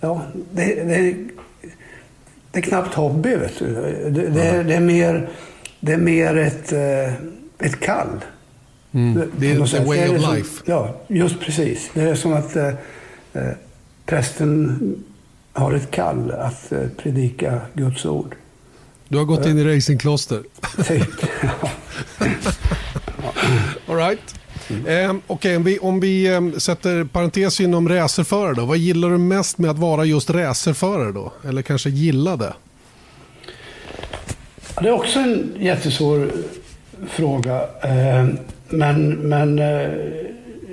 ja, 0.00 0.22
det, 0.52 0.74
det, 0.74 1.14
det 2.50 2.58
är 2.58 2.62
knappt 2.62 2.94
hobby. 2.94 3.36
Vet 3.36 3.58
du. 3.58 3.74
Det, 4.10 4.30
det, 4.30 4.42
är, 4.42 4.64
det 4.64 4.74
är, 4.74 4.80
mer, 4.80 5.28
det 5.80 5.92
är 5.92 5.98
mer 5.98 6.36
ett, 6.36 6.72
eh, 6.72 7.14
ett 7.66 7.80
kall. 7.80 8.24
Mm. 8.92 9.30
Det 9.36 9.50
är 9.50 9.76
en 9.76 9.86
way 9.86 10.08
of 10.08 10.34
life. 10.34 10.62
ja, 10.66 10.96
just 11.08 11.40
precis. 11.40 11.90
Det 11.94 12.02
är 12.02 12.14
som 12.14 12.32
att 12.32 12.56
eh, 12.56 12.68
eh, 13.32 13.52
prästen 14.06 15.04
har 15.52 15.72
ett 15.72 15.90
kall 15.90 16.30
att 16.30 16.72
eh, 16.72 16.88
predika 16.96 17.60
Guds 17.74 18.06
ord. 18.06 18.34
Du 19.08 19.18
har 19.18 19.24
gått 19.24 19.46
in 19.46 19.58
i 19.58 19.76
racingkloster. 19.76 20.42
Typ. 20.86 21.08
All 23.88 23.96
right. 23.96 24.34
Mm. 24.70 25.10
Eh, 25.10 25.16
okay, 25.26 25.56
om 25.56 25.64
vi, 25.64 25.78
om 25.78 26.00
vi 26.00 26.34
eh, 26.34 26.50
sätter 26.58 27.04
parentes 27.04 27.60
inom 27.60 27.88
racerförare 27.88 28.54
då. 28.54 28.64
Vad 28.64 28.78
gillar 28.78 29.10
du 29.10 29.18
mest 29.18 29.58
med 29.58 29.70
att 29.70 29.78
vara 29.78 30.04
just 30.04 30.30
racerförare 30.30 31.12
då? 31.12 31.32
Eller 31.48 31.62
kanske 31.62 31.90
gillade? 31.90 32.54
Ja, 34.74 34.82
det 34.82 34.88
är 34.88 34.92
också 34.92 35.18
en 35.18 35.56
jättesvår 35.58 36.30
fråga. 37.10 37.62
Eh, 37.82 38.26
men 38.68 39.10
men 39.10 39.58
eh, 39.58 39.90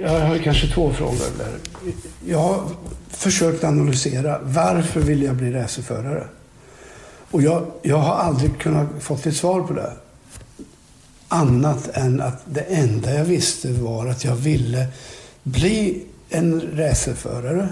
jag 0.01 0.19
har 0.19 0.37
kanske 0.37 0.67
två 0.67 0.93
frågor 0.93 1.37
där. 1.37 1.51
Jag 2.27 2.39
har 2.39 2.63
försökt 3.09 3.63
analysera 3.63 4.39
varför 4.43 4.99
vill 4.99 5.23
jag 5.23 5.35
bli 5.35 5.51
racerförare? 5.51 6.27
Och 7.31 7.41
jag, 7.41 7.65
jag 7.81 7.97
har 7.97 8.15
aldrig 8.15 8.59
kunnat 8.59 8.88
få 8.99 9.13
ett 9.13 9.35
svar 9.35 9.61
på 9.61 9.73
det. 9.73 9.93
Annat 11.27 11.89
än 11.93 12.21
att 12.21 12.43
det 12.45 12.61
enda 12.61 13.13
jag 13.13 13.25
visste 13.25 13.71
var 13.71 14.07
att 14.07 14.23
jag 14.23 14.35
ville 14.35 14.88
bli 15.43 16.03
en 16.29 16.77
racerförare 16.77 17.67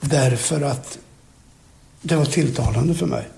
därför 0.00 0.60
att 0.60 0.98
det 2.02 2.16
var 2.16 2.24
tilltalande 2.24 2.94
för 2.94 3.06
mig. 3.06 3.28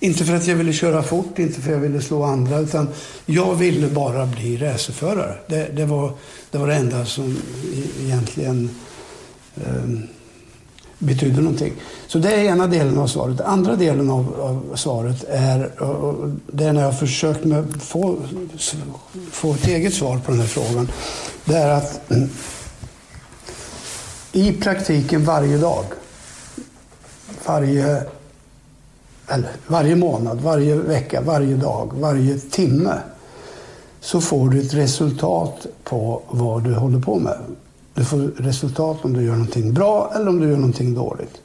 Inte 0.00 0.24
för 0.24 0.36
att 0.36 0.46
jag 0.46 0.56
ville 0.56 0.72
köra 0.72 1.02
fort, 1.02 1.38
inte 1.38 1.60
för 1.60 1.70
att 1.70 1.76
jag 1.76 1.80
ville 1.80 2.02
slå 2.02 2.22
andra, 2.22 2.58
utan 2.58 2.88
jag 3.26 3.54
ville 3.54 3.88
bara 3.88 4.26
bli 4.26 4.56
racerförare. 4.56 5.34
Det, 5.46 5.76
det, 5.76 5.84
var, 5.84 6.12
det 6.50 6.58
var 6.58 6.66
det 6.66 6.74
enda 6.74 7.06
som 7.06 7.36
e-, 7.74 8.02
egentligen 8.04 8.70
um, 9.54 10.08
betyder 11.00 11.42
någonting. 11.42 11.72
Så 12.06 12.18
det 12.18 12.32
är 12.32 12.44
ena 12.44 12.66
delen 12.66 12.98
av 12.98 13.06
svaret. 13.06 13.40
Andra 13.40 13.76
delen 13.76 14.10
av, 14.10 14.40
av 14.40 14.76
svaret 14.76 15.24
är, 15.28 15.70
det 16.46 16.64
är 16.64 16.72
när 16.72 16.80
jag 16.80 16.88
har 16.88 16.98
försökt 16.98 17.44
med 17.44 17.82
få, 17.82 18.18
få 19.30 19.54
ett 19.54 19.66
eget 19.66 19.94
svar 19.94 20.18
på 20.18 20.30
den 20.30 20.40
här 20.40 20.46
frågan. 20.46 20.88
Det 21.44 21.56
är 21.56 21.70
att 21.70 22.12
i 24.32 24.52
praktiken 24.52 25.24
varje 25.24 25.58
dag, 25.58 25.84
varje, 27.46 28.02
eller 29.28 29.50
varje 29.66 29.96
månad, 29.96 30.40
varje 30.40 30.74
vecka, 30.74 31.20
varje 31.20 31.56
dag, 31.56 31.92
varje 31.94 32.38
timme 32.38 32.94
så 34.00 34.20
får 34.20 34.48
du 34.48 34.60
ett 34.60 34.74
resultat 34.74 35.66
på 35.84 36.22
vad 36.28 36.64
du 36.64 36.74
håller 36.74 37.00
på 37.00 37.18
med. 37.18 37.38
Du 38.00 38.04
får 38.04 38.30
resultat 38.36 38.98
om 39.02 39.12
du 39.12 39.22
gör 39.22 39.32
någonting 39.32 39.72
bra 39.72 40.12
eller 40.14 40.28
om 40.28 40.40
du 40.40 40.48
gör 40.48 40.56
någonting 40.56 40.94
dåligt. 40.94 41.40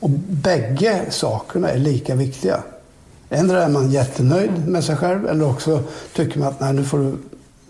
Och 0.00 0.10
bägge 0.28 1.06
sakerna 1.10 1.70
är 1.70 1.78
lika 1.78 2.14
viktiga. 2.14 2.62
Ändra 3.30 3.64
är 3.64 3.68
man 3.68 3.90
jättenöjd 3.90 4.68
med 4.68 4.84
sig 4.84 4.96
själv 4.96 5.28
eller 5.28 5.50
också 5.50 5.82
tycker 6.14 6.38
man 6.38 6.48
att 6.48 6.60
nej, 6.60 6.72
nu 6.72 6.84
får 6.84 6.98
du, 6.98 7.18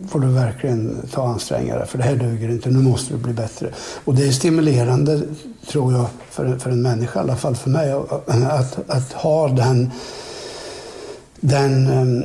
får 0.08 0.20
du 0.20 0.26
verkligen 0.26 0.96
ta 1.12 1.28
ansträngare 1.28 1.86
för 1.86 1.98
det 1.98 2.04
här 2.04 2.16
duger 2.16 2.48
inte, 2.48 2.70
nu 2.70 2.78
måste 2.78 3.14
du 3.14 3.18
bli 3.18 3.32
bättre. 3.32 3.70
Och 4.04 4.14
det 4.14 4.28
är 4.28 4.32
stimulerande, 4.32 5.22
tror 5.66 5.92
jag, 5.92 6.06
för, 6.30 6.58
för 6.58 6.70
en 6.70 6.82
människa, 6.82 7.20
i 7.20 7.22
alla 7.22 7.36
fall 7.36 7.56
för 7.56 7.70
mig, 7.70 7.92
att, 8.26 8.90
att 8.90 9.12
ha 9.12 9.48
den, 9.48 9.90
den 11.40 11.86
ehm, 11.86 12.22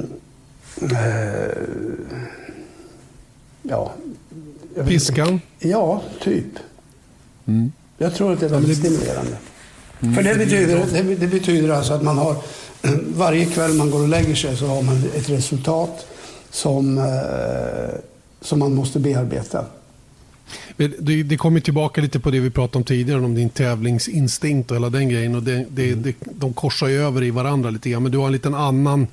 eh, 0.91 1.57
ja, 3.61 3.91
Piskan? 4.87 5.41
Ja, 5.59 6.01
typ. 6.21 6.59
Mm. 7.45 7.71
Jag 7.97 8.15
tror 8.15 8.33
att 8.33 8.39
det 8.39 8.45
är 8.45 8.49
väldigt 8.49 8.77
stimulerande. 8.77 9.37
Mm. 9.99 10.15
För 10.15 10.23
det 10.23 10.35
betyder, 10.35 10.85
det, 10.93 11.15
det, 11.15 11.27
betyder 11.27 11.69
alltså 11.69 11.93
att 11.93 12.03
man 12.03 12.17
har 12.17 12.35
varje 13.15 13.45
kväll 13.45 13.73
man 13.73 13.91
går 13.91 14.01
och 14.01 14.07
lägger 14.07 14.35
sig 14.35 14.57
så 14.57 14.67
har 14.67 14.81
man 14.81 15.03
ett 15.15 15.29
resultat 15.29 16.05
som, 16.49 16.97
eh, 16.97 17.99
som 18.41 18.59
man 18.59 18.75
måste 18.75 18.99
bearbeta. 18.99 19.65
Det, 20.77 21.23
det 21.23 21.37
kommer 21.37 21.59
tillbaka 21.59 22.01
lite 22.01 22.19
på 22.19 22.31
det 22.31 22.39
vi 22.39 22.49
pratade 22.49 22.77
om 22.77 22.83
tidigare, 22.83 23.21
om 23.21 23.35
din 23.35 23.49
tävlingsinstinkt 23.49 24.71
och 24.71 24.77
hela 24.77 24.89
den 24.89 25.09
grejen. 25.09 25.35
Och 25.35 25.43
det, 25.43 25.65
det, 25.69 25.91
mm. 25.91 26.13
de 26.31 26.53
korsar 26.53 26.87
ju 26.87 27.03
över 27.03 27.23
i 27.23 27.31
varandra 27.31 27.69
lite 27.69 27.89
grann, 27.89 28.03
men 28.03 28.11
du 28.11 28.17
har 28.17 28.25
en 28.25 28.31
liten 28.31 28.55
annan 28.55 29.07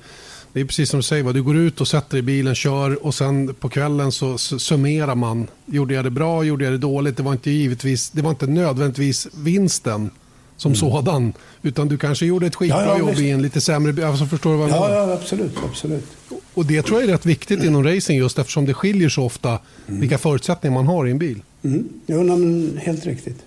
det 0.53 0.61
är 0.61 0.65
precis 0.65 0.89
som 0.89 0.99
du 0.99 1.03
säger, 1.03 1.33
du 1.33 1.43
går 1.43 1.57
ut 1.57 1.81
och 1.81 1.87
sätter 1.87 2.11
dig 2.11 2.19
i 2.19 2.21
bilen, 2.21 2.55
kör 2.55 3.05
och 3.05 3.15
sen 3.15 3.53
på 3.53 3.69
kvällen 3.69 4.11
så 4.11 4.37
summerar 4.37 5.15
man. 5.15 5.47
Gjorde 5.65 5.93
jag 5.93 6.03
det 6.03 6.09
bra, 6.09 6.43
gjorde 6.43 6.63
jag 6.63 6.73
det 6.73 6.77
dåligt? 6.77 7.17
Det 7.17 7.23
var 7.23 7.31
inte, 7.31 7.51
givetvis, 7.51 8.09
det 8.09 8.21
var 8.21 8.29
inte 8.29 8.47
nödvändigtvis 8.47 9.27
vinsten 9.35 10.09
som 10.57 10.69
mm. 10.69 10.75
sådan. 10.79 11.33
Utan 11.61 11.87
du 11.87 11.97
kanske 11.97 12.25
gjorde 12.25 12.47
ett 12.47 12.55
skitbra 12.55 12.85
ja, 12.85 12.97
ja, 12.97 12.99
jobb 12.99 13.19
i 13.19 13.29
en 13.29 13.41
lite 13.41 13.61
sämre... 13.61 14.07
Alltså, 14.07 14.25
förstår 14.25 14.51
du 14.51 14.57
vad 14.57 14.69
jag 14.69 14.77
ja, 14.77 15.07
ja, 15.07 15.13
absolut, 15.13 15.57
absolut. 15.69 16.05
Och 16.53 16.65
det 16.65 16.81
tror 16.81 17.01
jag 17.01 17.09
är 17.09 17.13
rätt 17.13 17.25
viktigt 17.25 17.63
inom 17.63 17.83
racing 17.83 18.19
just 18.19 18.39
eftersom 18.39 18.65
det 18.65 18.73
skiljer 18.73 19.09
så 19.09 19.23
ofta 19.23 19.59
mm. 19.87 19.99
vilka 19.99 20.17
förutsättningar 20.17 20.73
man 20.73 20.87
har 20.87 21.07
i 21.07 21.11
en 21.11 21.17
bil. 21.17 21.41
Mm. 21.63 21.89
Jo, 22.07 22.23
men 22.23 22.77
helt 22.83 23.05
riktigt. 23.05 23.39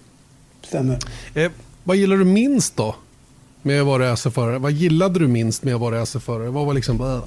Stämmer. 0.62 0.98
Eh, 1.34 1.50
vad 1.84 1.96
gillar 1.96 2.16
du 2.16 2.24
minst 2.24 2.76
då? 2.76 2.94
Med 3.64 3.81
att 3.81 3.87
vara 3.87 4.11
racerförare? 4.11 4.59
Vad 4.59 4.72
gillade 4.72 5.18
du 5.18 5.29
minst 5.29 5.62
med 5.62 5.74
att 5.74 5.81
vara 5.81 6.00
racerförare? 6.00 6.50
Vad 6.50 6.66
var 6.66 6.74
liksom... 6.74 7.00
Äh? 7.00 7.20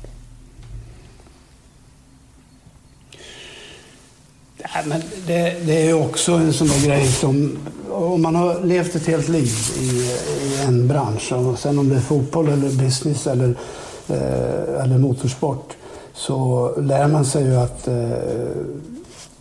Men 4.86 5.02
det, 5.28 5.56
det, 5.65 5.89
är 5.89 5.93
också 5.93 6.32
en 6.32 6.54
sån 6.54 6.67
där 6.67 6.86
grej 6.86 7.08
som... 7.08 7.58
Om 7.89 8.21
man 8.21 8.36
har 8.36 8.63
levt 8.63 8.95
ett 8.95 9.08
helt 9.08 9.28
liv 9.28 9.52
i, 9.80 9.89
i 10.45 10.62
en 10.65 10.88
bransch, 10.88 11.32
och 11.32 11.60
sen 11.60 11.80
om 11.80 11.89
det 11.89 11.95
är 11.95 12.00
fotboll 12.00 12.47
eller 12.47 12.69
business 12.69 13.28
eller, 13.28 13.56
eh, 14.08 14.84
eller 14.84 14.97
motorsport, 14.97 15.73
så 16.13 16.73
lär 16.78 17.08
man 17.08 17.26
sig 17.26 17.43
ju 17.43 17.56
att... 17.56 17.88
Eh, 17.88 17.93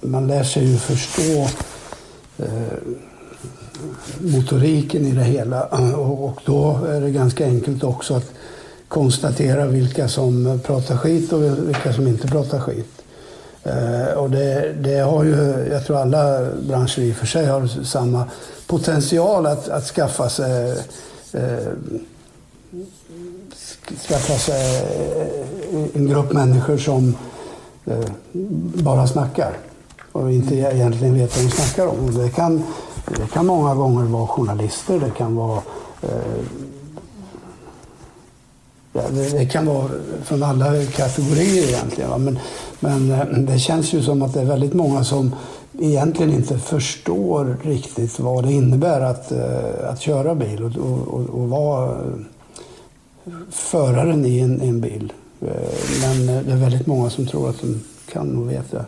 man 0.00 0.26
lär 0.26 0.44
sig 0.44 0.64
ju 0.64 0.76
förstå 0.76 1.48
eh, 2.38 2.78
motoriken 4.18 5.06
i 5.06 5.10
det 5.10 5.24
hela. 5.24 5.62
Och 5.96 6.40
då 6.44 6.80
är 6.88 7.00
det 7.00 7.10
ganska 7.10 7.46
enkelt 7.46 7.84
också 7.84 8.14
att 8.14 8.32
konstatera 8.88 9.66
vilka 9.66 10.08
som 10.08 10.60
pratar 10.64 10.96
skit 10.96 11.32
och 11.32 11.42
vilka 11.68 11.92
som 11.92 12.06
inte 12.06 12.28
pratar 12.28 12.60
skit. 12.60 13.02
Eh, 13.62 14.18
och 14.18 14.30
det, 14.30 14.72
det, 14.72 14.98
har 14.98 15.24
ju, 15.24 15.66
jag 15.70 15.86
tror 15.86 15.98
alla 15.98 16.50
branscher 16.68 16.98
i 16.98 17.12
och 17.12 17.16
för 17.16 17.26
sig 17.26 17.46
har 17.46 17.84
samma 17.84 18.24
potential 18.66 19.46
att, 19.46 19.68
att 19.68 19.84
skaffa 19.84 20.28
sig 20.28 20.70
eh, 21.32 21.72
skaffa 24.08 24.38
sig 24.38 24.76
eh, 25.72 25.86
en 25.94 26.06
grupp 26.08 26.32
människor 26.32 26.76
som 26.76 27.16
eh, 27.86 28.10
bara 28.74 29.06
snackar 29.06 29.52
och 30.12 30.32
inte 30.32 30.54
egentligen 30.54 31.14
vet 31.14 31.36
vad 31.36 31.44
de 31.44 31.50
snackar 31.50 31.86
om. 31.86 32.04
Och 32.04 32.12
det 32.12 32.30
kan 32.30 32.62
det 33.08 33.32
kan 33.32 33.46
många 33.46 33.74
gånger 33.74 34.04
vara 34.04 34.26
journalister, 34.26 35.00
det 35.00 35.10
kan 35.10 35.36
vara 35.36 35.62
eh, 36.02 36.42
det, 39.10 39.46
kan 39.46 39.66
vara 39.66 39.90
från 40.24 40.42
alla 40.42 40.84
kategorier 40.84 41.68
egentligen. 41.68 42.10
Va? 42.10 42.18
Men, 42.18 42.38
men 42.80 43.10
eh, 43.10 43.26
det 43.26 43.58
känns 43.58 43.92
ju 43.92 44.02
som 44.02 44.22
att 44.22 44.34
det 44.34 44.40
är 44.40 44.44
väldigt 44.44 44.74
många 44.74 45.04
som 45.04 45.34
egentligen 45.78 46.32
inte 46.32 46.58
förstår 46.58 47.56
riktigt 47.62 48.20
vad 48.20 48.44
det 48.44 48.52
innebär 48.52 49.00
att, 49.00 49.32
eh, 49.32 49.90
att 49.90 50.00
köra 50.00 50.34
bil 50.34 50.64
och, 50.64 50.76
och, 51.14 51.30
och 51.30 51.48
vara 51.48 51.90
eh, 51.90 53.32
föraren 53.50 54.26
i 54.26 54.38
en, 54.38 54.60
en 54.60 54.80
bil. 54.80 55.12
Men 56.02 56.26
det 56.26 56.52
är 56.52 56.56
väldigt 56.56 56.86
många 56.86 57.10
som 57.10 57.26
tror 57.26 57.50
att 57.50 57.60
de 57.60 57.80
kan 58.12 58.36
och 58.36 58.50
vet 58.50 58.70
det. 58.70 58.84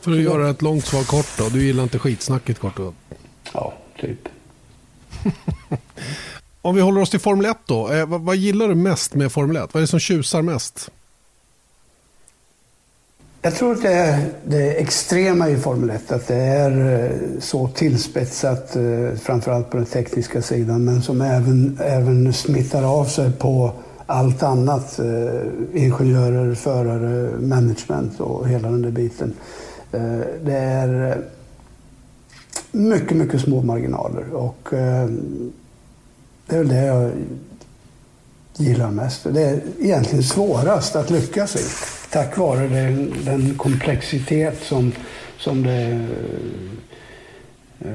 För 0.00 0.10
att 0.10 0.18
göra 0.18 0.50
ett 0.50 0.62
långt 0.62 0.86
svar 0.86 1.02
kort 1.02 1.38
då. 1.38 1.48
Du 1.48 1.66
gillar 1.66 1.82
inte 1.82 1.98
skitsnacket 1.98 2.58
kort 2.58 2.78
och 2.78 2.84
gott. 2.84 2.94
Ja, 3.56 3.72
typ. 4.00 4.28
om 6.62 6.74
vi 6.74 6.80
håller 6.80 7.00
oss 7.00 7.10
till 7.10 7.20
Formel 7.20 7.46
1 7.46 7.56
då. 7.66 7.92
Eh, 7.92 8.06
vad, 8.06 8.20
vad, 8.20 8.36
gillar 8.36 8.68
du 8.68 8.74
mest 8.74 9.14
med 9.14 9.32
Formel 9.32 9.56
1? 9.56 9.74
Vad 9.74 9.80
är 9.80 9.80
det 9.80 9.86
som 9.86 10.00
tjusar 10.00 10.42
mest? 10.42 10.90
Jag 13.42 13.54
tror 13.54 13.72
att 13.72 13.82
det 13.82 13.92
är 13.92 14.28
det 14.44 14.80
extrema 14.80 15.48
i 15.48 15.56
Formel 15.56 15.90
1, 15.90 16.12
att 16.12 16.26
det 16.26 16.34
är 16.34 17.04
eh, 17.04 17.10
så 17.40 17.68
tillspetsat, 17.68 18.76
eh, 18.76 19.18
framförallt 19.22 19.70
på 19.70 19.76
den 19.76 19.86
tekniska 19.86 20.42
sidan, 20.42 20.84
men 20.84 21.02
som 21.02 21.20
även, 21.20 21.78
även 21.84 22.32
smittar 22.32 22.82
av 22.82 23.04
sig 23.04 23.32
på 23.32 23.72
allt 24.06 24.42
annat. 24.42 24.98
Eh, 24.98 25.82
ingenjörer, 25.82 26.54
förare, 26.54 27.40
management 27.40 28.20
och 28.20 28.48
hela 28.48 28.70
den 28.70 28.82
där 28.82 28.90
biten. 28.90 29.34
Det 30.44 30.52
är 30.52 31.18
mycket, 32.76 33.16
mycket 33.16 33.40
små 33.40 33.62
marginaler 33.62 34.34
och 34.34 34.68
det 36.46 36.54
är 36.54 36.58
väl 36.58 36.68
det 36.68 36.86
jag 36.86 37.12
gillar 38.56 38.90
mest. 38.90 39.24
Det 39.24 39.42
är 39.42 39.60
egentligen 39.80 40.22
svårast 40.22 40.96
att 40.96 41.10
lyckas 41.10 41.56
i 41.56 41.96
tack 42.10 42.36
vare 42.36 42.68
den, 42.68 43.14
den 43.24 43.54
komplexitet 43.54 44.62
som, 44.62 44.92
som, 45.38 45.62
det, 45.62 46.06
eh, 47.80 47.88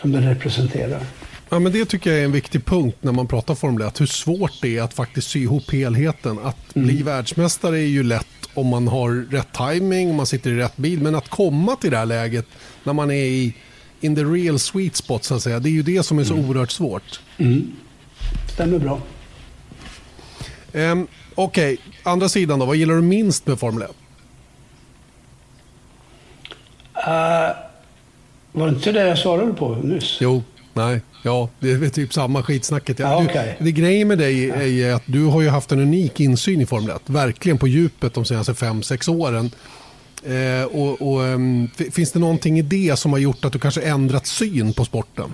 som 0.00 0.12
det 0.12 0.20
representerar. 0.20 1.00
Ja, 1.48 1.58
men 1.58 1.72
det 1.72 1.84
tycker 1.84 2.10
jag 2.10 2.20
är 2.20 2.24
en 2.24 2.32
viktig 2.32 2.64
punkt 2.64 2.96
när 3.00 3.12
man 3.12 3.26
pratar 3.26 3.54
Formel 3.54 3.88
1. 3.88 4.00
Hur 4.00 4.06
svårt 4.06 4.52
det 4.62 4.78
är 4.78 4.82
att 4.82 4.94
faktiskt 4.94 5.30
sy 5.30 5.42
ihop 5.42 5.72
helheten. 5.72 6.38
Att 6.38 6.76
mm. 6.76 6.88
bli 6.88 7.02
världsmästare 7.02 7.78
är 7.78 7.86
ju 7.86 8.02
lätt 8.02 8.26
om 8.54 8.66
man 8.66 8.88
har 8.88 9.30
rätt 9.30 9.52
timing, 9.52 10.10
om 10.10 10.16
man 10.16 10.26
sitter 10.26 10.50
i 10.50 10.56
rätt 10.56 10.76
bil. 10.76 11.02
Men 11.02 11.14
att 11.14 11.28
komma 11.28 11.76
till 11.76 11.90
det 11.90 11.96
här 11.96 12.06
läget 12.06 12.46
när 12.84 12.92
man 12.92 13.10
är 13.10 13.24
i 13.24 13.54
in 14.00 14.16
the 14.16 14.24
real 14.24 14.58
sweet 14.58 14.96
spot 14.96 15.24
så 15.24 15.34
att 15.34 15.42
säga. 15.42 15.60
Det 15.60 15.68
är 15.68 15.72
ju 15.72 15.82
det 15.82 16.02
som 16.02 16.18
är 16.18 16.24
så 16.24 16.34
mm. 16.34 16.48
oerhört 16.48 16.70
svårt. 16.70 17.20
Mm. 17.38 17.72
Stämmer 18.52 18.78
bra. 18.78 19.00
Um, 20.72 21.06
Okej, 21.34 21.74
okay. 21.74 21.92
andra 22.02 22.28
sidan 22.28 22.58
då. 22.58 22.66
Vad 22.66 22.76
gillar 22.76 22.94
du 22.94 23.02
minst 23.02 23.46
med 23.46 23.58
Formel 23.58 23.82
1? 23.82 23.90
Uh, 27.06 27.14
eh, 27.14 27.50
var 28.52 28.66
det 28.66 28.74
inte 28.74 28.92
det 28.92 29.08
jag 29.08 29.18
svarade 29.18 29.52
på 29.52 29.74
nyss? 29.74 30.18
Jo, 30.20 30.42
nej, 30.74 31.00
ja, 31.22 31.48
det 31.58 31.70
är 31.70 31.88
typ 31.88 32.14
samma 32.14 32.42
skitsnacket. 32.42 32.98
Ja, 32.98 33.24
okay. 33.24 33.54
du, 33.58 33.64
det 33.64 33.72
grejen 33.72 34.08
med 34.08 34.18
dig 34.18 34.50
är 34.50 34.94
att 34.94 35.02
du 35.06 35.24
har 35.24 35.40
ju 35.40 35.48
haft 35.48 35.72
en 35.72 35.80
unik 35.80 36.20
insyn 36.20 36.60
i 36.60 36.66
Formel 36.66 36.96
1. 36.96 37.02
Verkligen 37.06 37.58
på 37.58 37.68
djupet 37.68 38.14
de 38.14 38.24
senaste 38.24 38.52
5-6 38.52 39.10
åren. 39.10 39.50
Eh, 40.28 40.64
och, 40.64 41.02
och 41.02 41.20
um, 41.20 41.68
finns 41.92 42.12
det 42.12 42.18
någonting 42.18 42.58
i 42.58 42.62
det 42.62 42.98
som 42.98 43.12
har 43.12 43.18
gjort 43.18 43.44
att 43.44 43.52
du 43.52 43.58
kanske 43.58 43.82
ändrat 43.82 44.26
syn 44.26 44.72
på 44.72 44.84
sporten? 44.84 45.32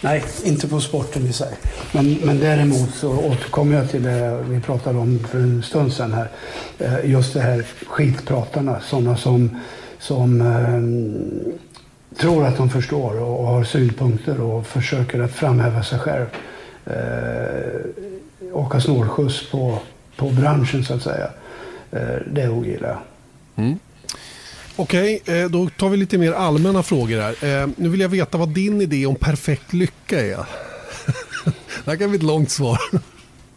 Nej, 0.00 0.24
inte 0.44 0.68
på 0.68 0.80
sporten 0.80 1.26
i 1.26 1.32
sig. 1.32 1.56
Men, 1.92 2.12
men 2.14 2.38
däremot 2.38 2.94
så 2.94 3.18
återkommer 3.18 3.76
jag 3.76 3.90
till 3.90 4.02
det 4.02 4.44
vi 4.48 4.60
pratade 4.60 4.98
om 4.98 5.18
för 5.30 5.38
en 5.38 5.62
stund 5.62 5.92
sedan 5.92 6.12
här. 6.12 6.30
Eh, 6.78 7.10
just 7.10 7.34
det 7.34 7.40
här 7.40 7.66
skitpratarna, 7.86 8.80
sådana 8.80 9.16
som, 9.16 9.60
som 9.98 10.40
eh, 10.40 12.18
tror 12.20 12.46
att 12.46 12.56
de 12.56 12.70
förstår 12.70 13.20
och, 13.20 13.46
har 13.46 13.64
synpunkter 13.64 14.40
och 14.40 14.66
försöker 14.66 15.20
att 15.20 15.32
framhäva 15.32 15.82
sig 15.82 15.98
själv. 15.98 16.26
Eh, 16.86 17.80
åka 18.52 18.80
snålskjuts 18.80 19.50
på, 19.50 19.78
på 20.16 20.30
branschen 20.30 20.84
så 20.84 20.94
att 20.94 21.02
säga. 21.02 21.30
Eh, 21.90 22.16
det 22.32 22.48
ogillar 22.48 22.88
jag. 22.88 23.00
Mm. 23.64 23.78
Okej, 24.76 25.20
okay, 25.22 25.48
då 25.48 25.68
tar 25.68 25.88
vi 25.88 25.96
lite 25.96 26.18
mer 26.18 26.32
allmänna 26.32 26.82
frågor 26.82 27.20
här. 27.20 27.62
Eh, 27.62 27.68
nu 27.76 27.88
vill 27.88 28.00
jag 28.00 28.08
veta 28.08 28.38
vad 28.38 28.48
din 28.48 28.80
idé 28.80 29.06
om 29.06 29.16
perfekt 29.16 29.72
lycka 29.72 30.20
är. 30.20 30.36
det 31.84 31.90
här 31.90 31.96
kan 31.96 32.08
bli 32.08 32.16
ett 32.16 32.22
långt 32.22 32.50
svar. 32.50 32.78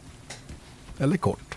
Eller 0.98 1.18
kort. 1.18 1.56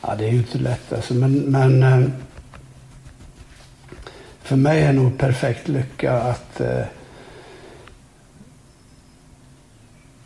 Ja, 0.00 0.14
det 0.14 0.24
är 0.24 0.30
ju 0.30 0.38
inte 0.38 0.58
lätt 0.58 0.92
alltså, 0.92 1.14
men, 1.14 1.32
men 1.38 1.82
eh, 1.82 2.08
för 4.42 4.56
mig 4.56 4.82
är 4.82 4.92
nog 4.92 5.18
perfekt 5.18 5.68
lycka 5.68 6.12
att 6.12 6.60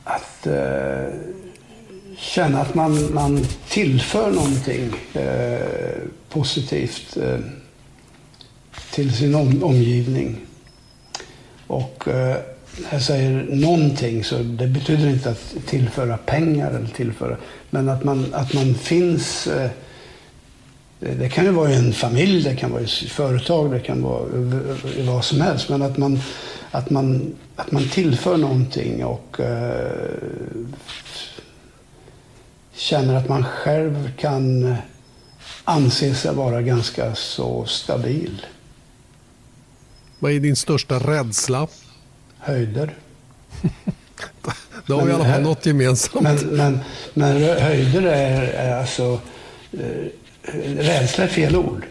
att 0.05 0.47
känna 2.17 2.61
att 2.61 2.75
man, 2.75 3.15
man 3.15 3.45
tillför 3.69 4.31
någonting 4.31 4.93
positivt 6.35 7.17
eh, 7.17 7.39
till 8.91 9.15
sin 9.15 9.35
om, 9.35 9.65
omgivning. 9.65 10.37
Och 11.67 12.09
eh, 12.09 12.37
jag 12.91 13.03
säger 13.03 13.47
någonting, 13.51 14.25
så 14.25 14.39
det 14.39 14.67
betyder 14.67 15.09
inte 15.09 15.31
att 15.31 15.55
tillföra 15.67 16.17
pengar 16.17 16.71
eller 16.71 16.89
tillföra, 16.89 17.37
men 17.71 17.89
att 17.89 18.05
man, 18.05 18.35
att 18.35 18.55
man 18.55 18.75
finns 18.75 19.47
eh, 19.47 19.71
det 20.99 21.29
kan 21.29 21.45
ju 21.45 21.51
vara 21.51 21.71
i 21.71 21.77
en 21.77 21.93
familj, 21.93 22.43
det 22.43 22.57
kan 22.57 22.71
vara 22.71 22.81
i 22.81 22.85
ett 22.85 22.91
företag, 22.91 23.71
det 23.71 23.81
kan 23.81 24.03
vara 24.03 24.29
i 24.97 25.03
vad 25.03 25.25
som 25.25 25.41
helst. 25.41 25.69
Men 25.69 25.83
att 25.83 25.97
man, 25.97 26.21
att 26.71 26.91
man, 26.91 27.35
att 27.57 27.73
man 27.73 27.89
tillför 27.89 28.37
någonting 28.37 29.05
och 29.05 29.41
eh, 29.41 29.91
känner 32.75 33.15
att 33.15 33.29
man 33.29 33.45
själv 33.45 34.17
kan 34.17 34.65
eh, 34.65 34.77
eh, 35.67 35.75
anse 35.75 36.15
sig 36.15 36.35
vara 36.35 36.63
ganska 36.63 37.15
så 37.15 37.65
stabil. 37.65 38.47
Vad 40.19 40.33
är 40.33 40.41
din 40.41 40.57
största 40.57 40.99
rädsla? 40.99 41.69
Höjder. 42.39 42.95
Då 44.87 44.95
har 44.95 45.05
vi 45.05 45.11
i 45.11 45.15
alla 45.15 45.25
fall 45.25 45.43
något 45.43 45.67
gemensamt. 45.67 46.23
Men, 46.23 46.37
men, 46.37 46.81
men 47.15 47.43
höjder 47.43 48.03
är, 48.03 48.43
är 48.43 48.81
alltså... 48.81 49.21
Eh, 49.73 50.11
rädsla 50.77 51.25
är 51.25 51.29
fel 51.29 51.57
ord. 51.57 51.87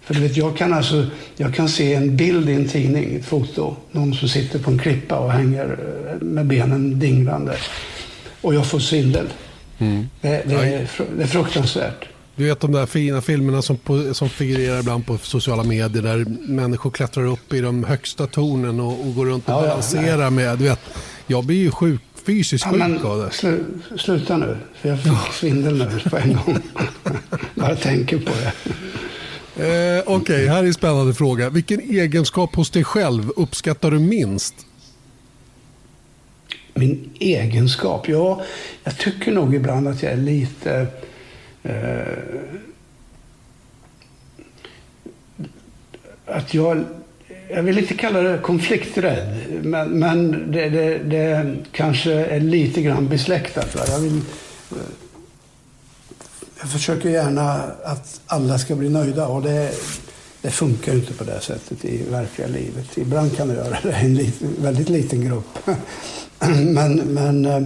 För 0.00 0.14
du 0.14 0.20
vet, 0.20 0.36
jag 0.36 0.56
kan, 0.56 0.72
alltså, 0.72 1.06
jag 1.36 1.54
kan 1.54 1.68
se 1.68 1.94
en 1.94 2.16
bild 2.16 2.48
i 2.48 2.54
en 2.54 2.68
tidning, 2.68 3.16
ett 3.16 3.24
foto. 3.24 3.76
Någon 3.92 4.14
som 4.14 4.28
sitter 4.28 4.58
på 4.58 4.70
en 4.70 4.78
klippa 4.78 5.18
och 5.18 5.32
hänger 5.32 5.78
eh, 6.08 6.26
med 6.26 6.46
benen 6.46 6.98
dinglande. 6.98 7.56
Och 8.40 8.54
jag 8.54 8.66
får 8.66 8.78
svindel. 8.78 9.26
Mm. 9.78 10.08
Det, 10.20 10.42
det, 10.46 10.54
är, 10.54 10.88
det 11.16 11.22
är 11.22 11.26
fruktansvärt. 11.26 12.08
Du 12.40 12.46
vet 12.46 12.60
de 12.60 12.72
där 12.72 12.86
fina 12.86 13.20
filmerna 13.20 13.62
som, 13.62 13.76
på, 13.76 14.14
som 14.14 14.28
figurerar 14.28 14.80
ibland 14.80 15.06
på 15.06 15.18
sociala 15.18 15.62
medier 15.62 16.02
där 16.02 16.24
människor 16.52 16.90
klättrar 16.90 17.24
upp 17.24 17.52
i 17.52 17.60
de 17.60 17.84
högsta 17.84 18.26
tornen 18.26 18.80
och, 18.80 19.00
och 19.00 19.14
går 19.14 19.26
runt 19.26 19.48
och 19.48 19.54
ja, 19.54 19.60
balanserar 19.60 20.22
ja, 20.22 20.30
med. 20.30 20.58
Du 20.58 20.64
vet, 20.64 20.80
jag 21.26 21.44
blir 21.44 21.56
ju 21.56 21.70
sjuk, 21.70 22.00
fysiskt 22.24 22.66
ja, 22.72 22.86
sjuk 22.86 23.04
av 23.04 23.18
det. 23.18 23.30
Slu, 23.30 23.64
sluta 23.96 24.36
nu, 24.36 24.56
för 24.74 24.88
jag 24.88 25.00
fick 25.02 25.32
svindel 25.32 25.78
nu 25.78 26.10
på 26.10 26.16
en 26.16 26.32
gång. 26.32 26.58
Bara 27.54 27.76
tänker 27.76 28.18
på 28.18 28.30
det. 28.30 28.52
Eh, 29.64 30.02
Okej, 30.06 30.16
okay, 30.16 30.46
här 30.46 30.62
är 30.62 30.66
en 30.66 30.74
spännande 30.74 31.14
fråga. 31.14 31.50
Vilken 31.50 31.80
egenskap 31.80 32.54
hos 32.54 32.70
dig 32.70 32.84
själv 32.84 33.30
uppskattar 33.36 33.90
du 33.90 33.98
minst? 33.98 34.54
Min 36.74 37.10
egenskap? 37.18 38.08
Ja, 38.08 38.42
jag 38.84 38.98
tycker 38.98 39.32
nog 39.32 39.54
ibland 39.54 39.88
att 39.88 40.02
jag 40.02 40.12
är 40.12 40.16
lite... 40.16 40.86
Eh, 41.62 42.40
att 46.26 46.54
jag... 46.54 46.84
Jag 47.52 47.62
vill 47.62 47.78
inte 47.78 47.94
kalla 47.94 48.20
det 48.20 48.38
konflikträdd, 48.38 49.36
men, 49.62 49.98
men 49.98 50.50
det, 50.52 50.68
det, 50.68 50.98
det 50.98 51.56
kanske 51.72 52.12
är 52.12 52.40
lite 52.40 52.82
grann 52.82 53.08
besläktat. 53.08 53.74
Va? 53.76 53.82
Jag, 53.88 53.98
vill, 53.98 54.16
eh, 54.70 54.76
jag 56.60 56.70
försöker 56.70 57.08
gärna 57.08 57.52
att 57.84 58.20
alla 58.26 58.58
ska 58.58 58.76
bli 58.76 58.88
nöjda 58.88 59.26
och 59.26 59.42
det, 59.42 59.72
det 60.42 60.50
funkar 60.50 60.94
inte 60.94 61.12
på 61.12 61.24
det 61.24 61.40
sättet 61.40 61.84
i 61.84 62.02
verkliga 62.10 62.48
livet. 62.48 62.98
Ibland 62.98 63.36
kan 63.36 63.48
det 63.48 63.54
göra 63.54 63.78
det 63.82 64.00
i 64.02 64.04
en 64.04 64.14
liten, 64.14 64.48
väldigt 64.58 64.88
liten 64.88 65.24
grupp. 65.24 65.58
Men, 66.48 66.96
men 66.96 67.44
eh, 67.44 67.62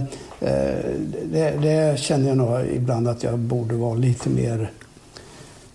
det, 1.31 1.57
det, 1.61 1.99
känner 1.99 2.27
jag 2.27 2.37
nog 2.37 2.59
ibland 2.75 3.07
att 3.07 3.23
jag 3.23 3.39
borde 3.39 3.75
vara 3.75 3.93
lite 3.93 4.29
mer 4.29 4.71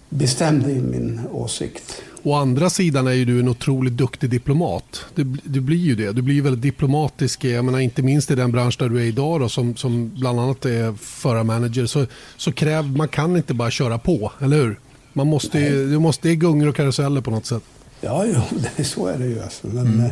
bestämd 0.08 0.68
i 0.68 0.80
min 0.80 1.20
åsikt. 1.32 2.02
Å 2.22 2.34
andra 2.34 2.70
sidan 2.70 3.06
är 3.06 3.12
ju 3.12 3.24
du 3.24 3.40
en 3.40 3.48
otroligt 3.48 3.92
duktig 3.92 4.30
diplomat. 4.30 5.04
Du, 5.14 5.24
du 5.44 5.60
blir 5.60 5.76
ju 5.76 5.94
det. 5.94 6.12
Du 6.12 6.22
blir 6.22 6.34
ju 6.34 6.40
väldigt 6.40 6.62
diplomatisk, 6.62 7.44
jag 7.44 7.64
menar, 7.64 7.78
inte 7.78 8.02
minst 8.02 8.30
i 8.30 8.34
den 8.34 8.52
bransch 8.52 8.76
där 8.78 8.88
du 8.88 9.00
är 9.00 9.04
idag 9.04 9.40
då, 9.40 9.48
som, 9.48 9.76
som 9.76 10.10
bland 10.14 10.40
annat 10.40 10.64
är 10.64 10.92
förarmanager. 10.92 11.86
Så, 11.86 12.06
så 12.36 12.52
kräv, 12.52 12.96
man 12.96 13.08
kan 13.08 13.36
inte 13.36 13.54
bara 13.54 13.70
köra 13.70 13.98
på, 13.98 14.32
eller 14.40 14.56
hur? 14.56 14.78
Man 15.12 15.26
måste, 15.26 15.70
du 15.70 15.98
måste, 15.98 16.28
det 16.28 16.32
är 16.32 16.36
gungor 16.36 16.68
och 16.68 16.76
karuseller 16.76 17.20
på 17.20 17.30
något 17.30 17.46
sätt. 17.46 17.62
Ja, 18.00 18.24
jo, 18.26 18.58
det, 18.76 18.84
så 18.84 19.06
är 19.06 19.18
det 19.18 19.26
ju. 19.26 19.42
Alltså. 19.42 19.66
Men, 19.66 19.86
mm. 19.86 20.00
Eh, 20.00 20.10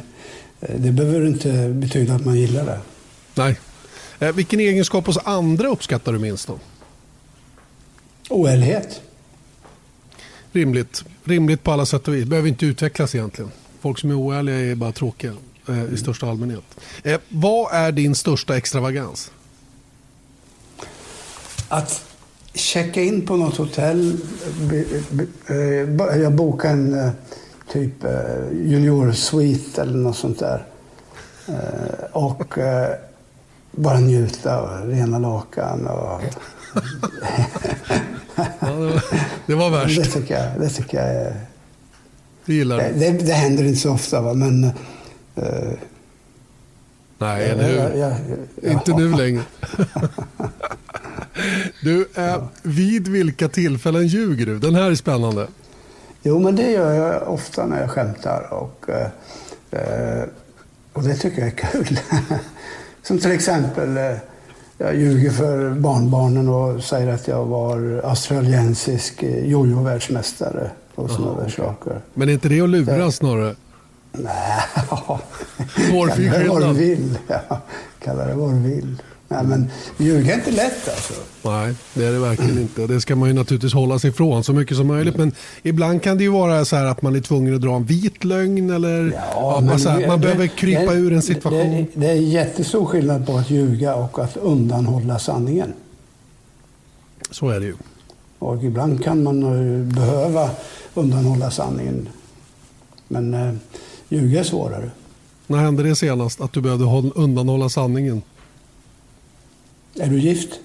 Eh, 0.61 0.75
det 0.81 0.93
behöver 0.93 1.27
inte 1.27 1.69
betyda 1.69 2.15
att 2.15 2.25
man 2.25 2.39
gillar 2.39 2.65
det. 2.65 2.81
Nej. 3.35 3.59
Eh, 4.21 4.33
vilken 4.33 4.61
egenskap 4.61 5.07
hos 5.07 5.19
andra 5.25 5.69
uppskattar 5.69 6.13
du 6.13 6.19
minst 6.19 6.47
då? 6.49 6.59
Oärlighet. 8.31 9.01
Rimligt. 10.53 11.05
Rimligt 11.25 11.63
på 11.65 11.73
alla 11.73 11.87
sätt 11.87 12.09
och 12.09 12.15
vis. 12.15 12.25
Behöver 12.25 12.49
inte 12.49 12.67
utvecklas 12.67 13.15
egentligen. 13.15 13.51
Folk 13.81 13.99
som 13.99 14.11
är 14.11 14.15
oärliga 14.15 14.57
är 14.59 14.75
bara 14.75 14.93
tråkiga. 14.93 15.35
eh, 15.69 15.85
i 15.95 15.97
största 15.97 16.27
allmänhet. 16.31 16.65
Eh, 17.03 17.21
vad 17.29 17.73
är 17.73 17.93
din 17.93 18.15
största 18.15 18.57
extravagans? 18.57 19.31
Att 21.69 22.05
checka 22.55 23.03
in 23.03 23.27
på 23.27 23.37
något 23.37 23.57
hotell. 23.57 24.17
Eh, 25.47 25.57
jag 26.21 26.33
bokade 26.35 26.73
en 26.75 26.99
eh, 27.07 27.11
typ 27.73 28.05
eh, 28.05 28.11
junior-suite 28.53 29.83
eller 29.83 29.99
något 29.99 30.17
sånt 30.17 30.39
där. 30.39 30.65
Och 32.13 32.55
bara 33.79 34.01
njuta 34.01 34.57
av 34.57 34.91
rena 34.91 35.19
lakan. 35.19 35.87
Och... 35.87 36.21
ja, 38.37 38.67
det, 38.67 38.75
var, 38.75 39.03
det 39.47 39.55
var 39.55 39.71
värst. 39.71 40.03
Det 40.03 40.05
tycker 40.05 40.35
jag, 40.35 40.61
det 40.61 40.69
tycker 40.69 40.99
jag 40.99 41.09
är... 41.09 41.41
Det 42.45 42.55
gillar 42.55 42.77
du? 42.77 42.99
Det, 42.99 43.11
det, 43.11 43.33
händer 43.33 43.65
inte 43.65 43.81
så 43.81 43.93
ofta, 43.93 44.21
va? 44.21 44.35
men... 44.35 44.65
Uh, 44.65 45.73
Nej, 47.19 47.51
eller 47.51 47.65
hur? 48.63 48.71
Inte 48.71 48.93
nu 48.93 49.13
längre. 49.17 49.43
du, 51.83 52.01
eh, 52.15 52.25
ja. 52.25 52.49
vid 52.63 53.09
vilka 53.09 53.49
tillfällen 53.49 54.07
ljuger 54.07 54.47
du? 54.47 54.59
Den 54.59 54.75
här 54.75 54.91
är 54.91 54.95
spännande. 54.95 55.47
Jo, 56.23 56.39
men 56.39 56.57
det 56.57 56.71
gör 56.71 56.93
jag 56.93 57.29
ofta 57.29 57.67
när 57.67 57.81
jag 57.81 57.91
skämtar. 57.91 58.53
Och, 58.53 58.89
eh, 59.71 60.25
och 60.93 61.03
det 61.03 61.15
tycker 61.15 61.39
jag 61.39 61.49
är 61.49 61.57
kul. 61.57 62.01
Som 63.09 63.19
till 63.19 63.33
exempel, 63.33 63.97
eh, 63.97 64.17
jag 64.79 64.97
ljuger 64.97 65.31
för 65.31 65.71
barnbarnen 65.71 66.49
och 66.49 66.85
säger 66.85 67.09
att 67.15 67.29
jag 67.29 67.45
var 67.45 68.01
australiensisk 68.05 69.23
eh, 69.23 69.47
jojo-världsmästare 69.47 70.71
och 70.95 71.11
sådana 71.11 71.41
där 71.41 71.49
saker. 71.49 72.01
Men 72.15 72.29
är 72.29 72.33
inte 72.33 72.49
det 72.49 72.61
att 72.61 72.69
lura 72.69 73.05
det... 73.05 73.13
snarare? 73.13 73.55
Nej. 74.13 74.63
Kalla 75.91 76.39
det 76.39 76.49
vad 76.49 76.63
du 76.63 76.73
vill. 76.73 77.19
Ja, 77.29 77.61
kalla 77.99 78.25
det 78.25 78.35
vad 78.35 78.51
du 78.51 78.59
vill. 78.59 79.03
Nej, 79.31 79.45
men 79.45 79.71
ljuga 79.99 80.33
är 80.35 80.39
inte 80.39 80.51
lätt 80.51 80.89
alltså. 80.89 81.15
Nej, 81.43 81.75
det 81.95 82.05
är 82.05 82.13
det 82.13 82.19
verkligen 82.19 82.59
inte. 82.59 82.87
Det 82.87 83.01
ska 83.01 83.17
man 83.17 83.29
ju 83.29 83.35
naturligtvis 83.35 83.75
hålla 83.75 83.99
sig 83.99 84.11
ifrån 84.11 84.45
så 84.45 84.53
mycket 84.53 84.77
som 84.77 84.87
möjligt. 84.87 85.17
Men 85.17 85.33
ibland 85.63 86.03
kan 86.03 86.19
det 86.19 86.25
ju 86.25 86.31
vara 86.31 86.65
så 86.65 86.77
här 86.77 86.85
att 86.85 87.03
man 87.03 87.17
är 87.17 87.21
tvungen 87.21 87.55
att 87.55 87.61
dra 87.61 87.77
en 87.77 87.85
vit 87.85 88.25
lögn 88.25 88.71
eller 88.71 89.13
ja, 89.35 89.61
man, 89.61 89.79
här, 89.79 90.07
man 90.07 90.21
det, 90.21 90.27
behöver 90.27 90.47
krypa 90.47 90.93
det, 90.93 90.99
ur 90.99 91.13
en 91.13 91.23
situation. 91.23 91.71
Det, 91.71 91.87
det, 91.95 92.11
är 92.11 92.15
jättestor 92.15 92.87
skillnad 92.87 93.27
på 93.27 93.37
att 93.37 93.51
ljuga 93.51 93.95
och 93.95 94.19
att 94.19 94.37
undanhålla 94.37 95.19
sanningen. 95.19 95.73
Så 97.31 97.49
är 97.49 97.61
det 97.61 97.67
ju. 97.67 97.75
Och 98.39 98.65
ibland 98.65 99.05
kan 99.05 99.23
man 99.23 99.41
behöva 99.91 100.51
undanhålla 100.95 101.51
sanningen. 101.51 102.09
Men 103.09 103.35
eh, 103.35 103.55
ljuga 104.09 104.41
är 104.41 104.45
svårare. 104.45 104.91
När 105.47 105.59
hände 105.59 105.83
det 105.83 105.97
senast 105.97 106.41
att 106.41 106.53
du 106.53 106.61
behövde 106.61 107.13
undanhålla 107.15 107.69
sanningen? 107.69 108.23
Är 109.95 110.07
du 110.07 110.21
gift? 110.21 110.61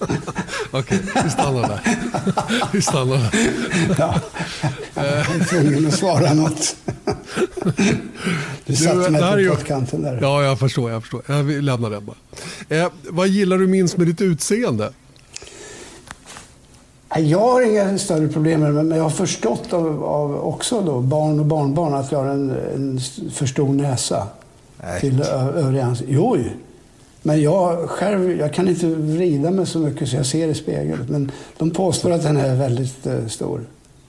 Okej, 0.70 1.00
vi 1.24 1.30
stannar 1.30 1.68
där. 1.68 1.80
vi 2.72 2.82
stannar 2.82 3.16
där. 3.16 3.30
ja, 3.98 4.20
jag 4.94 5.04
är 5.04 5.44
tvungen 5.44 5.86
att 5.86 5.94
svara 5.94 6.34
något. 6.34 6.76
Du 8.66 8.76
satte 8.76 9.10
mig 9.10 9.48
på 9.48 9.54
pottkanten 9.54 10.02
där. 10.02 10.18
Ja, 10.22 10.42
jag 10.42 10.58
förstår. 10.58 10.90
Jag 10.90 11.02
förstår. 11.02 11.22
Jag 11.26 11.46
lämnar 11.46 11.90
den 11.90 12.04
bara. 12.06 12.16
Eh, 12.68 12.88
vad 13.02 13.28
gillar 13.28 13.58
du 13.58 13.66
minst 13.66 13.96
med 13.96 14.06
ditt 14.06 14.20
utseende? 14.20 14.92
Jag 17.16 17.40
har 17.40 17.62
inga 17.62 17.98
större 17.98 18.28
problem 18.28 18.60
med 18.60 18.74
det, 18.74 18.82
men 18.82 18.96
jag 18.98 19.04
har 19.04 19.10
förstått 19.10 19.72
av, 19.72 20.04
av 20.04 20.44
också 20.44 20.80
då, 20.80 21.00
barn 21.00 21.40
och 21.40 21.46
barnbarn 21.46 21.94
att 21.94 22.12
jag 22.12 22.18
har 22.18 22.30
en, 22.30 22.50
en 22.50 23.00
för 23.30 23.46
stor 23.46 23.68
näsa. 23.68 24.26
Nej. 24.82 25.00
Till 25.00 25.22
övriga 25.22 25.84
ansiktet. 25.84 26.14
Jo, 26.14 26.38
men 27.26 27.42
jag 27.42 27.90
själv, 27.90 28.38
jag 28.38 28.54
kan 28.54 28.68
inte 28.68 28.86
vrida 28.86 29.50
mig 29.50 29.66
så 29.66 29.78
mycket 29.78 30.08
så 30.08 30.16
jag 30.16 30.26
ser 30.26 30.48
i 30.48 30.54
spegeln. 30.54 31.06
Men 31.08 31.32
de 31.58 31.70
påstår 31.70 32.10
att 32.10 32.22
den 32.22 32.36
är 32.36 32.56
väldigt 32.56 33.06
uh, 33.06 33.26
stor. 33.28 33.60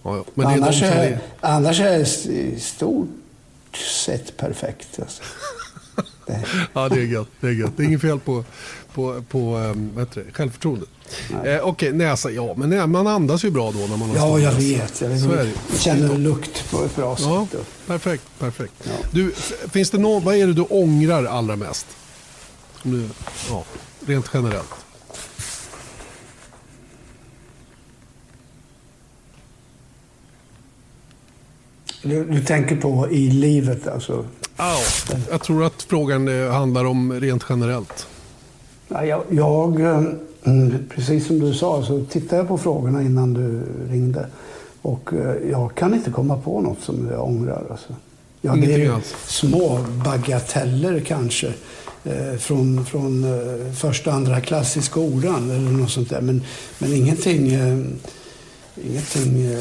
Ja, 0.04 0.24
men 0.34 0.48
annars, 0.48 0.84
är, 0.84 1.04
är, 1.04 1.20
annars 1.40 1.80
är 1.80 2.00
det 2.00 2.32
i 2.32 2.60
stort 2.60 3.08
sett 4.06 4.38
perfekt. 4.38 5.00
Alltså. 5.00 5.24
Det. 6.26 6.44
ja, 6.74 6.90
det 6.90 6.96
är 6.96 7.06
gött. 7.06 7.28
Det 7.40 7.48
är 7.48 7.52
gött. 7.52 7.72
Det 7.78 7.84
är 7.84 7.88
inget 7.88 8.02
fel 8.02 8.20
på, 8.20 8.44
på, 8.94 9.24
på 9.30 9.58
um, 9.58 9.92
vad 9.96 10.08
det, 10.14 10.24
självförtroendet. 10.34 10.90
Eh, 11.30 11.38
Okej, 11.38 11.62
okay, 11.62 11.92
näsa. 11.92 12.32
Ja, 12.32 12.54
men 12.58 12.92
man 12.92 13.08
andas 13.08 13.46
ju 13.46 13.52
bra 13.52 13.72
då 13.72 13.80
när 13.80 13.98
man 13.98 14.10
har 14.10 14.16
Ja, 14.16 14.40
jag 14.40 14.52
vet. 14.52 15.02
Jag, 15.02 15.10
vet. 15.10 15.22
Så 15.22 15.32
är 15.32 15.38
det. 15.38 15.52
jag 15.72 15.80
känner 15.80 16.18
lukt 16.18 16.72
på 16.72 16.84
ett 16.84 16.96
bra 16.96 17.16
ja, 17.20 17.48
sätt. 17.52 17.66
Perfekt, 17.88 18.24
perfekt. 18.40 18.74
Ja. 18.84 18.92
Du, 19.12 19.32
finns 19.72 19.92
det 19.92 19.98
något, 19.98 20.24
vad 20.24 20.36
är 20.36 20.48
det 20.48 20.54
du 20.54 20.62
ångrar 20.62 21.26
allra 21.26 21.56
mest? 21.56 21.88
Nu, 22.88 23.10
ja, 23.50 23.64
rent 24.06 24.30
generellt. 24.34 24.76
Du, 32.04 32.26
du, 32.26 32.42
tänker 32.42 32.76
på 32.76 33.08
i 33.12 33.30
livet 33.30 33.88
alltså? 33.88 34.26
Ja, 34.58 34.78
jag 35.30 35.42
tror 35.42 35.66
att 35.66 35.84
frågan 35.84 36.28
eh, 36.28 36.52
handlar 36.52 36.86
om 36.86 37.14
rent 37.14 37.46
generellt. 37.50 38.08
Ja, 38.88 39.06
jag, 39.06 39.24
jag, 39.30 39.82
eh, 39.82 40.04
mm, 40.44 40.90
precis 40.90 41.28
som 41.28 41.40
du 41.40 41.54
sa, 41.54 41.84
så 41.84 42.06
tittade 42.06 42.36
jag 42.36 42.48
på 42.48 42.58
frågorna 42.58 43.02
innan 43.02 43.34
du 43.34 43.62
ringde. 43.94 44.28
Och 44.82 45.14
eh, 45.14 45.50
jag 45.52 45.76
kan 45.76 45.94
inte 45.94 46.12
komma 46.12 46.38
på 46.38 46.62
något 46.62 46.82
som 46.82 47.08
jag 47.12 47.24
ångrar. 47.24 47.64
Alltså. 47.72 47.96
Ja, 48.42 48.56
det 48.56 48.74
är 48.86 49.02
små 49.26 49.80
bagateller 50.06 51.00
kanske. 51.00 51.54
Eh, 52.08 52.38
från, 52.38 52.86
från 52.86 53.24
eh, 53.24 53.74
första 53.74 54.12
andra 54.12 54.42
klass 54.42 54.78
i 54.78 54.82
skolan 54.82 55.52
eller 55.52 55.72
något 55.72 55.92
sånt 55.92 56.10
där. 56.10 56.22
Men, 56.22 56.44
men 56.80 56.94
ingenting, 56.94 57.54
eh, 57.54 57.78
ingenting 58.84 59.58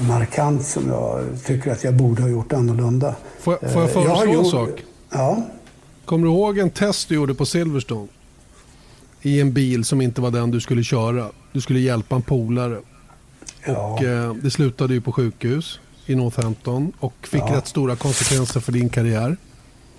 markant 0.00 0.66
som 0.66 0.88
jag 0.88 1.24
tycker 1.46 1.72
att 1.72 1.84
jag 1.84 1.94
borde 1.94 2.22
ha 2.22 2.28
gjort 2.28 2.52
annorlunda. 2.52 3.14
Får, 3.40 3.68
får 3.68 3.82
jag 3.82 3.92
föreslå 3.92 4.32
jag 4.32 4.34
en 4.34 4.44
sak? 4.44 4.70
Ja. 5.10 5.42
Kommer 6.04 6.26
du 6.26 6.32
ihåg 6.32 6.58
en 6.58 6.70
test 6.70 7.08
du 7.08 7.14
gjorde 7.14 7.34
på 7.34 7.46
Silverstone? 7.46 8.08
I 9.22 9.40
en 9.40 9.52
bil 9.52 9.84
som 9.84 10.00
inte 10.00 10.20
var 10.20 10.30
den 10.30 10.50
du 10.50 10.60
skulle 10.60 10.84
köra. 10.84 11.30
Du 11.52 11.60
skulle 11.60 11.80
hjälpa 11.80 12.16
en 12.16 12.22
polare. 12.22 12.78
Ja. 13.66 13.94
Och, 13.94 14.02
eh, 14.02 14.34
det 14.34 14.50
slutade 14.50 14.94
ju 14.94 15.00
på 15.00 15.12
sjukhus 15.12 15.80
i 16.06 16.14
Northampton 16.14 16.92
och 16.98 17.14
fick 17.22 17.42
ja. 17.42 17.56
rätt 17.56 17.66
stora 17.66 17.96
konsekvenser 17.96 18.60
för 18.60 18.72
din 18.72 18.88
karriär. 18.88 19.36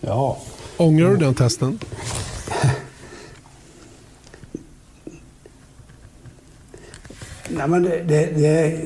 Ja. 0.01 0.38
Ångrar 0.78 1.09
du 1.09 1.17
den 1.17 1.34
testen? 1.34 1.80
Nej, 7.49 7.67
men 7.67 7.84
det, 7.84 8.03
det, 8.07 8.26
det, 8.26 8.80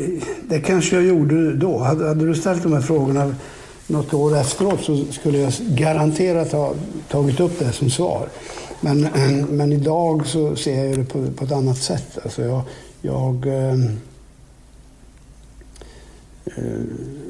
det, 0.49 0.59
kanske 0.59 0.95
jag 0.95 1.05
gjorde 1.05 1.53
då. 1.53 1.77
Hade, 1.77 2.07
hade, 2.07 2.25
du 2.25 2.35
ställt 2.35 2.63
de 2.63 2.73
här 2.73 2.81
frågorna 2.81 3.35
något 3.87 4.13
år 4.13 4.37
efteråt 4.37 4.83
så 4.83 5.05
skulle 5.11 5.37
jag 5.37 5.53
garanterat 5.59 6.51
ha 6.51 6.73
tagit 7.09 7.39
upp 7.39 7.59
det 7.59 7.71
som 7.71 7.89
svar. 7.89 8.29
Men, 8.81 9.01
men 9.49 9.71
idag 9.73 10.27
så 10.27 10.55
ser 10.55 10.85
jag 10.85 10.97
det 10.97 11.05
på, 11.05 11.31
på 11.31 11.45
ett 11.45 11.51
annat 11.51 11.77
sätt. 11.77 12.17
Alltså 12.23 12.41
jag, 12.41 12.61
jag 13.01 13.45
ehm, 13.47 13.97
eh, 16.45 16.63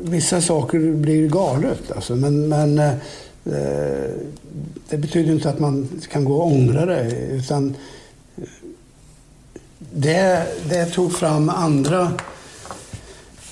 vissa 0.01 0.41
saker 0.41 0.79
blir 0.79 1.29
galet. 1.29 1.91
Alltså, 1.91 2.15
men, 2.15 2.49
men 2.49 2.79
Eh, 2.79 2.93
Eh, 3.51 4.11
det 4.89 4.97
betyder 4.97 5.33
inte 5.33 5.49
att 5.49 5.59
man 5.59 5.89
kan 6.11 6.25
gå 6.25 6.35
och 6.35 6.47
ångra 6.47 6.85
det. 6.85 7.11
Utan 7.31 7.75
det, 9.79 10.47
det 10.69 10.85
tog 10.85 11.13
fram 11.13 11.49
andra 11.49 12.11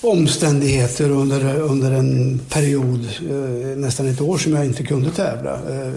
omständigheter 0.01 1.09
under, 1.09 1.59
under 1.61 1.91
en 1.91 2.39
period, 2.49 3.07
eh, 3.29 3.77
nästan 3.77 4.07
ett 4.07 4.21
år, 4.21 4.37
som 4.37 4.53
jag 4.53 4.65
inte 4.65 4.83
kunde 4.83 5.11
tävla. 5.11 5.53
Eh, 5.53 5.93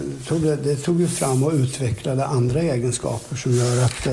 det 0.63 0.75
tog 0.75 1.01
ju 1.01 1.07
fram 1.07 1.43
och 1.43 1.53
utvecklade 1.53 2.25
andra 2.25 2.61
egenskaper 2.61 3.35
som 3.35 3.51
gör 3.51 3.83
att 3.83 4.07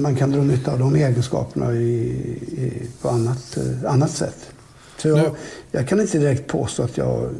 man 0.00 0.16
kan 0.16 0.30
dra 0.30 0.42
nytta 0.42 0.72
av 0.72 0.78
de 0.78 0.96
egenskaperna 0.96 1.72
i, 1.72 1.86
i, 2.56 2.82
på 3.02 3.08
annat, 3.08 3.58
annat 3.86 4.10
sätt. 4.10 4.52
Så 5.00 5.08
jag, 5.08 5.36
jag, 5.70 5.88
kan 5.88 6.00
inte 6.00 6.18
direkt 6.18 6.46
påstå 6.46 6.82
att 6.82 6.96
jag... 6.96 7.30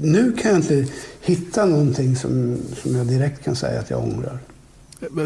Nu 0.00 0.32
kan 0.32 0.50
jag 0.50 0.60
inte 0.60 0.86
hitta 1.20 1.64
någonting 1.64 2.16
som, 2.16 2.58
som 2.82 2.96
jag 2.96 3.06
direkt 3.06 3.44
kan 3.44 3.56
säga 3.56 3.80
att 3.80 3.90
jag 3.90 4.02
ångrar. 4.02 4.38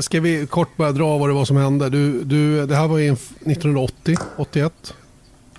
Ska 0.01 0.21
vi 0.21 0.47
kort 0.47 0.77
bara 0.77 0.93
dra 0.93 1.19
vad 1.19 1.29
det 1.29 1.33
var 1.33 1.45
som 1.45 1.57
hände? 1.57 1.91
Du, 1.91 2.25
du, 2.25 2.67
det 2.67 2.77
här 2.77 2.89
var 2.89 2.99
1980, 2.99 4.17
81? 4.37 4.95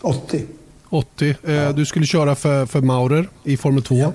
80. 0.02 0.46
80. 0.90 1.36
Ja. 1.42 1.72
Du 1.72 1.86
skulle 1.86 2.06
köra 2.06 2.36
för, 2.36 2.66
för 2.66 2.82
Maurer 2.82 3.30
i 3.44 3.58
Formel 3.58 3.84
2. 3.84 3.96
Ja. 3.96 4.12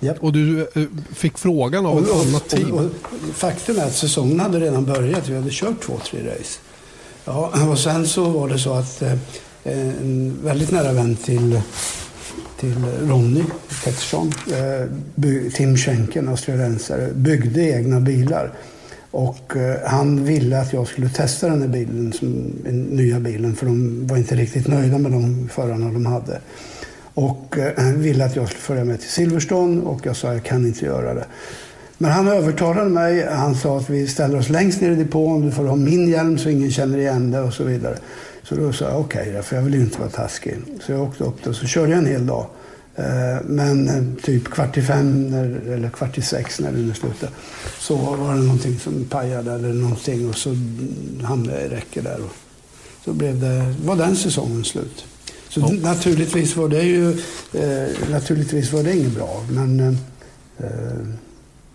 Yep. 0.00 0.16
Och 0.20 0.32
du 0.32 0.60
eh, 0.60 0.82
fick 1.14 1.38
frågan 1.38 1.86
av 1.86 2.04
ett 2.04 2.28
annat 2.28 2.48
team. 2.48 2.72
Och, 2.72 2.80
och, 2.80 2.90
faktum 3.34 3.78
är 3.78 3.84
att 3.84 3.94
säsongen 3.94 4.40
hade 4.40 4.60
redan 4.60 4.84
börjat. 4.84 5.28
Vi 5.28 5.34
hade 5.34 5.50
kört 5.50 5.82
två, 5.82 5.98
tre 6.10 6.20
race. 6.20 6.58
Ja, 7.24 7.68
och 7.70 7.78
sen 7.78 8.06
så 8.06 8.24
var 8.24 8.48
det 8.48 8.58
så 8.58 8.72
att 8.72 9.02
eh, 9.02 9.12
Eh, 9.66 9.88
en 9.88 10.38
väldigt 10.44 10.70
nära 10.70 10.92
vän 10.92 11.16
till 11.16 11.60
till 12.60 12.74
Ronny 13.08 13.44
Pettersson, 13.84 14.32
eh, 14.52 15.50
Tim 15.52 15.76
Schenken, 15.76 16.28
australiensare, 16.28 17.08
byggde 17.14 17.62
egna 17.62 18.00
bilar. 18.00 18.52
Och 19.10 19.56
eh, 19.56 19.76
han 19.84 20.24
ville 20.24 20.60
att 20.60 20.72
jag 20.72 20.86
skulle 20.86 21.08
testa 21.08 21.48
den 21.48 21.62
här 21.62 21.68
bilen, 21.68 22.12
som, 22.12 22.52
den 22.64 22.82
nya 22.82 23.20
bilen, 23.20 23.56
för 23.56 23.66
de 23.66 24.06
var 24.06 24.16
inte 24.16 24.34
riktigt 24.34 24.68
nöjda 24.68 24.98
med 24.98 25.12
de 25.12 25.48
förarna 25.52 25.92
de 25.92 26.06
hade. 26.06 26.40
Och 27.14 27.56
han 27.76 28.00
ville 28.00 28.24
att 28.24 28.36
jag 28.36 28.48
skulle 28.48 28.60
följa 28.60 28.84
med 28.84 29.00
till 29.00 29.10
Silverstone 29.10 29.82
och 29.82 30.06
jag 30.06 30.16
sa 30.16 30.28
att 30.28 30.34
jag 30.34 30.44
kan 30.44 30.66
inte 30.66 30.84
göra 30.84 31.14
det. 31.14 31.26
Men 31.98 32.10
han 32.10 32.28
övertalade 32.28 32.90
mig. 32.90 33.26
Han 33.30 33.54
sa 33.54 33.78
att 33.78 33.90
vi 33.90 34.06
ställer 34.06 34.38
oss 34.38 34.48
längst 34.48 34.80
ner 34.80 34.90
i 34.90 34.94
depån. 34.94 35.46
Du 35.46 35.52
får 35.52 35.64
ha 35.64 35.76
min 35.76 36.08
hjälm 36.08 36.38
så 36.38 36.48
ingen 36.48 36.70
känner 36.70 36.98
igen 36.98 37.30
det 37.30 37.40
och 37.40 37.52
så 37.52 37.64
vidare. 37.64 37.96
Så 38.48 38.54
då 38.54 38.72
sa 38.72 38.84
jag 38.84 39.00
okej, 39.00 39.30
okay, 39.30 39.42
för 39.42 39.56
jag 39.56 39.62
vill 39.62 39.74
inte 39.74 39.98
vara 39.98 40.10
taskig. 40.10 40.58
Så 40.86 40.92
jag 40.92 41.02
åkte 41.02 41.24
upp 41.24 41.46
och 41.46 41.56
så 41.56 41.66
körde 41.66 41.90
jag 41.90 41.98
en 41.98 42.06
hel 42.06 42.26
dag. 42.26 42.46
Eh, 42.96 43.44
men 43.44 43.88
eh, 43.88 44.22
typ 44.24 44.50
kvart 44.50 44.76
i 44.76 44.82
fem, 44.82 45.34
eller 45.72 45.90
kvart 45.90 46.18
i 46.18 46.22
sex 46.22 46.60
när 46.60 46.72
det 46.72 46.78
nu 46.78 46.94
slutade, 46.94 47.32
så 47.78 47.96
var 47.96 48.34
det 48.34 48.40
någonting 48.40 48.78
som 48.78 49.04
pajade 49.04 49.52
eller 49.52 49.72
någonting 49.72 50.28
och 50.28 50.36
så 50.36 50.56
hamnade 51.22 51.60
jag 51.60 51.66
i 51.66 51.74
räcke 51.74 52.00
där. 52.00 52.20
Och 52.24 52.32
så 53.04 53.12
blev 53.12 53.40
det, 53.40 53.74
var 53.84 53.96
den 53.96 54.16
säsongen 54.16 54.64
slut. 54.64 55.04
Så 55.48 55.60
oh. 55.60 55.74
naturligtvis 55.74 56.56
var 56.56 56.68
det 56.68 56.82
ju, 56.82 57.10
eh, 57.52 58.10
naturligtvis 58.10 58.72
var 58.72 58.82
det 58.82 58.96
inget 58.96 59.12
bra, 59.12 59.44
men 59.50 59.80
eh, 60.58 60.66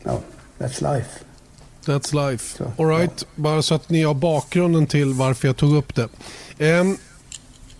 ja, 0.03 0.19
that's 0.59 0.93
life. 0.95 1.09
That's 1.85 2.31
life. 2.31 2.57
Så, 2.57 2.83
All 2.83 2.89
right. 2.89 3.11
Ja. 3.17 3.27
bara 3.35 3.61
så 3.61 3.75
att 3.75 3.89
ni 3.89 4.03
har 4.03 4.13
bakgrunden 4.13 4.87
till 4.87 5.13
varför 5.13 5.47
jag 5.47 5.57
tog 5.57 5.75
upp 5.75 5.95
det. 5.95 6.07
Eh, 6.61 6.85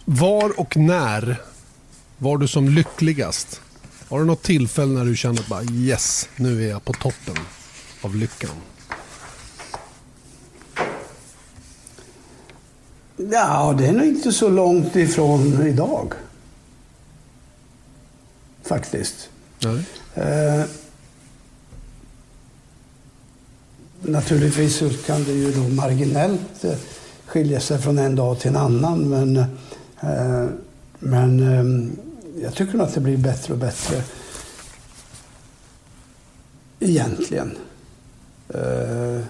var 0.06 0.60
och 0.60 0.78
när 0.78 1.42
var 2.18 2.38
du 2.38 2.48
som 2.48 2.70
lyckligast? 2.70 3.62
Har 4.10 4.20
du 4.20 4.26
något 4.26 4.44
tillfälle 4.44 4.92
när 4.92 5.06
du 5.06 5.16
kände 5.16 5.42
att 5.42 5.48
bara 5.48 5.64
yes, 5.64 6.30
nu 6.36 6.66
är 6.66 6.70
jag 6.70 6.86
på 6.86 6.94
toppen 6.94 7.36
av 8.02 8.16
lyckan? 8.16 8.50
Ja, 13.32 13.76
det 13.78 13.88
är 13.88 13.92
nog 13.92 14.08
inte 14.08 14.32
så 14.32 14.50
långt 14.50 14.96
ifrån 14.96 15.68
idag. 15.68 16.14
Faktiskt. 18.64 19.30
Nej. 19.60 19.84
Eh, 20.14 20.66
naturligtvis 24.02 24.84
kan 25.06 25.24
det 25.24 25.32
ju 25.32 25.52
då 25.52 25.70
marginellt 25.70 26.66
skiljer 27.32 27.46
skilja 27.46 27.60
sig 27.60 27.78
från 27.78 27.98
en 27.98 28.16
dag 28.16 28.40
till 28.40 28.50
en 28.50 28.56
annan. 28.56 29.10
Men, 29.10 29.38
eh, 30.02 30.50
men 31.00 31.40
eh, 31.40 32.44
jag 32.44 32.56
tycker 32.56 32.78
nog 32.78 32.88
att 32.88 32.94
det 32.94 33.00
blir 33.00 33.18
bättre 33.18 33.54
och 33.54 33.60
bättre. 33.60 34.04
Egentligen. 36.80 37.52
Eh, 38.50 39.22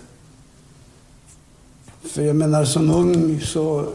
för 2.01 2.21
jag 2.21 2.35
menar 2.35 2.65
som 2.65 2.91
ung 2.91 3.41
så 3.41 3.93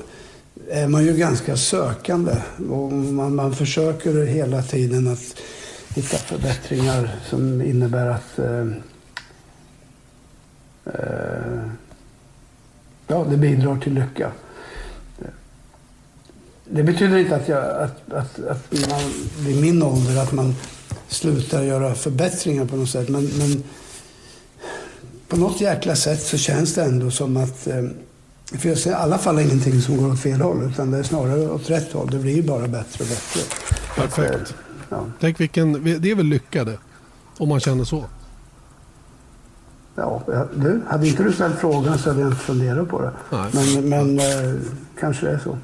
är 0.71 0.89
man 0.89 1.05
ju 1.05 1.17
ganska 1.17 1.57
sökande. 1.57 2.37
Och 2.71 2.93
man, 2.93 3.35
man 3.35 3.55
försöker 3.55 4.27
hela 4.27 4.63
tiden 4.63 5.09
att 5.09 5.37
hitta 5.95 6.17
förbättringar 6.17 7.17
som 7.31 7.63
innebär 7.63 8.07
att 8.07 8.39
eh, 8.39 8.67
eh, 10.85 11.71
ja, 13.07 13.27
det 13.31 13.37
bidrar 13.37 13.77
till 13.77 13.95
lycka. 13.95 14.33
Det 16.71 16.83
betyder 16.83 17.17
inte 17.17 17.37
att, 17.37 17.49
jag, 17.49 17.65
att, 17.65 18.13
att, 18.13 18.39
att 18.39 18.73
man 18.91 19.01
vid 19.39 19.61
min 19.61 19.83
ålder 19.83 20.23
att 20.23 20.33
man 20.33 20.55
slutar 21.09 21.63
göra 21.63 21.95
förbättringar 21.95 22.65
på 22.65 22.77
något 22.77 22.91
sätt. 22.91 23.09
Men, 23.09 23.25
men 23.25 23.63
på 25.29 25.37
något 25.37 25.61
jäkla 25.61 25.97
sätt 25.97 26.23
så 26.23 26.37
känns 26.37 26.75
det 26.75 26.83
ändå 26.83 27.11
som 27.11 27.37
att 27.37 27.67
eh, 27.67 27.83
för 28.53 28.69
jag 28.69 28.79
ser 28.79 28.91
i 28.91 28.95
alla 28.95 29.19
fall 29.19 29.39
ingenting 29.39 29.83
som 29.83 29.97
går 29.97 30.13
åt 30.13 30.21
fel 30.21 30.41
håll, 30.41 30.63
utan 30.63 30.91
det 30.91 30.99
är 30.99 31.03
snarare 31.03 31.49
åt 31.49 31.71
rätt 31.71 31.93
håll. 31.93 32.11
Det 32.11 32.19
blir 32.19 32.37
ju 32.37 32.43
bara 32.43 32.69
bättre 32.69 33.05
och 33.05 33.09
bättre. 33.09 33.41
Perfekt. 33.97 34.55
Ja. 34.89 35.07
Tänk 35.21 35.41
vilken, 35.41 35.85
det 36.01 36.11
är 36.11 36.15
väl 36.15 36.27
lyckade, 36.27 36.79
om 37.37 37.49
man 37.49 37.61
känner 37.61 37.85
så. 37.85 38.05
Ja, 39.97 40.23
du, 40.55 40.83
hade 40.89 41.09
inte 41.09 41.23
du 41.23 41.33
ställt 41.33 41.59
frågan 41.59 41.99
så 41.99 42.09
hade 42.11 42.21
jag 42.21 42.31
inte 42.31 42.43
funderat 42.43 42.89
på 42.89 43.03
det. 43.03 43.11
Nej. 43.31 43.51
Men, 43.53 43.89
men 43.89 44.19
eh, 44.19 44.55
kanske 45.01 45.27
det 45.27 45.33
är 45.33 45.39
så. 45.39 45.59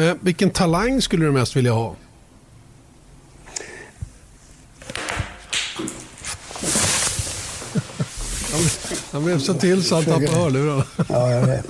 Eh, 0.00 0.14
vilken 0.20 0.50
talang 0.50 1.02
skulle 1.02 1.24
du 1.24 1.32
mest 1.32 1.56
vilja 1.56 1.72
ha? 1.72 1.94
Han 9.12 9.24
blev 9.24 9.38
så 9.38 9.54
till 9.54 9.84
så 9.84 9.94
han 9.94 10.04
tappade 10.04 10.28
hörlurarna. 10.28 10.84
Ja, 11.08 11.30
jag 11.30 11.46
vet. 11.46 11.66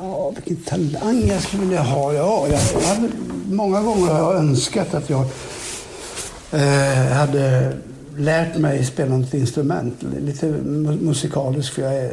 Ja, 0.00 0.30
vilken 0.30 0.56
talang 0.56 1.26
jag 1.28 1.42
skulle 1.42 1.62
vilja 1.62 1.82
ha. 1.82 2.12
Ja, 2.12 2.48
jag, 2.48 2.58
hade, 2.80 3.08
många 3.50 3.82
gånger 3.82 4.12
har 4.12 4.18
jag 4.18 4.34
önskat 4.34 4.94
att 4.94 5.10
jag 5.10 5.24
eh, 6.52 7.12
hade 7.12 7.72
lärt 8.18 8.56
mig 8.56 8.84
spela 8.84 9.16
något 9.16 9.34
instrument. 9.34 10.02
Lite 10.20 10.46
musikaliskt, 10.46 11.74
för 11.74 11.82
jag 11.82 11.94
är 11.94 12.12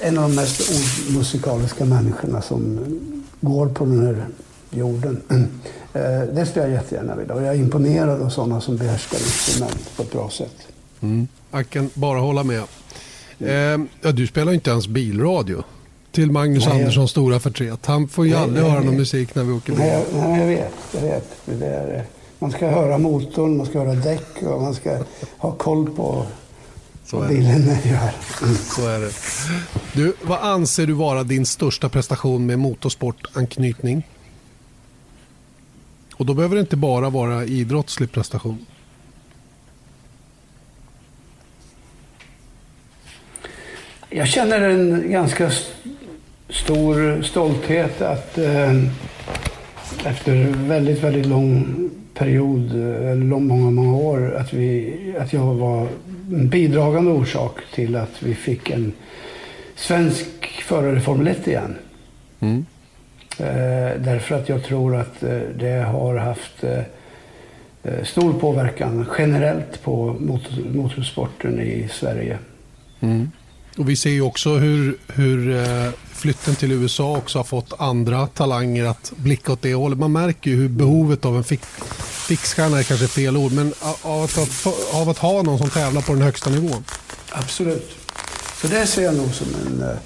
en 0.00 0.18
av 0.18 0.28
de 0.28 0.34
mest 0.34 0.72
omusikaliska 1.10 1.84
människorna 1.84 2.42
som 2.42 2.78
går 3.40 3.68
på 3.68 3.84
den 3.84 4.06
här 4.06 4.26
jorden. 4.70 5.22
Eh, 5.96 6.22
det 6.34 6.46
skulle 6.46 6.64
jag 6.64 6.72
jättegärna 6.72 7.16
vilja. 7.16 7.34
Och 7.34 7.42
jag 7.42 7.54
är 7.54 7.58
imponerad 7.58 8.22
av 8.22 8.28
sådana 8.28 8.60
som 8.60 8.76
behärskar 8.76 9.18
instrument 9.18 9.96
på 9.96 10.02
ett 10.02 10.12
bra 10.12 10.30
sätt. 10.30 10.56
Mm. 11.00 11.28
Jag 11.50 11.70
kan 11.70 11.90
bara 11.94 12.18
hålla 12.18 12.44
med. 12.44 12.62
Eh, 13.38 13.86
ja, 14.00 14.12
du 14.12 14.26
spelar 14.26 14.52
ju 14.52 14.54
inte 14.54 14.70
ens 14.70 14.88
bilradio 14.88 15.62
till 16.12 16.30
Magnus 16.30 16.66
nej, 16.66 16.78
Anderssons 16.78 17.10
stora 17.10 17.40
förtret. 17.40 17.86
Han 17.86 18.08
får 18.08 18.26
ju 18.26 18.32
nej, 18.32 18.42
aldrig 18.42 18.62
nej, 18.62 18.72
höra 18.72 18.82
någon 18.82 18.96
musik 18.96 19.34
när 19.34 19.44
vi 19.44 19.52
åker 19.52 19.72
bil. 19.72 19.80
Nej, 19.80 20.38
jag 20.38 20.46
vet. 20.46 20.72
Jag 20.92 21.00
vet. 21.00 21.28
Det 21.44 21.66
är, 21.66 22.04
man 22.44 22.52
ska 22.52 22.68
höra 22.68 22.98
motorn, 22.98 23.56
man 23.56 23.66
ska 23.66 23.78
höra 23.78 23.94
däck 23.94 24.42
och 24.42 24.62
man 24.62 24.74
ska 24.74 24.98
ha 25.38 25.52
koll 25.52 25.90
på 25.90 26.26
så 27.04 27.16
vad 27.18 27.28
bilen 27.28 27.66
gör. 27.66 28.10
Så 28.56 28.88
är 28.88 29.00
det. 29.00 29.12
Du, 29.92 30.14
vad 30.22 30.38
anser 30.38 30.86
du 30.86 30.92
vara 30.92 31.22
din 31.22 31.46
största 31.46 31.88
prestation 31.88 32.46
med 32.46 32.58
motorsportanknytning? 32.58 34.08
Och 36.14 36.26
då 36.26 36.34
behöver 36.34 36.54
det 36.54 36.60
inte 36.60 36.76
bara 36.76 37.10
vara 37.10 37.44
idrottslig 37.44 38.12
prestation. 38.12 38.66
Jag 44.10 44.28
känner 44.28 44.60
en 44.60 45.10
ganska 45.10 45.50
stor 46.48 47.22
stolthet 47.22 48.02
att 48.02 48.38
eh, 48.38 48.74
efter 50.04 50.34
väldigt, 50.68 50.98
väldigt 50.98 51.26
lång 51.26 51.90
period, 52.14 52.70
eller 52.72 53.14
lång, 53.14 53.46
många, 53.46 53.70
många 53.70 53.96
år, 53.96 54.34
att, 54.34 54.52
vi, 54.52 54.94
att 55.18 55.32
jag 55.32 55.54
var 55.54 55.88
en 56.32 56.48
bidragande 56.48 57.10
orsak 57.10 57.58
till 57.74 57.96
att 57.96 58.22
vi 58.22 58.34
fick 58.34 58.70
en 58.70 58.92
svensk 59.74 60.26
förare 60.62 60.96
i 60.96 61.00
Formel 61.00 61.26
1 61.28 61.48
igen. 61.48 61.74
Mm. 62.40 62.66
Eh, 63.38 64.00
därför 64.00 64.34
att 64.34 64.48
jag 64.48 64.64
tror 64.64 64.96
att 64.96 65.22
eh, 65.22 65.38
det 65.58 65.84
har 65.84 66.16
haft 66.16 66.64
eh, 66.64 66.78
eh, 67.82 68.04
stor 68.04 68.32
påverkan 68.32 69.06
generellt 69.18 69.82
på 69.82 70.16
motor, 70.20 70.64
motorsporten 70.74 71.60
i 71.60 71.88
Sverige. 71.92 72.38
Mm. 73.00 73.30
Och 73.78 73.88
Vi 73.88 73.96
ser 73.96 74.10
ju 74.10 74.22
också 74.22 74.56
hur, 74.56 74.96
hur 75.14 75.56
eh, 75.56 75.90
flytten 76.24 76.54
till 76.54 76.72
USA 76.72 77.16
också 77.16 77.38
har 77.38 77.44
fått 77.44 77.72
andra 77.78 78.26
talanger 78.26 78.84
att 78.84 79.12
blicka 79.16 79.52
åt 79.52 79.62
det 79.62 79.74
hållet. 79.74 79.98
Man 79.98 80.12
märker 80.12 80.50
ju 80.50 80.56
hur 80.56 80.68
behovet 80.68 81.24
av 81.24 81.36
en 81.36 81.44
fix, 81.44 81.68
fixstjärna 82.28 82.78
är 82.78 82.82
kanske 82.82 83.08
fel 83.08 83.36
ord, 83.36 83.52
men 83.52 83.74
av 84.02 84.22
att, 84.22 84.66
av 84.92 85.08
att 85.08 85.18
ha 85.18 85.42
någon 85.42 85.58
som 85.58 85.70
tävlar 85.70 86.02
på 86.02 86.12
den 86.12 86.22
högsta 86.22 86.50
nivån. 86.50 86.84
Absolut. 87.30 87.90
Så 88.60 88.66
det 88.66 88.86
ser 88.86 89.02
jag 89.02 89.14
nog 89.14 89.34
som 89.34 89.46
en... 89.66 89.82
Uh, 89.82 89.96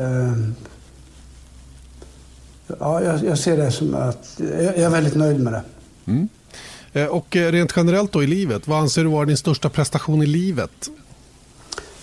uh, 0.00 0.48
ja, 2.80 3.02
jag, 3.02 3.24
jag, 3.24 3.38
ser 3.38 3.56
det 3.56 3.72
som 3.72 3.94
att... 3.94 4.40
Jag, 4.52 4.64
jag 4.64 4.78
är 4.78 4.90
väldigt 4.90 5.14
nöjd 5.14 5.40
med 5.40 5.52
det. 5.52 5.62
Mm. 6.06 6.28
Och 7.10 7.36
rent 7.36 7.72
generellt 7.76 8.12
då 8.12 8.22
i 8.22 8.26
livet, 8.26 8.68
vad 8.68 8.78
anser 8.78 9.04
du 9.04 9.10
vara 9.10 9.24
din 9.24 9.36
största 9.36 9.68
prestation 9.68 10.22
i 10.22 10.26
livet? 10.26 10.90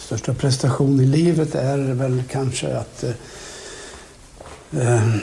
Största 0.06 0.34
prestation 0.34 1.00
i 1.00 1.06
livet 1.06 1.56
är 1.56 1.78
väl 1.78 2.24
kanske 2.30 2.78
att 2.78 3.04
eh, 3.04 3.12
eh 4.82 5.16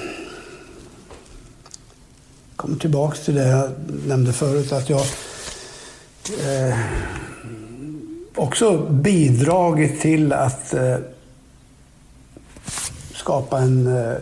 kommer 2.57 2.77
tillbaka 2.77 3.17
till 3.17 3.35
det 3.35 3.49
jag 3.49 3.71
nämnde 4.07 4.33
förut, 4.33 4.73
att 4.73 4.91
jag 4.91 5.01
eh, 6.45 6.79
också 8.35 8.79
bidragit 8.79 10.01
till 10.01 10.33
att 10.33 10.75
eh, 10.75 10.97
skapa 13.15 13.59
en 13.59 13.87
eh, 13.87 14.17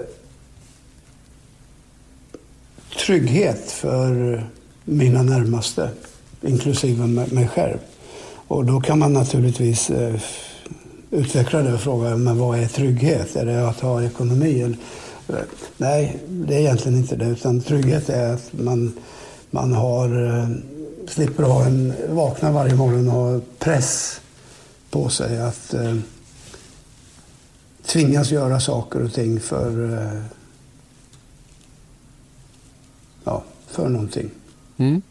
trygghet 3.07 3.71
för 3.71 4.43
mina 4.85 5.23
närmaste, 5.23 5.91
inklusive 6.43 7.07
mig 7.07 7.49
själv. 7.49 7.79
Och 8.49 8.65
då 8.65 8.81
kan 8.81 8.99
man 8.99 9.13
naturligtvis 9.13 9.91
eh, 9.91 10.21
utveckla 11.11 11.63
det 11.63 11.75
och 11.75 11.81
fråga, 11.81 12.17
men 12.17 12.39
vad 12.39 12.59
är 12.59 12.67
trygghet? 12.67 13.37
Är 13.37 13.47
det 13.47 13.69
att 13.69 13.81
ha 13.81 14.03
ekonomi? 14.03 14.77
Nej, 15.77 16.19
det 16.29 16.55
är 16.55 16.59
egentligen 16.59 16.99
inte 16.99 17.17
det. 17.17 17.27
Utan 17.27 17.61
trygghet 17.61 18.09
är 18.09 18.35
att 18.35 18.53
man, 18.53 18.93
man 19.51 19.73
har, 19.73 20.27
eh, 20.27 20.49
slipper 21.07 21.43
ha 21.43 21.65
en, 21.65 21.95
vakna 22.09 22.53
varje 22.53 22.75
morgon 22.75 23.09
och 23.09 23.15
ha 23.15 23.41
press 23.59 24.21
på 24.91 25.09
sig 25.09 25.41
att 25.41 25.75
eh, 25.75 25.97
tvingas 27.87 28.31
göra 28.31 28.61
saker 28.61 29.03
och 29.03 29.13
ting 29.13 29.41
för, 29.41 29.95
eh, 29.95 30.23
ja, 33.25 33.45
för 33.67 33.89
någonting. 33.89 34.31
Mm. 34.77 35.03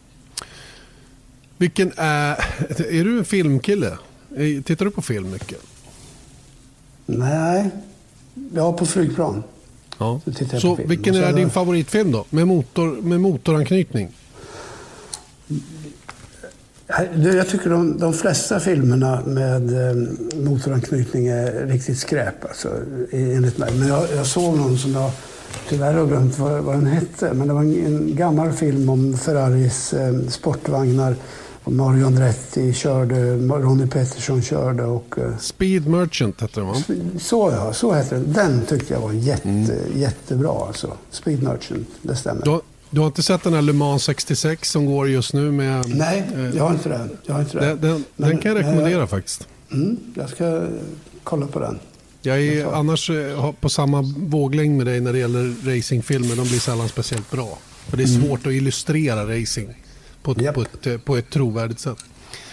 Vilken 1.56 1.92
är... 1.96 2.44
Är 2.90 3.04
du 3.04 3.18
en 3.18 3.24
filmkille? 3.24 3.98
Eh, 4.36 4.62
tittar 4.62 4.84
du 4.84 4.90
på 4.90 5.02
film 5.02 5.30
mycket? 5.30 5.77
Nej, 7.10 7.70
ja 8.54 8.72
på 8.72 8.86
flygplan. 8.86 9.42
Ja. 9.98 10.20
Så, 10.50 10.60
Så 10.60 10.74
vilken 10.74 11.14
är 11.14 11.32
din 11.32 11.50
favoritfilm 11.50 12.12
då? 12.12 12.24
Med, 12.30 12.46
motor, 12.46 13.02
med 13.02 13.20
motoranknytning? 13.20 14.08
Jag 17.36 17.48
tycker 17.48 17.70
de, 17.70 17.98
de 17.98 18.12
flesta 18.12 18.60
filmerna 18.60 19.22
med 19.26 19.88
eh, 19.88 19.96
motoranknytning 20.36 21.26
är 21.26 21.66
riktigt 21.66 21.98
skräp, 21.98 22.44
alltså, 22.44 22.68
enligt 23.10 23.58
mig. 23.58 23.72
Men 23.74 23.88
jag, 23.88 24.04
jag 24.16 24.26
såg 24.26 24.56
någon 24.56 24.78
som 24.78 24.92
jag 24.92 25.10
tyvärr 25.68 25.94
har 25.94 26.06
glömt 26.06 26.38
vad, 26.38 26.62
vad 26.62 26.74
den 26.74 26.86
hette. 26.86 27.32
Men 27.32 27.48
det 27.48 27.54
var 27.54 27.60
en, 27.60 27.86
en 27.86 28.16
gammal 28.16 28.52
film 28.52 28.88
om 28.88 29.18
Ferraris 29.18 29.92
eh, 29.92 30.18
sportvagnar 30.28 31.16
Mario 31.70 32.06
Andretti 32.06 32.72
körde, 32.72 33.36
Ronnie 33.36 33.86
Peterson 33.86 34.42
körde 34.42 34.84
och... 34.84 35.18
Eh, 35.18 35.36
Speed 35.38 35.86
Merchant 35.86 36.40
hette 36.40 36.60
den 36.60 36.68
va? 36.68 36.74
Så 37.18 37.50
ja, 37.52 37.72
så 37.72 37.92
hette 37.92 38.14
den. 38.14 38.32
Den 38.32 38.66
tyckte 38.66 38.94
jag 38.94 39.00
var 39.00 39.12
jätte, 39.12 39.48
mm. 39.48 39.70
jättebra 39.94 40.66
alltså. 40.66 40.92
Speed 41.10 41.42
Merchant, 41.42 41.88
det 42.02 42.16
stämmer. 42.16 42.44
Du, 42.44 42.60
du, 42.90 43.00
har 43.00 43.06
inte 43.06 43.22
sett 43.22 43.42
den 43.42 43.52
här 43.52 43.62
Le 43.62 43.72
Mans 43.72 44.02
66 44.02 44.70
som 44.70 44.86
går 44.86 45.08
just 45.08 45.34
nu 45.34 45.52
med... 45.52 45.88
Nej, 45.88 46.24
eh, 46.34 46.56
jag 46.56 46.64
har 46.64 46.70
inte 46.70 46.88
det. 46.88 47.08
Jag 47.26 47.34
har 47.34 47.40
inte. 47.40 47.58
Den, 47.58 47.80
den, 47.80 48.04
Men, 48.16 48.30
den 48.30 48.38
kan 48.38 48.52
jag 48.52 48.58
rekommendera 48.58 49.00
jag, 49.00 49.10
faktiskt. 49.10 49.48
Mm, 49.72 49.96
jag 50.14 50.30
ska 50.30 50.66
kolla 51.24 51.46
på 51.46 51.58
den. 51.58 51.78
Jag 52.22 52.40
är 52.40 52.66
annars 52.66 53.10
eh, 53.10 53.52
på 53.60 53.68
samma 53.68 54.02
våglängd 54.16 54.76
med 54.76 54.86
dig 54.86 55.00
när 55.00 55.12
det 55.12 55.18
gäller 55.18 55.76
racingfilmer. 55.76 56.36
De 56.36 56.48
blir 56.48 56.60
sällan 56.60 56.88
speciellt 56.88 57.30
bra. 57.30 57.58
För 57.88 57.96
det 57.96 58.02
är 58.02 58.08
mm. 58.08 58.20
svårt 58.20 58.44
mm. 58.44 58.56
att 58.56 58.62
illustrera 58.62 59.40
racing 59.40 59.74
på 60.28 60.32
ett, 60.32 60.42
yep. 60.42 60.54
på 60.54 60.62
ett, 60.62 60.86
eh, 60.86 60.98
på 60.98 61.16
ett 61.16 61.30
trovärdigt 61.30 61.80
sätt. 61.80 61.98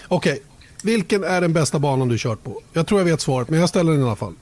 Okej, 0.08 0.34
okay. 0.34 0.44
vilken 0.84 1.24
är 1.24 1.42
den 1.42 1.54
bästa 1.54 1.80
banan 1.80 2.08
du 2.08 2.18
kört 2.18 2.44
på? 2.44 2.62
Jag 2.74 2.88
tror 2.88 3.00
jag 3.00 3.06
vet 3.06 3.22
svaret, 3.22 3.50
men 3.50 3.60
jag 3.60 3.70
ställer 3.70 3.92
den 3.92 4.02
i 4.02 4.04
alla 4.04 4.16
fall. 4.16 4.34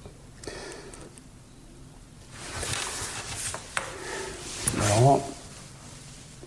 Ja, 4.80 5.20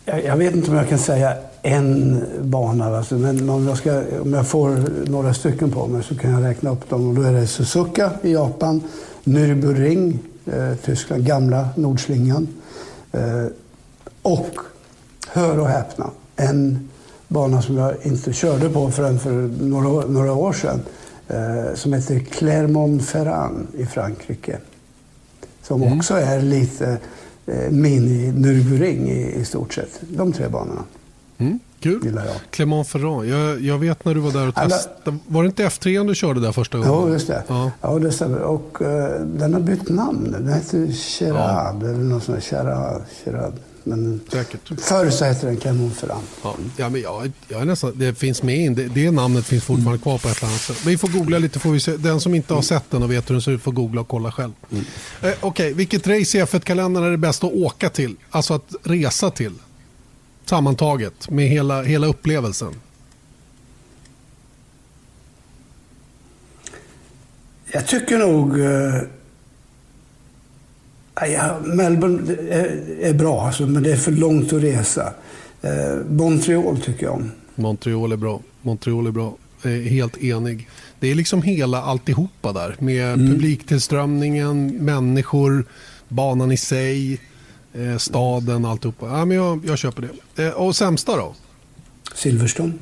jag, 0.05 0.25
jag 0.25 0.37
vet 0.37 0.55
inte 0.55 0.71
om 0.71 0.77
jag 0.77 0.89
kan 0.89 0.99
säga 0.99 1.37
en 1.63 2.25
bana, 2.41 2.97
alltså, 2.97 3.15
men 3.15 3.51
om 3.51 3.67
jag, 3.69 3.79
ska, 3.79 4.03
om 4.21 4.33
jag 4.33 4.49
får 4.49 4.85
några 5.11 5.35
stycken 5.35 5.71
på 5.71 5.87
mig 5.87 6.03
så 6.03 6.17
kan 6.17 6.31
jag 6.31 6.45
räkna 6.45 6.71
upp 6.71 6.91
dem. 6.91 7.09
Och 7.09 7.15
då 7.15 7.23
är 7.23 7.33
det 7.33 7.47
Suzuka 7.47 8.11
i 8.23 8.33
Japan, 8.33 8.83
Nürburgring, 9.25 10.19
eh, 10.47 10.77
Tyskland, 10.85 11.27
gamla 11.27 11.69
Nordslingan 11.77 12.49
eh, 13.13 13.47
och, 14.23 14.57
hör 15.29 15.59
och 15.59 15.69
häpna, 15.69 16.11
en 16.37 16.89
bana 17.29 17.63
som 17.63 17.77
jag 17.77 17.95
inte 18.03 18.33
körde 18.33 18.69
på 18.69 18.91
förrän 18.91 19.19
för 19.19 19.51
några, 19.61 20.07
några 20.07 20.33
år 20.33 20.53
sedan. 20.53 20.81
Eh, 21.29 21.75
som 21.75 21.93
heter 21.93 22.19
Clermont-Ferrand 22.19 23.67
i 23.79 23.87
Frankrike. 23.87 24.59
Som 25.63 25.83
mm. 25.83 25.99
också 25.99 26.15
är 26.15 26.43
lite 26.43 26.99
eh, 27.47 27.71
mini-Nürburgring 27.71 29.11
i, 29.11 29.35
i 29.41 29.45
stort 29.45 29.75
sett. 29.75 30.01
De 30.01 30.33
tre 30.33 30.49
banorna. 30.49 30.85
Mm, 31.39 31.59
kul. 31.81 32.21
Clermont-Ferrand. 32.51 33.27
Jag, 33.27 33.61
jag, 33.61 33.79
vet 33.79 34.05
när 34.05 34.15
du 34.15 34.21
var 34.21 34.33
där 34.33 34.49
och 34.49 34.55
testade. 34.55 35.19
Var 35.27 35.43
det 35.43 35.47
inte 35.47 35.65
F3 35.65 36.07
du 36.07 36.15
körde 36.15 36.41
där 36.41 36.53
första 36.53 36.79
gången? 36.79 36.93
Jo, 36.95 37.13
just 37.13 37.27
det. 37.27 37.43
Ja, 37.49 37.71
ja 37.81 37.99
det 37.99 38.13
stämmer. 38.13 38.41
Och 38.41 38.79
uh, 38.81 38.89
den 39.21 39.55
har 39.55 39.61
bytt 39.61 39.89
namn. 39.89 40.31
Den 40.33 40.49
heter 40.49 40.93
Cherad 40.93 41.77
ja. 41.83 41.89
eller 41.89 42.05
något 42.05 42.23
sånt. 42.23 42.45
Cherad. 42.45 43.03
Cherad. 43.25 43.53
Men 43.89 44.21
Säkert. 44.29 44.81
förr 44.81 45.11
så 45.11 45.25
hette 45.25 45.47
den 45.47 45.57
Clermont-Ferrand. 45.57 46.23
Ja, 46.43 46.57
ja, 46.77 46.89
men 46.89 47.01
jag, 47.01 47.33
jag 47.49 47.61
är 47.61 47.65
nästan, 47.65 47.93
det 47.95 48.15
finns 48.15 48.43
med 48.43 48.59
in. 48.59 48.75
Det, 48.75 48.89
det 48.89 49.11
namnet 49.11 49.47
finns 49.47 49.65
fortfarande 49.65 50.03
kvar 50.03 50.19
på 50.19 50.29
ett 50.29 50.39
eller 50.39 50.49
annat 50.49 50.61
sätt. 50.61 50.87
Vi 50.87 50.99
får 50.99 51.09
googla 51.09 51.39
lite. 51.39 51.59
Får 51.59 51.71
vi 51.71 51.81
se. 51.81 51.97
Den 51.97 52.21
som 52.21 52.35
inte 52.35 52.55
har 52.55 52.63
sett 52.63 52.91
den 52.91 53.03
och 53.03 53.13
vet 53.13 53.31
hur 53.31 53.35
den 53.35 53.43
ser 53.43 53.53
ut 53.53 53.63
får 53.63 53.73
googla 53.73 54.01
och 54.01 54.09
kolla 54.09 54.33
själv. 54.33 54.53
Mm. 54.71 54.85
Eh, 55.23 55.31
Okej, 55.31 55.49
okay. 55.49 55.73
vilket 55.73 56.07
race 56.07 56.39
i 56.39 56.43
F1-kalendern 56.43 57.05
är 57.05 57.11
det 57.11 57.17
bäst 57.17 57.45
att 57.45 57.53
åka 57.53 57.91
till? 57.91 58.17
Alltså 58.31 58.55
att 58.55 58.75
resa 58.83 59.31
till? 59.31 59.53
Sammantaget 60.45 61.31
med 61.31 61.49
hela, 61.49 61.83
hela 61.83 62.07
upplevelsen. 62.07 62.75
Jag 67.73 67.87
tycker 67.87 68.19
nog 68.19 68.61
eh, 68.61 69.03
Ja, 71.21 71.59
Melbourne 71.65 72.33
är, 73.01 73.15
bra, 73.15 73.47
alltså, 73.47 73.67
men 73.67 73.83
det 73.83 73.93
är 73.93 73.97
för 73.97 74.13
långt 74.13 74.53
att 74.53 74.63
resa. 74.63 75.13
Eh, 75.63 75.97
Montreal 76.11 76.81
tycker 76.81 77.07
jag 77.07 77.15
om. 77.15 77.31
Montreal 77.55 78.13
är 78.13 78.17
bra. 78.17 78.41
Montreal 78.63 79.07
är 79.07 79.11
bra. 79.11 79.35
Är 79.63 79.83
helt 79.83 80.19
enig. 80.19 80.69
Det 81.01 81.11
är 81.11 81.15
liksom 81.15 81.43
hela 81.43 81.83
alltihopa 81.83 82.53
där. 82.53 82.77
Med 82.79 83.13
mm. 83.13 83.27
publiktillströmningen, 83.27 84.85
människor, 84.85 85.65
banan 86.09 86.53
i 86.53 86.57
sig, 86.57 87.21
eh, 87.75 87.97
staden, 87.97 88.65
alltihopa. 88.65 89.07
Ja, 89.07 89.25
men 89.25 89.37
jag, 89.37 89.65
jag 89.67 89.79
köper 89.79 90.09
det. 90.35 90.45
Eh, 90.45 90.53
och 90.53 90.77
sämsta 90.77 91.17
då? 91.17 91.35
Silverstone. 92.15 92.73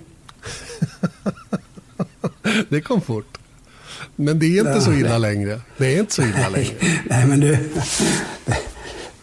det 2.68 2.80
kom 2.80 3.00
fort. 3.00 3.38
Men 4.16 4.38
det 4.38 4.46
är 4.46 4.58
inte 4.58 4.70
ja, 4.70 4.80
så 4.80 4.92
illa 4.92 5.08
nej. 5.08 5.20
längre. 5.20 5.60
Det 5.78 5.94
är 5.94 6.00
inte 6.00 6.14
så 6.14 6.22
illa 6.22 6.48
längre. 6.48 6.74
Nej, 7.10 7.26
men 7.26 7.40
du. 7.40 7.58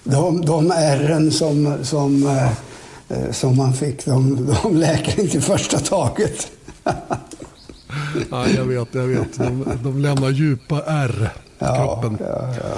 De, 0.04 0.46
de 0.46 0.72
ärren 0.72 1.32
som, 1.32 1.78
som, 1.84 2.28
eh, 3.08 3.32
som 3.32 3.58
man 3.58 3.74
fick, 3.74 4.06
de, 4.06 4.46
de 4.64 4.78
läker 4.78 5.20
inte 5.22 5.38
i 5.38 5.42
första 5.42 5.80
taget. 5.80 6.52
ja, 8.30 8.48
jag 8.56 8.66
vet, 8.66 8.88
jag 8.92 9.08
vet. 9.08 9.38
De, 9.38 9.66
de 9.84 10.00
lämnar 10.00 10.30
djupa 10.30 10.84
ärr 10.86 11.24
i 11.24 11.30
ja, 11.60 11.76
kroppen. 11.76 12.18
Ja, 12.20 12.56
ja. 12.56 12.76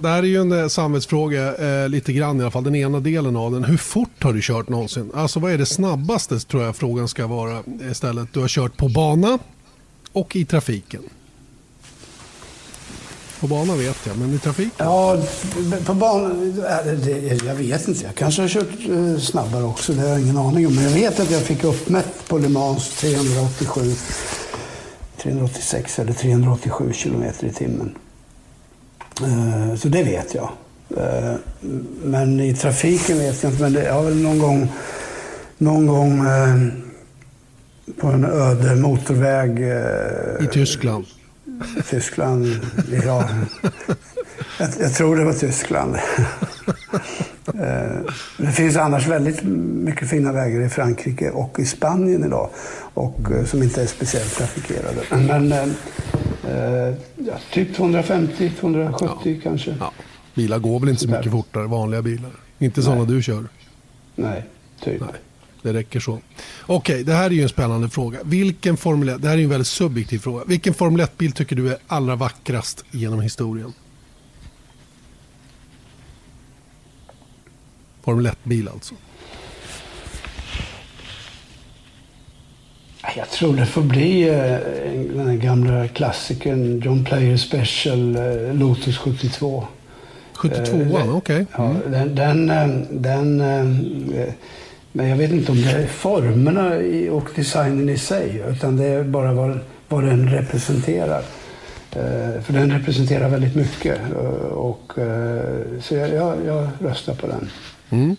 Det 0.00 0.08
här 0.08 0.18
är 0.18 0.26
ju 0.26 0.40
en 0.40 0.52
eh, 0.52 0.68
samvetsfråga, 0.68 1.54
eh, 1.54 1.88
lite 1.88 2.12
grann 2.12 2.40
i 2.40 2.42
alla 2.42 2.50
fall, 2.50 2.64
den 2.64 2.74
ena 2.74 3.00
delen 3.00 3.36
av 3.36 3.52
den. 3.52 3.64
Hur 3.64 3.76
fort 3.76 4.24
har 4.24 4.32
du 4.32 4.40
kört 4.42 4.68
någonsin? 4.68 5.10
Alltså 5.14 5.40
vad 5.40 5.52
är 5.52 5.58
det 5.58 5.66
snabbaste 5.66 6.38
tror 6.38 6.62
jag 6.62 6.76
frågan 6.76 7.08
ska 7.08 7.26
vara 7.26 7.62
istället. 7.90 8.28
Du 8.32 8.40
har 8.40 8.48
kört 8.48 8.76
på 8.76 8.88
bana 8.88 9.38
och 10.12 10.36
i 10.36 10.44
trafiken. 10.44 11.02
På 13.40 13.46
banan 13.46 13.78
vet 13.78 14.06
jag, 14.06 14.18
men 14.18 14.34
i 14.34 14.38
trafiken? 14.38 14.72
Ja, 14.78 15.18
på 15.86 15.94
banan... 15.94 16.62
Jag 17.46 17.54
vet 17.54 17.88
inte. 17.88 18.04
Jag 18.04 18.14
kanske 18.14 18.42
har 18.42 18.48
kört 18.48 18.68
eh, 18.88 19.18
snabbare 19.20 19.64
också. 19.64 19.92
Det 19.92 20.00
har 20.00 20.08
jag 20.08 20.20
ingen 20.20 20.38
aning 20.38 20.66
om. 20.66 20.74
Men 20.74 20.84
jag 20.84 20.90
vet 20.90 21.20
att 21.20 21.30
jag 21.30 21.42
fick 21.42 21.64
uppmätt 21.64 22.28
på 22.28 22.38
Le 22.38 22.48
Mans 22.48 22.96
387, 22.96 23.94
386 25.22 25.98
eller 25.98 26.12
387 26.12 26.92
kilometer 26.92 27.46
i 27.46 27.52
timmen. 27.52 27.94
Eh, 29.22 29.76
så 29.76 29.88
det 29.88 30.02
vet 30.02 30.34
jag. 30.34 30.50
Eh, 30.96 31.34
men 32.02 32.40
i 32.40 32.54
trafiken 32.54 33.18
vet 33.18 33.42
jag 33.42 33.52
inte. 33.52 33.62
Men 33.62 33.72
det 33.72 33.88
har 33.90 34.02
väl 34.02 34.16
någon 34.16 34.38
gång, 34.38 34.68
någon 35.58 35.86
gång 35.86 36.24
på 38.00 38.06
en 38.06 38.24
öde 38.24 38.76
motorväg. 38.76 39.60
I 40.44 40.46
Tyskland? 40.52 41.06
Tyskland, 41.90 42.46
ja. 43.04 43.28
Jag, 44.58 44.68
jag, 44.80 44.94
tror 44.94 45.16
det 45.16 45.24
var 45.24 45.32
Tyskland. 45.32 45.96
Eh, 47.46 48.12
det 48.38 48.52
finns 48.52 48.76
annars 48.76 49.06
väldigt 49.06 49.42
mycket 49.84 50.10
fina 50.10 50.32
vägar 50.32 50.60
i 50.60 50.68
Frankrike 50.68 51.30
och 51.30 51.58
i 51.58 51.64
Spanien 51.64 52.24
idag. 52.24 52.50
Och, 52.94 53.30
eh, 53.30 53.44
som 53.44 53.62
inte 53.62 53.82
är 53.82 53.86
speciellt 53.86 54.36
trafikerade. 54.36 55.02
Men 55.10 55.52
eh, 55.52 56.94
ja, 57.16 57.34
typ 57.52 57.76
250, 57.76 58.52
270 58.60 59.16
ja. 59.24 59.40
kanske. 59.42 59.76
Ja. 59.80 59.92
Bilar 60.34 60.58
går 60.58 60.80
väl 60.80 60.88
inte 60.88 61.02
så 61.02 61.10
mycket 61.10 61.32
fortare, 61.32 61.66
vanliga 61.66 62.02
bilar? 62.02 62.30
Inte 62.58 62.82
sådana 62.82 63.04
du 63.04 63.22
kör? 63.22 63.44
Nej, 64.14 64.44
typ. 64.84 65.00
Nej. 65.00 65.10
Det 65.66 65.72
räcker 65.72 66.00
så. 66.00 66.12
Okej, 66.12 66.22
okay, 66.66 67.02
det 67.02 67.12
här 67.12 67.24
är 67.26 67.30
ju 67.30 67.42
en 67.42 67.48
spännande 67.48 67.88
fråga. 67.88 68.18
Vilken 68.24 68.76
Formel 68.76 69.08
1, 69.08 69.22
det 69.22 69.28
här 69.28 69.38
är 69.38 69.42
en 69.42 69.48
väldigt 69.48 69.66
subjektiv 69.66 70.18
fråga. 70.18 70.44
Vilken 70.44 70.74
Formel 70.74 71.06
1-bil 71.06 71.32
tycker 71.32 71.56
du 71.56 71.68
är 71.68 71.76
allra 71.86 72.16
vackrast 72.16 72.84
genom 72.90 73.20
historien? 73.20 73.72
Formel 78.02 78.26
1-bil 78.26 78.68
alltså? 78.68 78.94
Jag 83.16 83.30
tror 83.30 83.56
det 83.56 83.66
får 83.66 83.82
bli 83.82 84.28
eh, 84.28 84.58
den 85.16 85.40
gamla 85.40 85.88
klassikern 85.88 86.80
John 86.80 87.04
Player 87.04 87.36
Special 87.36 88.16
eh, 88.16 88.54
Lotus 88.54 88.98
72. 88.98 89.66
72, 90.34 90.76
eh, 90.76 91.16
okej. 91.16 91.46
Okay. 91.52 91.66
Mm. 91.66 91.76
Ja, 91.92 92.04
den, 92.06 92.46
den, 92.46 92.86
den, 93.02 93.40
men 94.96 95.08
jag 95.08 95.16
vet 95.16 95.32
inte 95.32 95.52
om 95.52 95.62
det 95.62 95.70
är 95.70 95.86
formerna 95.86 96.70
och 97.16 97.28
designen 97.34 97.88
i 97.88 97.98
sig, 97.98 98.42
utan 98.48 98.76
det 98.76 98.84
är 98.84 99.04
bara 99.04 99.32
vad, 99.32 99.58
vad 99.88 100.04
den 100.04 100.30
representerar. 100.30 101.22
För 102.42 102.52
den 102.52 102.70
representerar 102.70 103.28
väldigt 103.28 103.54
mycket. 103.54 103.98
Och, 104.50 104.92
så 105.80 105.94
jag, 105.94 106.14
jag, 106.14 106.46
jag 106.46 106.68
röstar 106.78 107.14
på 107.14 107.26
den. 107.26 107.50
Mm. 107.90 108.16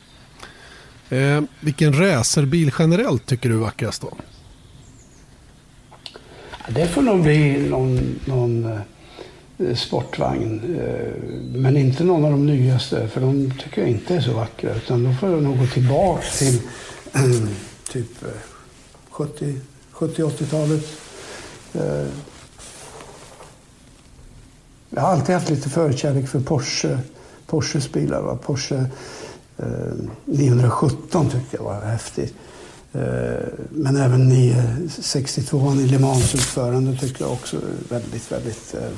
Eh, 1.09 1.49
vilken 1.59 1.99
racerbil 1.99 2.71
generellt 2.79 3.25
tycker 3.25 3.49
du 3.49 3.55
är 3.55 3.59
vackrast 3.59 4.01
då? 4.01 4.13
Det 6.69 6.87
får 6.87 7.01
nog 7.01 7.23
bli 7.23 7.69
någon, 7.69 8.19
någon 8.25 8.65
eh, 8.65 8.79
Eh, 9.59 9.75
sportvagn. 9.75 10.77
Eh, 10.79 11.13
men 11.55 11.77
inte 11.77 12.03
någon 12.03 12.25
av 12.25 12.31
de 12.31 12.45
nyaste, 12.45 13.07
för 13.07 13.21
de 13.21 13.53
tycker 13.63 13.81
jag 13.81 13.89
inte 13.89 14.15
är 14.15 14.21
så 14.21 14.33
vackra. 14.33 14.75
Utan 14.75 15.03
då 15.03 15.13
får 15.13 15.29
jag 15.29 15.43
nog 15.43 15.59
gå 15.59 15.67
tillbaka 15.67 16.23
till 16.37 16.61
typ 17.91 18.23
eh, 18.23 18.29
70-80-talet. 19.11 20.85
Jag 24.89 25.01
har 25.01 25.09
alltid 25.09 25.35
haft 25.35 25.49
lite 25.49 25.69
förkärlek 25.69 26.27
för 26.27 26.39
Porsche, 26.39 26.99
Porsches 27.45 27.91
bilar. 27.91 28.21
Va? 28.21 28.37
Porsche 28.43 28.85
917 30.25 31.29
tyckte 31.29 31.57
jag 31.57 31.63
var 31.63 31.81
häftig. 31.81 32.33
Eh, 32.93 33.47
men 33.69 33.95
även 33.95 34.29
962 34.29 35.73
i 35.73 35.87
Le 35.87 35.99
Mans 35.99 36.35
utförande 36.35 36.97
tyckte 36.97 37.23
jag 37.23 37.33
också 37.33 37.57
väldigt, 37.89 38.31
väldigt 38.31 38.75
eh, 38.75 38.89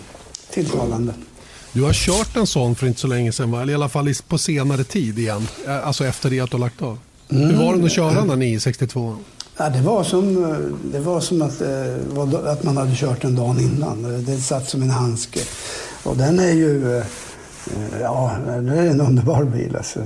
tilltalande. 0.52 1.14
Du 1.74 1.82
har 1.82 1.94
kört 1.94 2.36
en 2.36 2.48
sån 2.48 2.76
för 2.76 2.88
inte 2.88 3.00
så 3.00 3.08
länge 3.08 3.32
sedan, 3.32 3.52
va? 3.52 3.62
eller 3.62 3.74
i 3.74 3.76
alla 3.76 3.90
fall 3.90 4.14
på 4.28 4.38
senare 4.38 4.84
tid 4.84 5.20
igen, 5.20 5.48
eh, 5.68 5.88
alltså 5.88 6.06
efter 6.06 6.30
det 6.30 6.40
att 6.40 6.52
du 6.52 6.58
har 6.58 6.62
lagt 6.62 6.82
av. 6.82 6.98
Mm. 7.30 7.50
Hur 7.50 7.66
var 7.66 7.76
det 7.76 7.86
att 7.86 7.92
köra 7.92 8.14
den 8.14 8.28
där 8.28 8.36
962? 8.36 9.16
Ja, 9.58 9.70
det, 9.70 9.82
var 9.82 10.04
som, 10.04 10.36
det 10.92 11.00
var 11.00 11.20
som 11.20 11.42
att, 11.42 11.62
att 12.48 12.64
man 12.64 12.78
hade 12.78 12.96
kört 12.96 13.22
den 13.22 13.36
dagen 13.36 13.60
innan. 13.60 14.26
Det 14.26 14.38
satt 14.38 14.70
som 14.70 14.82
en 14.82 14.90
handske. 14.90 15.40
Och 16.04 16.18
den 16.18 16.40
är 16.40 16.52
ju 16.52 16.98
Eh, 16.98 17.04
ja, 18.02 18.38
det 18.62 18.80
är 18.80 18.90
en 18.90 19.02
underbar 19.02 19.44
bil. 19.44 19.76
Alltså. 19.76 20.00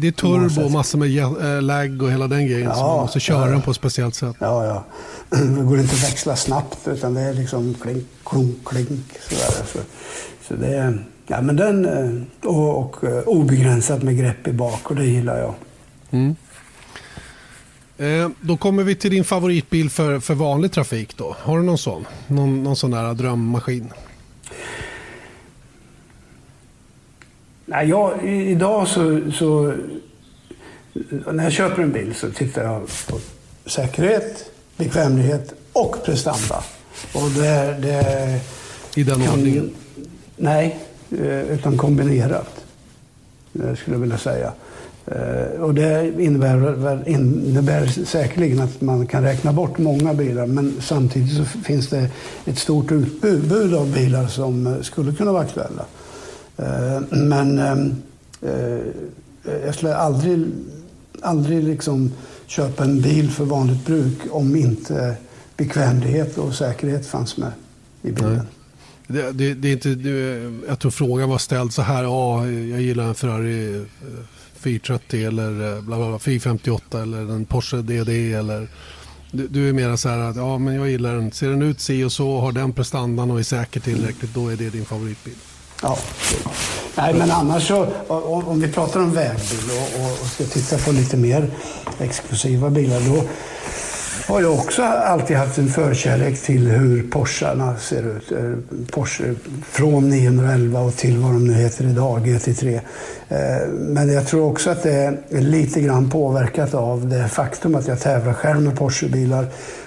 Det 0.00 0.08
är 0.08 0.12
turbo 0.12 0.64
och 0.64 0.70
massor 0.70 0.98
med 0.98 1.18
eh, 1.18 1.62
lag 1.62 2.02
och 2.02 2.10
hela 2.10 2.28
den 2.28 2.46
grejen. 2.46 2.68
Ja, 2.68 2.74
så 2.74 2.82
man 2.82 2.96
måste 2.96 3.20
köra 3.20 3.46
ja, 3.46 3.52
den 3.52 3.62
på 3.62 3.70
ett 3.70 3.76
speciellt 3.76 4.14
sätt. 4.14 4.36
Ja, 4.38 4.64
ja. 4.64 4.84
Det 5.38 5.62
går 5.62 5.78
inte 5.78 5.94
att 5.94 6.04
växla 6.04 6.36
snabbt 6.36 6.88
utan 6.88 7.14
det 7.14 7.20
är 7.20 7.34
liksom 7.34 7.74
klink, 7.82 8.04
klunk, 8.24 8.56
klink. 8.64 9.06
Sådär. 9.28 9.66
Så, 9.72 9.78
så 10.48 10.54
det 10.54 10.76
är, 10.76 11.04
ja, 11.26 11.40
men 11.40 11.56
den, 11.56 11.84
eh, 11.84 12.48
och, 12.48 13.04
och 13.04 13.26
obegränsat 13.26 14.02
med 14.02 14.18
grepp 14.18 14.48
i 14.48 14.52
bak 14.52 14.90
och 14.90 14.96
det 14.96 15.06
gillar 15.06 15.38
jag. 15.38 15.54
Mm. 16.10 16.36
Eh, 17.98 18.28
då 18.40 18.56
kommer 18.56 18.82
vi 18.82 18.94
till 18.94 19.10
din 19.10 19.24
favoritbil 19.24 19.90
för, 19.90 20.20
för 20.20 20.34
vanlig 20.34 20.72
trafik. 20.72 21.16
Då. 21.16 21.36
Har 21.38 21.58
du 21.58 21.64
någon 21.64 21.78
sån? 21.78 22.06
Någon, 22.26 22.62
någon 22.62 22.76
sån 22.76 22.90
där 22.90 23.14
drömmaskin? 23.14 23.92
Nej, 27.70 27.88
jag, 27.88 28.24
idag 28.24 28.88
så, 28.88 29.20
så... 29.32 29.74
När 31.32 31.44
jag 31.44 31.52
köper 31.52 31.82
en 31.82 31.92
bil 31.92 32.14
så 32.14 32.30
tittar 32.30 32.64
jag 32.64 32.82
på 33.08 33.18
säkerhet, 33.66 34.50
bekvämlighet 34.76 35.54
och 35.72 35.96
prestanda. 36.04 36.64
Och 37.14 37.30
det, 37.30 37.76
det 37.82 38.40
I 38.94 39.04
den 39.04 39.20
kan, 39.20 39.32
ordningen? 39.32 39.70
Nej, 40.36 40.78
eh, 41.10 41.40
utan 41.40 41.76
kombinerat. 41.76 42.64
Eh, 43.54 43.74
skulle 43.74 43.96
jag 43.96 44.00
vilja 44.00 44.18
säga. 44.18 44.52
Eh, 45.06 45.60
och 45.60 45.74
det 45.74 46.12
innebär, 46.18 47.08
innebär 47.08 48.04
säkerligen 48.04 48.60
att 48.60 48.80
man 48.80 49.06
kan 49.06 49.22
räkna 49.22 49.52
bort 49.52 49.78
många 49.78 50.14
bilar 50.14 50.46
men 50.46 50.76
samtidigt 50.80 51.36
så 51.36 51.44
finns 51.44 51.88
det 51.88 52.10
ett 52.44 52.58
stort 52.58 52.92
utbud 52.92 53.74
av 53.74 53.92
bilar 53.92 54.26
som 54.26 54.76
skulle 54.82 55.12
kunna 55.12 55.32
vara 55.32 55.42
aktuella. 55.42 55.84
Eh, 56.62 57.02
men 57.10 57.58
eh, 57.58 57.72
eh, 58.50 58.80
jag 59.64 59.74
skulle 59.74 59.96
aldrig, 59.96 60.46
aldrig 61.22 61.64
liksom 61.64 62.12
köpa 62.46 62.84
en 62.84 63.00
bil 63.00 63.30
för 63.30 63.44
vanligt 63.44 63.86
bruk 63.86 64.18
om 64.30 64.56
inte 64.56 65.16
bekvämlighet 65.56 66.38
och 66.38 66.54
säkerhet 66.54 67.06
fanns 67.06 67.36
med 67.36 67.52
i 68.02 68.12
bilen. 68.12 68.46
Det, 69.06 69.32
det, 69.32 69.54
det, 69.54 69.68
är 69.68 69.72
inte, 69.72 69.94
det, 69.94 70.10
jag 70.68 70.78
tror 70.78 70.90
frågan 70.90 71.28
var 71.28 71.38
ställd 71.38 71.72
så 71.72 71.82
här. 71.82 72.02
Ja, 72.02 72.46
jag 72.46 72.80
gillar 72.80 73.04
en 73.04 73.14
Ferrari 73.14 73.84
430 74.54 75.26
eller 75.26 75.80
bla 75.80 75.96
bla 75.96 76.08
bla, 76.08 76.18
458 76.18 77.02
eller 77.02 77.18
en 77.18 77.44
Porsche 77.44 77.76
DD. 77.76 78.32
Eller, 78.32 78.68
du, 79.32 79.48
du 79.48 79.68
är 79.68 79.72
mer 79.72 79.96
så 79.96 80.08
här 80.08 80.18
att 80.18 80.36
ja, 80.36 80.58
men 80.58 80.74
jag 80.74 80.90
gillar 80.90 81.14
den. 81.14 81.32
Ser 81.32 81.50
den 81.50 81.62
ut 81.62 81.80
si 81.80 82.04
och 82.04 82.12
så, 82.12 82.40
har 82.40 82.52
den 82.52 82.72
prestandan 82.72 83.30
och 83.30 83.38
är 83.38 83.42
säker 83.42 83.80
tillräckligt, 83.80 84.34
då 84.34 84.48
är 84.48 84.56
det 84.56 84.70
din 84.70 84.84
favoritbil. 84.84 85.34
Ja. 85.82 85.98
Nej, 86.96 87.14
men 87.14 87.30
annars 87.30 87.68
så, 87.68 87.86
om 88.46 88.60
vi 88.60 88.72
pratar 88.72 89.00
om 89.00 89.12
vägbil 89.12 89.70
och, 89.70 90.00
och, 90.22 90.26
ska 90.26 90.44
titta 90.44 90.78
på 90.78 90.92
lite 90.92 91.16
mer 91.16 91.50
exklusiva 92.00 92.70
bilar, 92.70 93.00
då 93.00 93.22
har 94.32 94.40
jag 94.40 94.52
också 94.52 94.82
alltid 94.82 95.36
haft 95.36 95.58
en 95.58 95.68
förkärlek 95.68 96.42
till 96.42 96.68
hur 96.68 97.02
Porscharna 97.10 97.76
ser 97.76 98.16
ut. 98.16 98.32
Eh, 98.32 98.52
Porsche 98.92 99.34
från 99.62 100.08
911 100.08 100.80
och 100.80 100.96
till 100.96 101.18
vad 101.18 101.32
de 101.32 101.46
nu 101.46 101.52
heter 101.52 101.84
idag, 101.84 102.26
GT3. 102.26 102.80
Eh, 103.28 103.68
men 103.72 104.12
jag 104.12 104.26
tror 104.26 104.50
också 104.50 104.70
att 104.70 104.82
det 104.82 104.92
är 105.30 105.40
lite 105.40 105.80
grann 105.80 106.10
påverkat 106.10 106.74
av 106.74 107.08
det 107.08 107.28
faktum 107.28 107.74
att 107.74 107.88
jag 107.88 108.00
tävlar 108.00 108.32
själv 108.32 108.62
med 108.62 108.78
Porschebilar. 108.78 109.46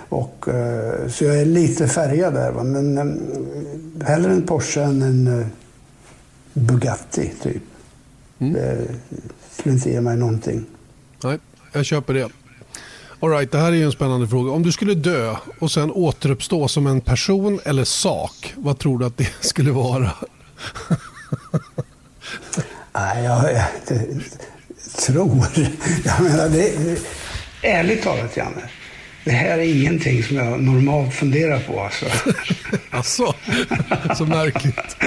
Och, 0.09 0.47
eh, 0.47 1.07
så 1.09 1.25
jag 1.25 1.39
är 1.39 1.45
lite 1.45 1.87
färgad 1.87 2.33
där. 2.33 2.51
Men 2.51 3.19
hellre 4.05 4.31
en 4.31 4.41
Porsche 4.41 4.81
än 4.81 5.01
en 5.01 5.45
Bugatti, 6.54 7.32
typ. 7.43 7.64
Mm. 8.39 8.54
Det 8.54 8.88
skulle 9.51 9.76
inte 9.76 9.89
ge 9.89 10.01
mig 10.01 10.18
någonting. 10.18 10.66
Nej, 11.24 11.39
jag 11.72 11.86
köper 11.86 12.14
det. 12.14 12.30
All 13.20 13.30
right, 13.30 13.51
det 13.51 13.58
här 13.58 13.72
är 13.72 13.86
en 13.86 13.91
spännande 13.91 14.28
fråga. 14.28 14.51
Om 14.51 14.64
du 14.64 14.72
skulle 14.72 14.93
dö 14.93 15.36
och 15.60 15.72
sen 15.72 15.91
återuppstå 15.91 16.68
som 16.68 16.88
en 16.88 17.01
person 17.01 17.60
eller 17.66 17.84
sak, 17.84 18.54
vad 18.58 18.80
tror 18.80 18.99
du 18.99 19.06
att 19.06 19.18
det 19.18 19.30
skulle 19.39 19.72
vara? 19.72 20.12
Nej, 22.93 23.24
jag, 23.24 23.54
jag 23.54 23.66
det, 23.88 24.08
tror... 25.08 25.45
Jag 26.06 26.22
menar, 26.22 26.49
det, 26.49 26.99
ärligt 27.62 28.04
talat, 28.04 28.38
Janne. 28.38 28.70
Det 29.24 29.32
här 29.32 29.57
är 29.57 29.82
ingenting 29.82 30.24
som 30.24 30.38
jag 30.38 30.63
normalt 30.63 31.13
funderar 31.13 31.59
på. 31.59 31.82
Alltså. 31.82 32.05
alltså, 32.89 33.34
så 34.15 34.26
märkligt. 34.26 34.97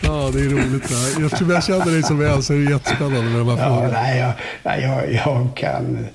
Ja, 0.00 0.30
det 0.32 0.40
är 0.40 0.48
roligt. 0.48 0.88
Där. 0.88 1.26
Eftersom 1.26 1.50
jag 1.50 1.64
känner 1.64 1.92
dig 1.92 2.02
så 2.02 2.14
väl 2.14 2.42
så 2.42 2.52
är 2.52 2.58
det 2.58 2.70
jättespännande 2.70 3.22
med 3.22 3.38
de 3.38 3.48
här 3.48 3.56
ja, 3.56 3.64
frågorna. 3.64 3.92
Nej, 3.92 4.34
jag, 4.62 4.82
jag, 4.82 5.12
jag 5.12 5.48
kan... 5.54 6.06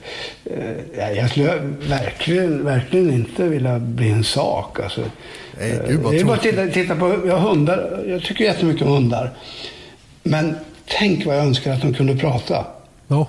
Eh, 0.46 1.12
jag 1.12 1.30
skulle 1.30 1.56
verkligen, 1.88 2.66
verkligen 2.66 3.14
inte 3.14 3.44
vilja 3.44 3.80
bli 3.80 4.12
en 4.12 4.24
sak. 4.24 4.80
Alltså, 4.80 5.02
nej, 5.60 5.82
gud 5.88 6.00
vad 6.00 6.14
det 6.14 6.20
är 6.20 6.26
bara 6.26 6.36
att 6.36 6.42
titta, 6.42 6.68
titta 6.68 6.96
på 6.96 7.18
jag 7.26 7.40
hundar. 7.40 8.04
Jag 8.08 8.24
tycker 8.24 8.44
jättemycket 8.44 8.88
om 8.88 8.94
hundar. 8.94 9.32
Men 10.24 10.56
tänk 10.86 11.26
vad 11.26 11.38
jag 11.38 11.46
önskar 11.46 11.74
att 11.74 11.82
de 11.82 11.94
kunde 11.94 12.16
prata. 12.16 12.66
Ja. 13.08 13.28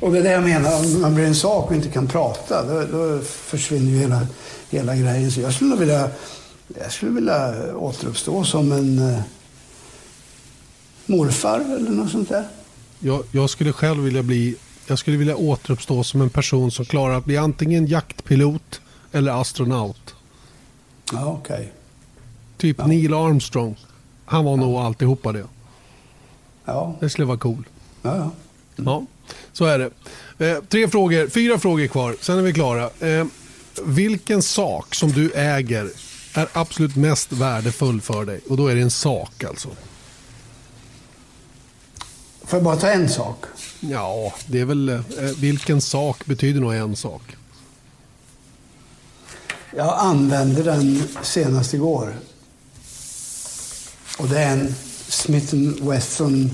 Och 0.00 0.12
det 0.12 0.18
är 0.18 0.22
det 0.22 0.32
jag 0.32 0.42
menar, 0.42 0.78
om 0.78 1.00
man 1.00 1.14
blir 1.14 1.24
en 1.26 1.34
sak 1.34 1.70
och 1.70 1.76
inte 1.76 1.88
kan 1.88 2.06
prata, 2.06 2.62
då, 2.62 2.98
då 2.98 3.20
försvinner 3.24 3.90
ju 3.90 3.98
hela, 3.98 4.26
hela 4.70 4.96
grejen. 4.96 5.30
Så 5.30 5.40
jag 5.40 5.54
skulle 5.54 5.76
vilja, 5.76 6.10
jag 6.80 6.92
skulle 6.92 7.12
vilja 7.12 7.54
återuppstå 7.76 8.44
som 8.44 8.72
en 8.72 8.98
eh, 8.98 9.20
morfar 11.06 11.60
eller 11.60 11.90
något 11.90 12.10
sånt 12.10 12.28
där. 12.28 12.48
Jag, 12.98 13.24
jag, 13.30 13.50
skulle 13.50 13.72
själv 13.72 14.02
vilja 14.02 14.22
bli, 14.22 14.56
jag 14.86 14.98
skulle 14.98 15.16
vilja 15.16 15.36
återuppstå 15.36 16.04
som 16.04 16.20
en 16.20 16.30
person 16.30 16.70
som 16.70 16.84
klarar 16.84 17.14
att 17.14 17.24
bli 17.24 17.36
antingen 17.36 17.86
jaktpilot 17.86 18.80
eller 19.12 19.40
astronaut. 19.40 20.14
Ja, 21.12 21.26
okej. 21.26 21.54
Okay. 21.54 21.66
Typ 22.56 22.76
ja. 22.78 22.86
Neil 22.86 23.14
Armstrong. 23.14 23.76
Han 24.24 24.44
var 24.44 24.52
ja. 24.52 24.56
nog 24.56 24.76
alltihopa 24.76 25.32
det. 25.32 25.44
Ja. 26.64 26.94
Det 27.00 27.10
skulle 27.10 27.26
vara 27.26 27.38
cool. 27.38 27.68
Ja, 28.02 28.16
ja. 28.16 28.30
Mm. 28.76 28.92
ja 28.92 29.06
så 29.54 29.64
är 29.64 29.78
det. 29.78 29.90
Eh, 30.46 30.62
tre 30.68 30.88
frågor, 30.88 31.28
fyra 31.28 31.58
frågor 31.58 31.86
kvar, 31.86 32.16
sen 32.20 32.38
är 32.38 32.42
vi 32.42 32.52
klara. 32.52 32.90
Eh, 33.00 33.26
vilken 33.84 34.42
sak 34.42 34.94
som 34.94 35.12
du 35.12 35.30
äger 35.30 35.90
är 36.34 36.48
absolut 36.52 36.96
mest 36.96 37.32
värdefull 37.32 38.00
för 38.00 38.24
dig? 38.24 38.40
Och 38.48 38.56
då 38.56 38.68
är 38.68 38.74
det 38.74 38.82
en 38.82 38.90
sak 38.90 39.44
alltså. 39.44 39.68
Får 42.44 42.56
jag 42.56 42.64
bara 42.64 42.76
ta 42.76 42.88
en 42.88 43.08
sak? 43.08 43.44
Ja, 43.80 44.34
det 44.46 44.60
är 44.60 44.64
väl... 44.64 44.88
Eh, 44.88 45.00
vilken 45.36 45.80
sak 45.80 46.26
betyder 46.26 46.60
nog 46.60 46.74
en 46.74 46.96
sak? 46.96 47.22
Jag 49.76 49.98
använde 49.98 50.62
den 50.62 51.02
senast 51.22 51.74
igår. 51.74 52.14
Och 54.18 54.28
det 54.28 54.38
är 54.38 54.52
en 54.52 54.74
Smith 55.08 55.54
Wesson 55.82 56.50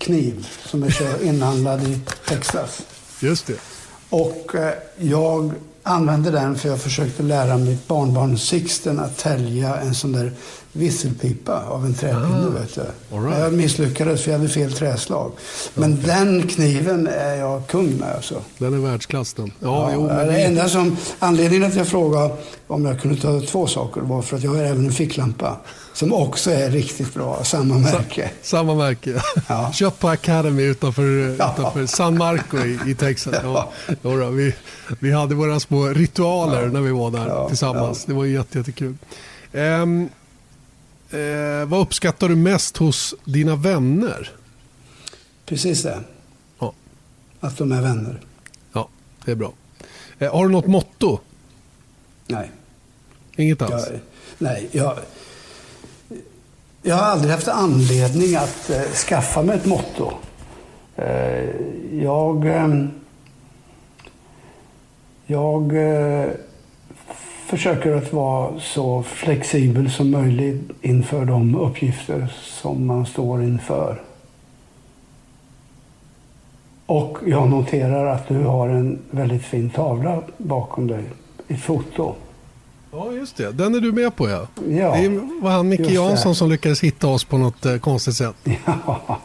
kniv 0.00 0.48
som 0.66 0.82
är 0.82 0.90
inhandlad 1.24 1.82
i 1.82 2.00
Texas. 2.28 2.82
Just 3.20 3.46
det. 3.46 3.56
Och 4.10 4.54
eh, 4.54 4.72
jag 4.98 5.52
använde 5.82 6.30
den 6.30 6.58
för 6.58 6.68
jag 6.68 6.80
försökte 6.80 7.22
lära 7.22 7.58
mitt 7.58 7.88
barnbarn 7.88 8.38
Sixten 8.38 9.00
att 9.00 9.18
tälja 9.18 9.76
en 9.76 9.94
sån 9.94 10.12
där 10.12 10.32
visselpipa 10.72 11.64
av 11.64 11.84
en 11.84 11.94
träpinne. 11.94 12.46
Ah, 12.46 12.60
vet 12.60 12.74
du. 12.74 13.16
Right. 13.16 13.38
Jag 13.38 13.52
misslyckades 13.52 14.22
för 14.22 14.30
jag 14.30 14.38
hade 14.38 14.50
fel 14.50 14.72
träslag. 14.72 15.32
Men 15.74 15.92
okay. 15.92 16.06
den 16.06 16.46
kniven 16.46 17.06
är 17.06 17.34
jag 17.34 17.66
kung 17.66 17.96
med. 17.96 18.14
Alltså. 18.14 18.42
Den 18.58 18.74
är 18.74 18.78
världsklass 18.78 19.34
den. 19.34 19.52
Ja, 19.60 19.68
ja, 19.68 19.90
jo, 19.94 20.06
men... 20.06 20.26
det 20.26 20.42
enda 20.42 20.68
som, 20.68 20.96
anledningen 21.18 21.68
att 21.68 21.76
jag 21.76 21.88
frågade 21.88 22.34
om 22.66 22.84
jag 22.84 23.00
kunde 23.00 23.20
ta 23.20 23.40
två 23.40 23.66
saker 23.66 24.00
var 24.00 24.22
för 24.22 24.36
att 24.36 24.42
jag 24.42 24.50
har 24.50 24.62
även 24.62 24.86
en 24.86 24.92
ficklampa. 24.92 25.56
Som 25.92 26.12
också 26.12 26.50
är 26.50 26.70
riktigt 26.70 27.14
bra, 27.14 27.44
samma 27.44 27.78
märke. 27.78 28.30
Sa, 28.42 28.56
samma 28.56 28.74
märke. 28.74 29.22
Ja. 29.48 29.72
Köpt 29.74 29.98
på 29.98 30.08
Academy 30.08 30.62
utanför, 30.62 31.36
ja. 31.38 31.54
utanför 31.58 31.86
San 31.86 32.18
Marco 32.18 32.58
i, 32.58 32.78
i 32.86 32.94
Texas. 32.94 33.34
Ja. 33.42 33.70
Ja, 34.02 34.28
vi, 34.28 34.54
vi 34.98 35.12
hade 35.12 35.34
våra 35.34 35.60
små 35.60 35.86
ritualer 35.86 36.66
när 36.66 36.80
vi 36.80 36.90
var 36.90 37.10
där 37.10 37.48
tillsammans. 37.48 38.04
Det 38.04 38.12
var 38.12 38.24
jätte, 38.24 38.58
jättekul. 38.58 38.94
Um, 39.52 40.08
Eh, 41.10 41.68
vad 41.68 41.80
uppskattar 41.80 42.28
du 42.28 42.36
mest 42.36 42.76
hos 42.76 43.14
dina 43.24 43.56
vänner? 43.56 44.30
Precis 45.46 45.82
det. 45.82 46.00
Ja. 46.58 46.72
Att 47.40 47.58
de 47.58 47.72
är 47.72 47.82
vänner. 47.82 48.20
Ja, 48.72 48.88
det 49.24 49.30
är 49.30 49.34
bra. 49.34 49.52
Eh, 50.18 50.32
har 50.32 50.46
du 50.46 50.52
något 50.52 50.66
motto? 50.66 51.18
Nej. 52.26 52.50
Inget 53.36 53.62
alls? 53.62 53.86
Jag, 53.90 54.00
nej, 54.38 54.68
jag, 54.72 54.98
jag 56.82 56.94
har 56.94 57.02
aldrig 57.02 57.32
haft 57.32 57.48
anledning 57.48 58.36
att 58.36 58.70
eh, 58.70 58.82
skaffa 58.82 59.42
mig 59.42 59.56
ett 59.56 59.66
motto. 59.66 60.12
Eh, 60.96 61.50
jag... 61.92 62.46
Eh, 62.46 62.86
jag 65.26 65.76
eh, 65.76 66.30
försöker 67.50 67.92
att 67.92 68.12
vara 68.12 68.60
så 68.60 69.02
flexibel 69.02 69.90
som 69.90 70.10
möjligt 70.10 70.70
inför 70.80 71.24
de 71.24 71.54
uppgifter 71.54 72.32
som 72.62 72.86
man 72.86 73.06
står 73.06 73.42
inför. 73.42 74.02
Och 76.86 77.18
jag 77.26 77.48
noterar 77.48 78.06
att 78.06 78.28
du 78.28 78.44
har 78.44 78.68
en 78.68 78.98
väldigt 79.10 79.44
fin 79.44 79.70
tavla 79.70 80.22
bakom 80.36 80.86
dig, 80.86 81.04
ett 81.48 81.60
foto. 81.60 82.14
Ja, 82.92 83.12
just 83.12 83.36
det. 83.36 83.52
Den 83.52 83.74
är 83.74 83.80
du 83.80 83.92
med 83.92 84.16
på, 84.16 84.28
ja. 84.28 84.46
ja 84.68 84.96
det 84.96 85.08
var 85.42 85.50
han 85.50 85.68
Micke 85.68 85.90
Jansson 85.90 86.34
som 86.34 86.50
lyckades 86.50 86.80
hitta 86.80 87.06
oss 87.06 87.24
på 87.24 87.38
något 87.38 87.66
eh, 87.66 87.76
konstigt 87.76 88.14
sätt. 88.14 88.36
Ja, 88.64 89.20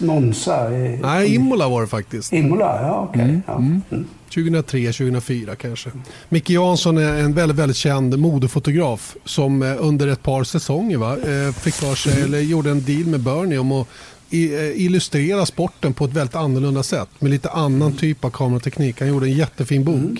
Monza. 0.00 0.68
Nej, 1.02 1.34
Imola 1.34 1.68
var 1.68 1.80
det 1.80 1.86
faktiskt. 1.86 2.32
Imola, 2.32 2.82
ja 2.82 3.08
okej. 3.10 3.22
Okay. 3.22 3.56
Mm. 3.56 3.82
Ja. 3.88 3.96
Mm. 3.96 4.06
Mm. 4.36 4.62
2003, 4.62 4.92
2004 4.92 5.56
kanske. 5.56 5.90
Micke 6.28 6.50
Jansson 6.50 6.98
är 6.98 7.18
en 7.18 7.34
väldigt, 7.34 7.58
väldigt 7.58 7.76
känd 7.76 8.18
modefotograf 8.18 9.16
som 9.24 9.62
eh, 9.62 9.76
under 9.78 10.08
ett 10.08 10.22
par 10.22 10.44
säsonger 10.44 10.96
va, 10.96 11.12
eh, 11.18 11.52
fick 11.52 11.74
för 11.74 11.94
sig, 11.94 12.12
mm. 12.12 12.24
eller 12.24 12.40
gjorde 12.40 12.70
en 12.70 12.84
deal 12.84 13.06
med 13.06 13.20
Bernie 13.20 13.58
om 13.58 13.72
att 13.72 13.86
eh, 14.30 14.82
illustrera 14.84 15.46
sporten 15.46 15.94
på 15.94 16.04
ett 16.04 16.12
väldigt 16.12 16.36
annorlunda 16.36 16.82
sätt 16.82 17.08
med 17.18 17.30
lite 17.30 17.50
annan 17.50 17.92
typ 17.92 18.24
av 18.24 18.30
kamerateknik. 18.30 19.00
Han 19.00 19.08
gjorde 19.08 19.26
en 19.26 19.36
jättefin 19.36 19.84
bok. 19.84 19.96
Mm. 19.96 20.16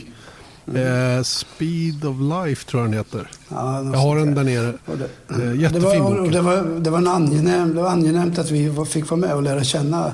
Mm. 0.66 1.16
Eh, 1.16 1.22
Speed 1.22 2.04
of 2.04 2.16
Life 2.20 2.70
tror 2.70 2.82
jag 2.82 2.90
den 2.90 2.98
heter. 2.98 3.30
Ja, 3.48 3.84
jag 3.84 3.98
har 3.98 4.16
den 4.16 4.34
där 4.34 4.44
nere. 4.44 4.72
Det, 5.28 5.44
eh, 5.44 5.60
jättefin 5.60 5.82
det 5.82 5.98
var, 5.98 6.22
bok. 6.22 6.32
Det 6.32 6.40
var, 6.40 6.80
det, 6.80 6.90
var 6.90 6.98
en 6.98 7.08
angenäm, 7.08 7.74
det 7.74 7.82
var 7.82 7.90
angenämt 7.90 8.38
att 8.38 8.50
vi 8.50 8.84
fick 8.88 9.10
vara 9.10 9.20
med 9.20 9.34
och 9.34 9.42
lära 9.42 9.64
känna 9.64 10.12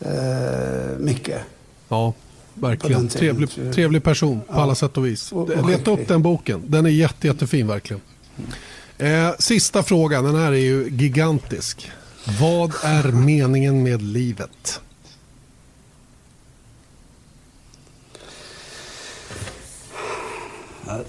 eh, 0.00 0.98
Micke. 0.98 1.30
Ja, 1.88 2.14
verkligen. 2.60 3.08
Trevlig, 3.08 3.48
trevlig 3.74 4.02
person 4.02 4.40
på 4.40 4.54
ja. 4.54 4.62
alla 4.62 4.74
sätt 4.74 4.96
och 4.96 5.06
vis. 5.06 5.32
Leta 5.68 5.90
upp 5.90 6.08
den 6.08 6.22
boken. 6.22 6.62
Den 6.66 6.86
är 6.86 6.90
jätte, 6.90 7.26
jättefin 7.26 7.66
verkligen. 7.66 8.00
Eh, 8.98 9.30
sista 9.38 9.82
frågan, 9.82 10.24
den 10.24 10.34
här 10.34 10.52
är 10.52 10.56
ju 10.56 10.88
gigantisk. 10.90 11.90
Vad 12.40 12.72
är 12.82 13.12
meningen 13.12 13.82
med 13.82 14.02
livet? 14.02 14.80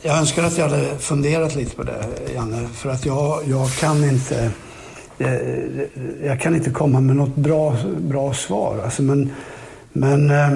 Jag 0.02 0.18
önskar 0.18 0.44
att 0.44 0.58
jag 0.58 0.70
hade 0.70 0.98
funderat 1.00 1.56
lite 1.56 1.76
på 1.76 1.84
det, 1.84 2.06
Janne. 2.36 2.70
För 2.74 2.90
att 2.90 3.06
jag, 3.06 3.48
jag 3.48 3.74
kan 3.74 4.04
inte... 4.04 4.52
Jag, 5.18 5.34
eh, 5.34 5.84
jag 6.24 6.42
kan 6.42 6.56
inte 6.56 6.70
komma 6.72 7.00
med 7.00 7.16
något 7.16 7.36
bra, 7.36 7.78
bra 7.98 8.34
svar. 8.34 8.82
Alltså, 8.84 9.02
men 9.02 9.32
men 9.94 10.30
eh, 10.30 10.52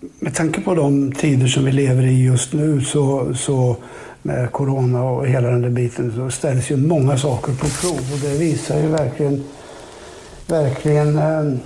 med 0.00 0.34
tanke 0.34 0.60
på 0.60 0.74
de 0.74 1.12
tider 1.12 1.46
som 1.46 1.64
vi 1.64 1.72
lever 1.72 2.02
i 2.02 2.24
just 2.24 2.52
nu 2.52 2.80
så, 2.80 3.34
så 3.34 3.76
med 4.22 4.52
corona 4.52 5.02
och 5.02 5.26
hela 5.26 5.50
den 5.50 5.62
där 5.62 5.70
biten 5.70 6.12
så 6.16 6.30
ställs 6.30 6.70
ju 6.70 6.76
många 6.76 7.18
saker 7.18 7.52
på 7.52 7.66
prov 7.66 8.12
och 8.12 8.18
det 8.22 8.38
visar 8.38 8.80
ju 8.80 8.86
verkligen, 8.86 9.44
verkligen 10.46 11.18
eh, 11.18 11.58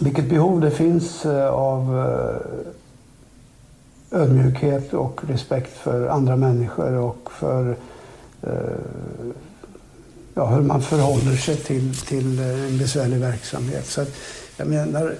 vilket 0.00 0.28
behov 0.28 0.60
det 0.60 0.70
finns 0.70 1.26
eh, 1.26 1.48
av 1.48 1.98
eh, 1.98 4.20
ödmjukhet 4.20 4.94
och 4.94 5.20
respekt 5.28 5.76
för 5.76 6.08
andra 6.08 6.36
människor 6.36 6.92
och 6.92 7.30
för 7.32 7.76
eh, 8.42 8.52
ja, 10.34 10.46
hur 10.46 10.62
man 10.62 10.82
förhåller 10.82 11.36
sig 11.36 11.56
till, 11.56 11.96
till 11.96 12.38
eh, 12.38 12.66
en 12.66 12.78
besvärlig 12.78 13.18
verksamhet. 13.18 13.86
Så 13.86 14.00
att, 14.00 14.14
jag 14.56 14.66
menar, 14.66 15.14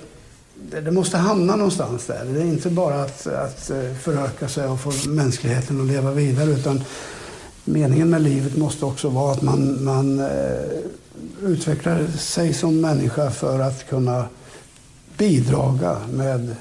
det, 0.71 0.91
måste 0.91 1.19
hamna 1.19 1.57
någonstans 1.57 2.07
där. 2.07 2.25
Det 2.25 2.41
är 2.41 2.45
inte 2.45 2.71
bara 2.71 3.03
att, 3.03 3.27
att 3.27 3.71
eh, 3.71 3.95
föröka 4.01 4.49
sig 4.49 4.67
och 4.67 4.81
få 4.81 5.09
mänskligheten 5.09 5.81
att 5.81 5.87
leva 5.87 6.11
vidare 6.11 6.51
utan 6.51 6.85
meningen 7.65 8.11
med 8.11 8.23
livet 8.23 8.57
måste 8.57 8.85
också 8.85 9.09
vara 9.09 9.33
att 9.33 9.43
man, 9.43 9.85
man 9.85 10.21
eh, 10.21 10.27
utvecklar 11.43 12.07
sig 12.07 12.55
som 12.55 12.81
människa 12.81 13.31
för 13.31 13.61
att 13.61 13.89
kunna 13.89 14.25
bidraga 15.19 15.97
med 16.13 16.57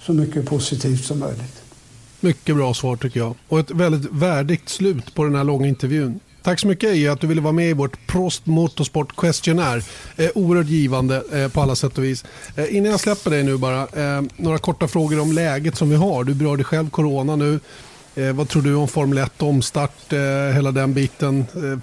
så 0.00 0.12
mycket 0.12 0.46
positivt 0.46 1.04
som 1.04 1.18
möjligt. 1.18 1.62
Mycket 2.20 2.56
bra 2.56 2.74
svar 2.74 2.96
tycker 2.96 3.20
jag. 3.20 3.34
Och 3.48 3.60
ett 3.60 3.70
väldigt 3.70 4.12
värdigt 4.12 4.68
slut 4.68 5.14
på 5.14 5.24
den 5.24 5.34
här 5.34 5.44
långa 5.44 5.66
intervjun. 5.66 6.20
Tack 6.42 6.60
så 6.60 6.66
mycket 6.66 6.90
Eje 6.90 7.12
att 7.12 7.20
du 7.20 7.26
ville 7.26 7.40
vara 7.40 7.52
med 7.52 7.70
i 7.70 7.72
vårt 7.72 8.06
Prost 8.06 8.46
Motorsport 8.46 9.16
Questionnaire. 9.16 9.82
Eh, 10.16 10.30
oerhört 10.34 10.66
givande 10.66 11.22
eh, 11.32 11.48
på 11.48 11.60
alla 11.60 11.76
sätt 11.76 11.98
och 11.98 12.04
vis. 12.04 12.24
Eh, 12.56 12.76
innan 12.76 12.90
jag 12.90 13.00
släpper 13.00 13.30
dig 13.30 13.42
nu 13.42 13.56
bara, 13.56 13.80
eh, 13.82 14.22
några 14.36 14.58
korta 14.58 14.88
frågor 14.88 15.20
om 15.20 15.32
läget 15.32 15.76
som 15.76 15.90
vi 15.90 15.96
har. 15.96 16.24
Du 16.24 16.34
berörde 16.34 16.64
själv 16.64 16.90
corona 16.90 17.36
nu. 17.36 17.60
Eh, 18.14 18.32
vad 18.32 18.48
tror 18.48 18.62
du 18.62 18.74
om 18.74 18.88
Formel 18.88 19.18
1, 19.18 19.42
omstart, 19.42 20.12
eh, 20.12 20.18
hela 20.54 20.72
den 20.72 20.94
biten? 20.94 21.46
Eh, 21.54 21.78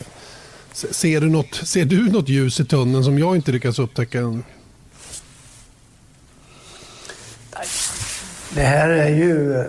ser, 0.73 1.21
du 1.21 1.29
något, 1.29 1.55
ser 1.55 1.85
du 1.85 2.11
något 2.11 2.29
ljus 2.29 2.59
i 2.59 2.65
tunneln 2.65 3.03
som 3.03 3.19
jag 3.19 3.35
inte 3.35 3.51
lyckats 3.51 3.79
upptäcka 3.79 4.19
än? 4.19 4.43
Det 8.55 8.61
här 8.61 8.89
är 8.89 9.09
ju... 9.09 9.63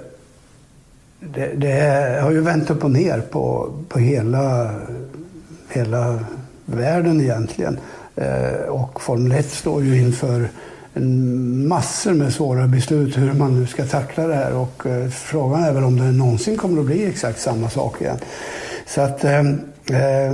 Det, 1.21 1.53
det, 1.57 2.21
har 2.23 2.31
ju 2.31 2.41
vänt 2.41 2.71
upp 2.71 2.85
och 2.85 2.91
ner 2.91 3.21
på, 3.21 3.73
på 3.89 3.99
hela, 3.99 4.75
hela 5.69 6.19
världen 6.65 7.21
egentligen. 7.21 7.79
Eh, 8.17 8.69
och 8.69 9.01
Formel 9.01 9.33
1 9.33 9.51
står 9.51 9.85
ju 9.85 10.01
inför 10.01 10.49
en 10.95 11.69
massor 11.69 12.13
med 12.13 12.33
svåra 12.33 12.67
beslut 12.67 13.19
hur 13.19 13.33
man 13.33 13.61
nu 13.61 13.67
ska 13.67 13.85
tackla 13.85 14.27
det 14.27 14.35
här. 14.35 14.55
Och 14.55 14.87
eh, 14.87 15.09
frågan 15.11 15.65
är 15.65 15.73
väl 15.73 15.85
om 15.85 15.97
det 15.97 16.13
någonsin 16.13 16.57
kommer 16.57 16.81
att 16.81 16.87
bli 16.87 17.07
exakt 17.07 17.41
samma 17.41 17.71
sak 17.71 18.01
igen. 18.01 18.19
Så 18.87 19.01
att 19.01 19.25
eh, 19.25 19.41
eh 19.41 20.33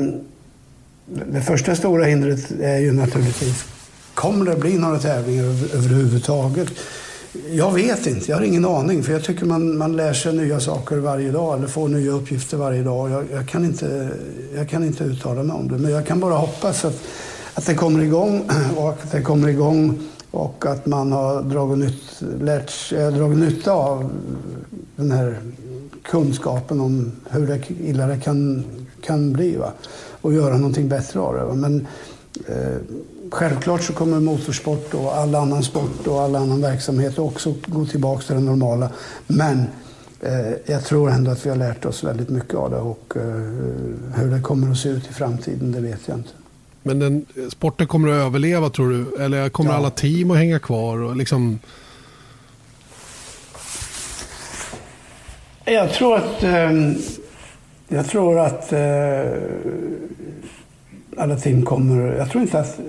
det 1.07 1.41
första 1.41 1.75
stora 1.75 2.05
hindret 2.05 2.51
är 2.61 2.79
ju 2.79 2.93
naturligtvis, 2.93 3.65
kommer 4.15 4.51
det 4.51 4.57
bli 4.57 4.79
några 4.79 4.99
tävlingar 4.99 5.45
över, 5.45 5.77
överhuvudtaget? 5.77 6.69
Jag 7.51 7.73
vet 7.73 8.07
inte, 8.07 8.31
jag 8.31 8.37
har 8.37 8.45
ingen 8.45 8.65
aning. 8.65 9.03
För 9.03 9.13
jag 9.13 9.25
tycker 9.25 9.47
man, 9.47 9.79
man 9.79 9.97
lär 9.97 10.13
sig 10.13 10.37
nya 10.37 10.61
saker 10.61 10.97
varje 10.97 11.31
dag 11.31 11.59
eller 11.59 11.67
får 11.67 11.89
nya 11.89 12.13
uppgifter 12.13 12.57
varje 12.57 12.83
dag. 12.83 13.11
Jag, 13.11 13.25
jag, 13.33 13.49
kan 13.49 13.65
inte, 13.65 14.11
jag 14.55 14.69
kan 14.69 14.85
inte 14.85 15.05
uttala 15.05 15.43
mig 15.43 15.57
om 15.57 15.69
det. 15.69 15.79
Men 15.79 15.91
jag 15.91 16.07
kan 16.07 16.21
bara 16.21 16.35
hoppas 16.35 16.85
att, 16.85 17.03
att 17.55 17.67
det 17.67 17.75
kommer 17.75 18.03
igång 18.03 18.51
och 18.77 18.89
att 18.89 19.13
det 19.13 19.23
kommer 19.23 19.49
igång 19.49 19.99
och 20.31 20.67
att 20.67 20.87
man 20.87 21.13
har 21.13 21.43
dragit, 21.43 21.79
nytt, 21.79 22.23
lärt, 22.41 22.93
äh, 22.93 23.09
dragit 23.09 23.39
nytta 23.39 23.73
av 23.73 24.11
den 24.97 25.11
här 25.11 25.39
kunskapen 26.03 26.81
om 26.81 27.13
hur 27.31 27.47
det, 27.47 27.71
illa 27.71 28.07
det 28.07 28.21
kan, 28.21 28.65
kan 29.01 29.33
bli. 29.33 29.57
Va? 29.57 29.73
Och 30.21 30.35
göra 30.35 30.57
någonting 30.57 30.89
bättre 30.89 31.21
av 31.21 31.35
det. 31.35 31.45
Va? 31.45 31.55
Men 31.55 31.87
eh, 32.47 32.77
självklart 33.35 33.83
så 33.83 33.93
kommer 33.93 34.21
motorsport 34.21 34.95
och 34.95 35.17
all 35.17 35.35
annan 35.35 35.63
sport 35.63 36.07
och 36.07 36.21
all 36.21 36.37
annan 36.37 36.61
verksamhet 36.61 37.19
också 37.19 37.55
gå 37.67 37.87
tillbaka 37.87 38.23
till 38.23 38.35
det 38.35 38.41
normala. 38.41 38.91
Men 39.27 39.67
eh, 40.21 40.51
jag 40.67 40.85
tror 40.85 41.11
ändå 41.11 41.31
att 41.31 41.47
vi 41.47 41.51
har 41.51 41.57
lärt 41.57 41.85
oss 41.85 42.05
väldigt 42.05 42.29
mycket 42.29 42.55
av 42.55 42.71
det 42.71 42.77
och 42.77 43.13
eh, 43.17 43.23
hur 44.15 44.31
det 44.31 44.41
kommer 44.41 44.71
att 44.71 44.79
se 44.79 44.89
ut 44.89 45.11
i 45.11 45.13
framtiden, 45.13 45.73
det 45.73 45.81
vet 45.81 46.01
jag 46.07 46.17
inte. 46.17 46.31
Men 46.83 46.99
den, 46.99 47.27
sporten 47.49 47.87
kommer 47.87 48.09
att 48.09 48.27
överleva 48.27 48.71
tror 48.71 48.91
du? 48.91 49.25
Eller 49.25 49.49
kommer 49.49 49.71
ja. 49.71 49.77
alla 49.77 49.91
team 49.91 50.31
att 50.31 50.37
hänga 50.37 50.59
kvar? 50.59 50.99
Och 50.99 51.17
liksom... 51.17 51.59
Jag 55.65 55.93
tror 55.93 56.17
att, 56.17 56.43
eh, 56.43 56.73
jag 57.89 58.07
tror 58.09 58.39
att 58.39 58.73
alla 61.19 61.37
team 61.37 61.65
kommer... 61.65 62.13
Jag 62.13 62.31
tror 62.31 62.43
inte 62.43 62.61
att 62.61 62.81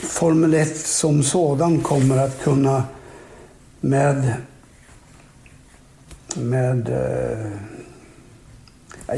Formel 0.00 0.54
1 0.54 0.76
som 0.76 1.22
sådan 1.22 1.80
kommer 1.80 2.18
att 2.18 2.42
kunna 2.42 2.82
med... 3.80 4.34
med 6.34 6.88
eh, 6.88 7.52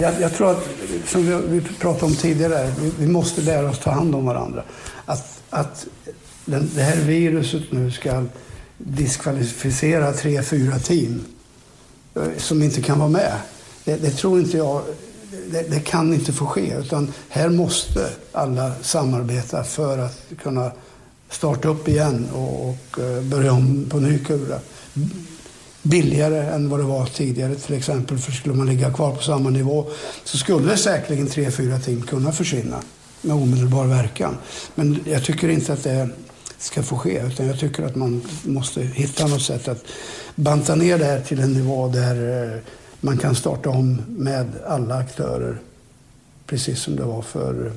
jag, 0.01 0.21
jag, 0.21 0.35
tror 0.35 0.51
att, 0.51 0.69
som 1.07 1.27
vi, 1.27 1.61
vi 1.61 1.61
pratade 1.61 2.07
om 2.07 2.15
tidigare, 2.15 2.73
vi, 2.81 2.93
vi, 2.99 3.07
måste 3.07 3.41
lära 3.41 3.71
oss 3.71 3.79
ta 3.79 3.91
hand 3.91 4.15
om 4.15 4.27
varandra. 4.27 4.63
Att, 5.05 5.43
att 5.51 5.87
den, 6.45 6.71
det 6.75 6.83
här 6.83 6.97
viruset 6.97 7.63
nu 7.71 7.91
ska 7.91 8.25
diskvalificera 8.79 10.13
tre, 10.13 10.43
fyra 10.43 10.79
team 10.79 11.25
eh, 12.15 12.23
som 12.37 12.63
inte 12.63 12.83
kan 12.83 12.99
vara 12.99 13.09
med. 13.09 13.33
Det, 13.85 13.97
det 13.97 14.11
tror 14.11 14.41
inte 14.41 14.57
jag, 14.57 14.83
det, 15.51 15.71
det, 15.71 15.81
kan 15.81 16.15
inte 16.15 16.33
få 16.33 16.47
ske. 16.47 16.75
Utan 16.75 17.13
här 17.29 17.49
måste 17.49 18.11
alla 18.33 18.73
samarbeta 18.83 19.65
för 19.65 19.99
att 19.99 20.23
kunna 20.43 20.73
starta 21.31 21.69
upp 21.69 21.89
igen 21.89 22.29
och, 22.33 22.69
och 22.69 22.99
eh, 22.99 23.23
börja 23.23 23.53
om 23.53 23.87
på 23.91 24.01
ny 24.01 24.19
kula 24.19 24.61
billigare 25.83 26.39
än 26.39 26.69
vad 26.69 26.81
det 26.81 26.85
var 26.85 27.07
tidigare 27.07 27.55
till 27.55 27.75
exempel. 27.75 28.19
För 28.19 28.33
skulle 28.33 28.55
man 28.55 28.67
ligga 28.67 28.93
kvar 28.93 29.17
på 29.17 29.23
samma 29.23 29.51
nivå 29.51 29.87
så 30.25 30.39
skulle 30.39 30.77
säkerligen 30.77 31.27
tre, 31.27 31.51
fyra 31.51 31.79
team 31.79 32.03
kunna 32.03 32.33
försvinna 32.33 32.77
med 33.21 33.37
omedelbar 33.37 33.87
verkan. 33.87 34.37
Men 34.75 35.01
jag 35.05 35.25
tycker 35.25 35.49
inte 35.49 35.73
att 35.73 35.83
det 35.83 36.09
ska 36.59 36.83
få 36.83 36.99
ske 36.99 37.23
utan 37.27 37.47
jag 37.47 37.61
tycker 37.61 37.83
att 37.83 37.97
man 37.97 38.23
måste 38.43 38.83
hitta 38.83 39.27
något 39.27 39.43
sätt 39.43 39.69
att 39.69 39.85
banta 40.35 40.75
ner 40.75 40.99
det 40.99 41.05
här 41.05 41.21
till 41.21 41.41
en 41.41 41.53
nivå 41.53 41.89
där 41.89 42.45
eh, 42.55 42.61
man 43.01 43.19
kan 43.19 43.35
starta 43.35 43.71
om 43.71 44.03
med 44.09 44.47
alla 44.67 44.95
aktörer 44.95 45.59
precis 46.47 46.81
som 46.81 46.97
det 46.97 47.05
var 47.05 47.23
för 47.23 47.73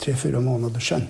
tre, 0.00 0.16
fyra 0.16 0.40
månader 0.40 0.80
sedan. 0.80 1.02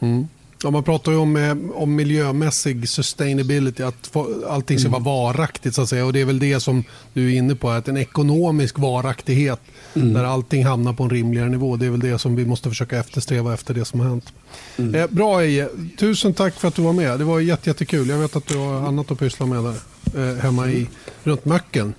Mm. 0.00 0.28
Ja, 0.62 0.70
man 0.70 0.84
pratar 0.84 1.12
ju 1.12 1.18
om, 1.18 1.36
eh, 1.36 1.56
om 1.74 1.94
miljömässig 1.94 2.88
sustainability, 2.88 3.82
att 3.82 4.16
allting 4.48 4.78
ska 4.78 4.88
mm. 4.88 5.02
vara 5.02 5.16
varaktigt. 5.16 5.74
Så 5.74 5.82
att 5.82 5.88
säga. 5.88 6.06
Och 6.06 6.12
Det 6.12 6.20
är 6.20 6.24
väl 6.24 6.38
det 6.38 6.60
som 6.60 6.84
du 7.12 7.32
är 7.32 7.38
inne 7.38 7.54
på, 7.54 7.70
att 7.70 7.88
en 7.88 7.96
ekonomisk 7.96 8.78
varaktighet 8.78 9.60
mm. 9.94 10.12
där 10.12 10.24
allting 10.24 10.64
hamnar 10.64 10.92
på 10.92 11.02
en 11.02 11.10
rimligare 11.10 11.48
nivå. 11.48 11.76
Det 11.76 11.86
är 11.86 11.90
väl 11.90 12.00
det 12.00 12.18
som 12.18 12.36
vi 12.36 12.46
måste 12.46 12.68
försöka 12.68 12.98
eftersträva 12.98 13.54
efter 13.54 13.74
det 13.74 13.84
som 13.84 14.00
har 14.00 14.08
hänt. 14.08 14.32
Mm. 14.76 14.94
Eh, 14.94 15.06
bra 15.10 15.42
Eje, 15.42 15.68
tusen 15.98 16.34
tack 16.34 16.54
för 16.54 16.68
att 16.68 16.74
du 16.74 16.82
var 16.82 16.92
med. 16.92 17.18
Det 17.18 17.24
var 17.24 17.40
jätte, 17.40 17.70
jättekul. 17.70 18.08
Jag 18.08 18.18
vet 18.18 18.36
att 18.36 18.46
du 18.46 18.56
har 18.56 18.74
annat 18.74 19.10
att 19.10 19.18
pyssla 19.18 19.46
med 19.46 19.64
där, 19.64 20.30
eh, 20.30 20.36
hemma 20.36 20.68
i, 20.68 20.88
runt 21.24 21.44
Möcken. 21.44 21.94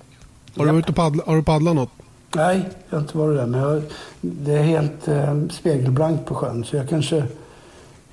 Har 0.56 0.66
du 0.66 0.72
varit 0.72 0.88
och 0.88 0.96
paddla, 0.96 1.22
har 1.26 1.36
du 1.36 1.42
paddlat 1.42 1.74
något? 1.74 1.90
Nej, 2.34 2.68
jag 2.88 2.96
har 2.96 3.02
inte 3.02 3.18
varit 3.18 3.36
där. 3.36 3.46
Men 3.46 3.60
jag, 3.60 3.82
det 4.20 4.52
är 4.52 4.62
helt 4.62 5.08
eh, 5.08 5.48
spegelblankt 5.50 6.26
på 6.26 6.34
sjön. 6.34 6.64
Så 6.64 6.76
jag 6.76 6.88
kanske 6.88 7.24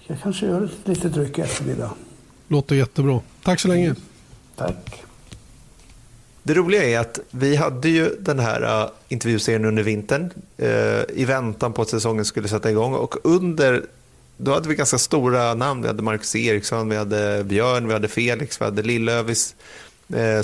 jag 0.08 0.22
kanske 0.22 0.46
gör 0.46 0.64
ett 0.64 0.88
litet 0.88 1.18
ryck 1.18 1.38
i 1.38 1.42
eftermiddag. 1.42 1.94
Låter 2.48 2.76
jättebra. 2.76 3.20
Tack 3.44 3.60
så 3.60 3.68
länge. 3.68 3.96
Tack. 4.56 5.04
Det 6.44 6.54
roliga 6.54 6.84
är 6.84 7.00
att 7.00 7.20
vi 7.32 7.56
hade 7.56 7.90
ju 7.90 8.16
den 8.20 8.40
här 8.40 8.84
uh, 8.84 8.90
intervjuserien 9.08 9.66
under 9.66 9.84
vintern 9.84 10.34
uh, 10.62 10.68
i 11.14 11.26
väntan 11.26 11.74
på 11.74 11.82
att 11.82 11.90
säsongen 11.90 12.26
skulle 12.26 12.48
sätta 12.48 12.72
igång. 12.72 12.94
Och 12.94 13.16
under, 13.24 13.86
då 14.38 14.54
hade 14.54 14.70
vi 14.70 14.76
ganska 14.76 14.98
stora 14.98 15.54
namn. 15.54 15.82
Vi 15.82 15.88
hade 15.88 16.04
Marcus 16.04 16.36
Eriksson, 16.36 16.90
vi 16.90 16.96
hade 16.96 17.44
Björn, 17.44 17.88
vi 17.88 17.94
hade 17.94 18.08
Felix, 18.08 18.62
vi 18.62 18.66
hade 18.66 18.82
Lillövis, 18.82 19.56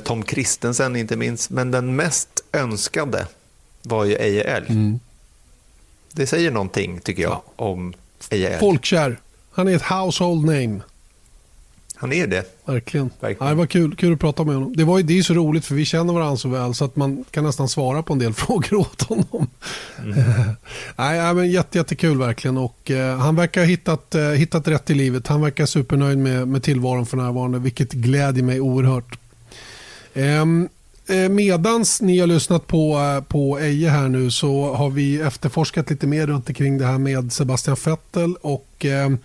Tom 0.03 0.23
Kristensen 0.23 0.95
inte 0.95 1.15
minst. 1.15 1.49
Men 1.49 1.71
den 1.71 1.95
mest 1.95 2.43
önskade 2.51 3.27
var 3.81 4.05
ju 4.05 4.15
Eje 4.15 4.43
Älg. 4.43 4.67
Mm. 4.69 4.99
Det 6.11 6.27
säger 6.27 6.51
någonting 6.51 6.99
tycker 6.99 7.23
jag 7.23 7.31
ja. 7.31 7.43
om 7.55 7.93
Eje 8.29 8.49
Älg. 8.49 8.59
Folkkär. 8.59 9.19
Han 9.51 9.67
är 9.67 9.75
ett 9.75 9.81
household 9.81 10.45
name. 10.45 10.79
Han 11.95 12.13
är 12.13 12.27
det. 12.27 12.65
Verkligen. 12.65 13.09
Verkligen. 13.19 13.47
Ja, 13.47 13.49
det 13.49 13.55
var 13.55 13.65
kul, 13.65 13.95
kul 13.95 14.13
att 14.13 14.19
prata 14.19 14.43
med 14.43 14.55
honom. 14.55 14.73
Det, 14.75 14.83
var, 14.83 15.01
det 15.01 15.17
är 15.17 15.23
så 15.23 15.33
roligt 15.33 15.65
för 15.65 15.75
vi 15.75 15.85
känner 15.85 16.13
varandra 16.13 16.37
så 16.37 16.49
väl 16.49 16.73
så 16.73 16.85
att 16.85 16.95
man 16.95 17.25
kan 17.31 17.43
nästan 17.43 17.69
svara 17.69 18.03
på 18.03 18.13
en 18.13 18.19
del 18.19 18.33
frågor 18.43 18.73
åt 18.75 19.01
honom. 19.01 19.47
Mm. 20.03 20.15
Nej, 20.95 21.33
men 21.33 21.51
jätte, 21.51 21.77
jättekul 21.77 22.17
verkligen. 22.17 22.57
Och, 22.57 22.91
eh, 22.91 23.17
han 23.17 23.35
verkar 23.35 23.61
ha 23.61 23.67
hittat, 23.67 24.15
eh, 24.15 24.21
hittat 24.21 24.67
rätt 24.67 24.89
i 24.89 24.93
livet. 24.93 25.27
Han 25.27 25.41
verkar 25.41 25.65
supernöjd 25.65 26.17
med, 26.17 26.47
med 26.47 26.63
tillvaron 26.63 27.05
för 27.05 27.17
närvarande 27.17 27.59
vilket 27.59 27.93
glädjer 27.93 28.43
mig 28.43 28.61
oerhört. 28.61 29.19
Ehm, 30.13 30.69
eh, 31.07 31.29
medans 31.29 32.01
ni 32.01 32.19
har 32.19 32.27
lyssnat 32.27 32.67
på, 32.67 32.97
eh, 32.99 33.23
på 33.23 33.59
Eje 33.59 33.89
här 33.89 34.09
nu 34.09 34.31
så 34.31 34.73
har 34.73 34.89
vi 34.89 35.21
efterforskat 35.21 35.89
lite 35.89 36.07
mer 36.07 36.27
runt 36.27 36.49
omkring 36.49 36.77
det 36.77 36.85
här 36.85 36.97
med 36.97 37.33
Sebastian 37.33 37.77
Vettel 37.85 38.35
och 38.41 38.85
ehm, 38.85 39.17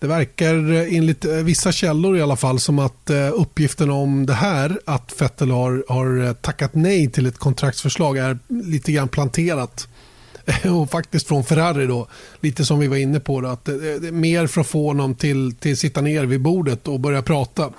det 0.00 0.06
verkar 0.06 0.72
eh, 0.72 0.96
enligt 0.96 1.24
vissa 1.24 1.72
källor 1.72 2.16
i 2.16 2.22
alla 2.22 2.36
fall 2.36 2.60
som 2.60 2.78
att 2.78 3.10
uppgiften 3.32 3.90
om 3.90 4.26
det 4.26 4.34
här 4.34 4.80
att 4.84 5.14
Vettel 5.20 5.50
har, 5.50 5.84
har 5.88 6.34
tackat 6.34 6.74
nej 6.74 7.10
till 7.10 7.26
ett 7.26 7.38
kontraktsförslag 7.38 8.18
är 8.18 8.38
lite 8.48 8.92
grann 8.92 9.08
planterat. 9.08 9.88
Och 10.70 10.90
faktiskt 10.90 11.28
från 11.28 11.44
Ferrari 11.44 11.86
då, 11.86 12.06
lite 12.40 12.64
som 12.64 12.78
vi 12.78 12.86
var 12.86 12.96
inne 12.96 13.20
på, 13.20 13.40
då, 13.40 13.48
att 13.48 13.68
eh, 13.68 13.74
det, 13.74 14.12
mer 14.12 14.46
för 14.46 14.60
att 14.60 14.66
få 14.66 14.86
honom 14.86 15.14
till, 15.14 15.54
till 15.54 15.76
sitta 15.76 16.00
ner 16.00 16.24
vid 16.24 16.40
bordet 16.40 16.88
och 16.88 17.00
börja 17.00 17.22
prata. 17.22 17.72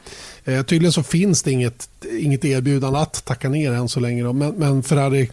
Eh, 0.45 0.63
tydligen 0.63 0.93
så 0.93 1.03
finns 1.03 1.43
det 1.43 1.51
inget, 1.51 1.89
inget 2.19 2.45
erbjudande 2.45 2.99
att 2.99 3.25
tacka 3.25 3.49
ner 3.49 3.71
än 3.71 3.89
så 3.89 3.99
länge. 3.99 4.23
Då. 4.23 4.33
Men, 4.33 4.53
men 4.53 4.83
Ferrari 4.83 5.31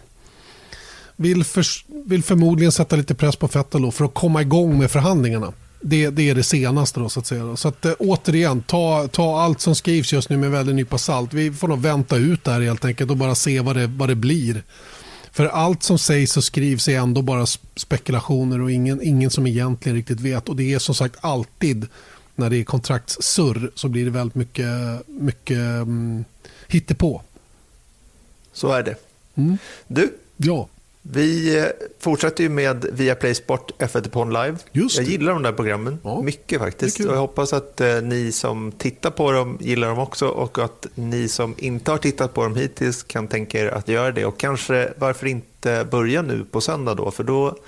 vill, 1.17 1.45
för, 1.45 1.65
vill 2.09 2.23
förmodligen 2.23 2.73
sätta 2.73 2.97
lite 2.97 3.15
press 3.15 3.37
på 3.37 3.47
Vettel 3.47 3.83
då 3.83 3.91
för 3.91 4.05
att 4.05 4.15
komma 4.15 4.43
igång 4.43 4.79
med 4.79 4.91
förhandlingarna. 4.91 5.53
Det, 5.81 6.11
det 6.11 6.31
är 6.31 6.35
det 6.35 6.43
senaste. 6.43 7.01
Då, 7.01 7.09
så 7.09 7.21
att 7.21 7.27
säga. 7.27 7.57
Så 7.57 7.69
att, 7.69 7.85
eh, 7.85 7.93
återigen, 7.99 8.63
ta, 8.63 9.09
ta 9.09 9.41
allt 9.41 9.61
som 9.61 9.75
skrivs 9.75 10.13
just 10.13 10.31
nu 10.31 10.37
med 10.37 10.51
väldigt 10.51 10.75
nypa 10.75 10.99
salt. 10.99 11.35
Vi 11.35 11.53
får 11.53 11.69
nog 11.69 11.81
vänta 11.81 12.17
ut 12.17 12.45
det 12.45 12.51
här 12.51 12.61
helt 12.61 12.85
enkelt 12.85 13.11
och 13.11 13.17
bara 13.17 13.35
se 13.35 13.61
vad 13.61 13.77
det, 13.77 13.87
vad 13.87 14.09
det 14.09 14.15
blir. 14.15 14.63
För 15.35 15.47
allt 15.47 15.83
som 15.83 15.99
sägs 15.99 16.37
och 16.37 16.45
skrivs 16.45 16.89
är 16.89 16.99
ändå 16.99 17.23
bara 17.23 17.47
spekulationer 17.77 18.61
och 18.61 18.71
ingen, 18.71 19.03
ingen 19.03 19.31
som 19.31 19.47
egentligen 19.47 19.97
riktigt 19.97 20.21
vet. 20.21 20.49
Och 20.49 20.57
det 20.57 20.75
är 20.75 20.79
som 20.79 20.95
sagt 20.95 21.17
alltid 21.21 21.87
när 22.35 22.51
det 22.51 22.57
är 22.57 22.65
kontraktssurr 22.65 23.71
så 23.75 23.89
blir 23.89 24.05
det 24.05 24.11
väldigt 24.11 24.35
mycket, 24.35 24.67
mycket 25.07 25.59
um, 25.59 26.25
hittepå. 26.69 27.23
Så 28.53 28.73
är 28.73 28.83
det. 28.83 28.97
Mm. 29.35 29.59
Du, 29.87 30.15
ja. 30.37 30.69
Vi 31.07 31.59
eh, 31.59 31.65
fortsätter 31.99 32.45
ju 32.45 32.51
med 32.51 32.87
Viaplay 32.93 33.35
Sport 33.35 33.73
F1 33.79 34.07
Upon 34.07 34.33
Live. 34.33 34.57
Just 34.73 34.97
jag 34.97 35.07
gillar 35.07 35.33
de 35.33 35.43
där 35.43 35.53
programmen 35.53 35.99
ja. 36.05 36.23
mycket 36.23 36.59
faktiskt. 36.59 37.01
Och 37.01 37.07
jag 37.07 37.17
hoppas 37.17 37.53
att 37.53 37.81
eh, 37.81 38.03
ni 38.03 38.33
som 38.33 38.73
tittar 38.73 39.11
på 39.11 39.33
dem 39.33 39.59
gillar 39.61 39.89
dem 39.89 39.99
också 39.99 40.29
och 40.29 40.59
att 40.59 40.87
ni 40.95 41.29
som 41.29 41.55
inte 41.59 41.91
har 41.91 41.99
tittat 41.99 42.35
på 42.35 42.43
dem 42.43 42.57
hittills 42.57 43.03
kan 43.03 43.29
tänka 43.29 43.61
er 43.61 43.67
att 43.67 43.89
göra 43.89 44.13
det. 44.13 44.25
Och 44.25 44.39
kanske 44.39 44.93
varför 44.97 45.27
inte 45.27 45.87
börja 45.91 46.23
nu 46.23 46.45
på 46.45 46.61
söndag 46.61 46.95
då, 46.95 47.11
för 47.11 47.25
då 47.25 47.59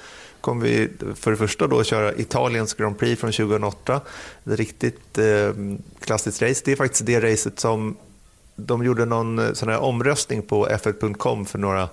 kommer 0.41 0.67
vi 0.67 0.89
för 1.15 1.31
det 1.31 1.37
första 1.37 1.67
då 1.67 1.85
köra 1.85 2.15
Italiens 2.15 2.75
Grand 2.75 2.99
Prix 2.99 3.21
från 3.21 3.33
2008. 3.33 4.01
Ett 4.45 4.59
riktigt 4.59 5.19
eh, 5.19 5.53
klassiskt 6.01 6.43
race. 6.43 6.63
Det 6.65 6.73
är 6.73 6.77
faktiskt 6.77 7.07
det 7.07 7.21
racet 7.33 7.61
som 7.61 7.97
de 8.57 8.85
gjorde 8.85 9.05
någon 9.05 9.39
eh, 9.39 9.53
sån 9.53 9.69
här 9.69 9.79
omröstning 9.79 10.43
på 10.43 10.69
f1.com 10.69 11.47
för 11.47 11.59
några, 11.59 11.89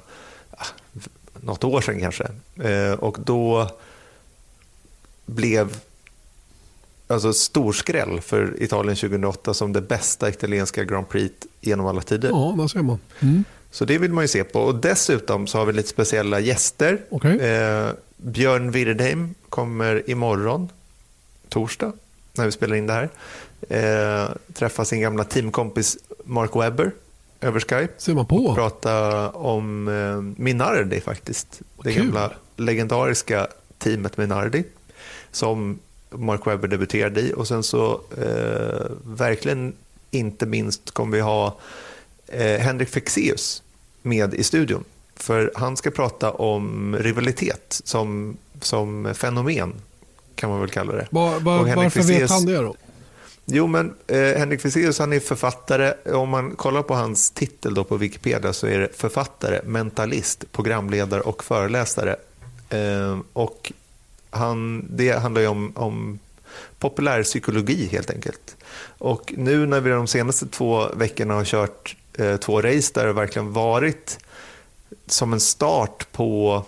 något 1.45 1.63
år 1.63 1.81
sedan 1.81 1.99
kanske. 1.99 2.27
Eh, 2.69 2.93
och 2.93 3.17
då 3.25 3.69
blev 5.25 5.77
alltså 7.07 7.33
storskräll 7.33 8.21
för 8.21 8.63
Italien 8.63 8.95
2008 8.95 9.53
som 9.53 9.73
det 9.73 9.81
bästa 9.81 10.29
italienska 10.29 10.83
Grand 10.83 11.09
Prix 11.09 11.35
genom 11.61 11.85
alla 11.85 12.01
tider. 12.01 12.29
Ja, 12.29 12.55
där 12.57 12.67
ser 12.67 12.81
man. 12.81 12.99
Mm. 13.19 13.43
Så 13.71 13.85
det 13.85 13.97
vill 13.97 14.13
man 14.13 14.23
ju 14.23 14.27
se 14.27 14.43
på. 14.43 14.59
Och 14.59 14.75
dessutom 14.75 15.47
så 15.47 15.57
har 15.57 15.65
vi 15.65 15.73
lite 15.73 15.89
speciella 15.89 16.39
gäster. 16.39 16.99
Okay. 17.09 17.37
Eh, 17.37 17.89
Björn 18.17 18.71
Wirdheim 18.71 19.35
kommer 19.49 20.09
imorgon, 20.09 20.69
torsdag, 21.49 21.91
när 22.33 22.45
vi 22.45 22.51
spelar 22.51 22.75
in 22.75 22.87
det 22.87 22.93
här. 22.93 23.09
Eh, 23.69 24.29
träffa 24.53 24.85
sin 24.85 25.01
gamla 25.01 25.23
teamkompis 25.23 25.97
Mark 26.23 26.55
Webber. 26.55 26.91
Över 27.43 27.59
Skype. 27.59 27.93
Ser 27.97 28.13
man 28.13 28.25
på. 28.25 28.35
Och 28.35 28.55
prata 28.55 29.29
om 29.29 29.87
eh, 29.87 30.41
Minardi 30.43 31.01
faktiskt. 31.01 31.61
Det 31.83 31.93
Kul. 31.93 32.03
gamla 32.05 32.31
legendariska 32.55 33.47
teamet 33.77 34.17
Minardi. 34.17 34.63
Som 35.31 35.79
Mark 36.09 36.47
Webber 36.47 36.67
debuterade 36.67 37.21
i. 37.21 37.33
Och 37.33 37.47
sen 37.47 37.63
så 37.63 38.01
eh, 38.17 38.85
verkligen 39.03 39.73
inte 40.11 40.45
minst 40.45 40.91
kommer 40.91 41.17
vi 41.17 41.21
ha 41.21 41.57
eh, 42.27 42.59
Henrik 42.59 42.89
Fexeus 42.89 43.63
med 44.01 44.33
i 44.33 44.43
studion. 44.43 44.83
För 45.15 45.51
han 45.55 45.77
ska 45.77 45.91
prata 45.91 46.31
om 46.31 46.95
rivalitet 46.99 47.81
som, 47.83 48.37
som 48.61 49.13
fenomen, 49.13 49.73
kan 50.35 50.49
man 50.49 50.59
väl 50.59 50.69
kalla 50.69 50.93
det. 50.93 51.07
Var, 51.11 51.39
var, 51.39 51.75
varför 51.75 51.89
Fexeus, 51.89 52.09
vet 52.09 52.29
han 52.29 52.45
det 52.45 52.57
då? 52.57 52.75
Jo, 53.45 53.67
men 53.67 53.93
eh, 54.07 54.17
Henrik 54.17 54.61
Fexeus 54.61 54.99
han 54.99 55.13
är 55.13 55.19
författare. 55.19 55.93
Om 56.13 56.29
man 56.29 56.55
kollar 56.55 56.81
på 56.81 56.95
hans 56.95 57.31
titel 57.31 57.73
då 57.73 57.83
på 57.83 57.97
Wikipedia 57.97 58.53
så 58.53 58.67
är 58.67 58.79
det 58.79 58.95
författare, 58.95 59.61
mentalist, 59.65 60.51
programledare 60.51 61.21
och 61.21 61.43
föreläsare. 61.43 62.15
Eh, 62.69 63.19
och 63.33 63.71
han, 64.29 64.87
det 64.89 65.11
handlar 65.11 65.41
ju 65.41 65.47
om, 65.47 65.71
om 65.75 66.19
populärpsykologi 66.79 67.87
helt 67.91 68.09
enkelt. 68.09 68.55
Och 68.97 69.33
nu 69.37 69.65
när 69.65 69.81
vi 69.81 69.89
de 69.89 70.07
senaste 70.07 70.47
två 70.47 70.87
veckorna 70.93 71.33
har 71.33 71.45
kört 71.45 71.95
eh, 72.13 72.37
två 72.37 72.61
race 72.61 72.91
där 72.93 73.05
det 73.05 73.13
verkligen 73.13 73.53
varit 73.53 74.19
som 75.07 75.33
en 75.33 75.39
start 75.39 76.11
på 76.11 76.63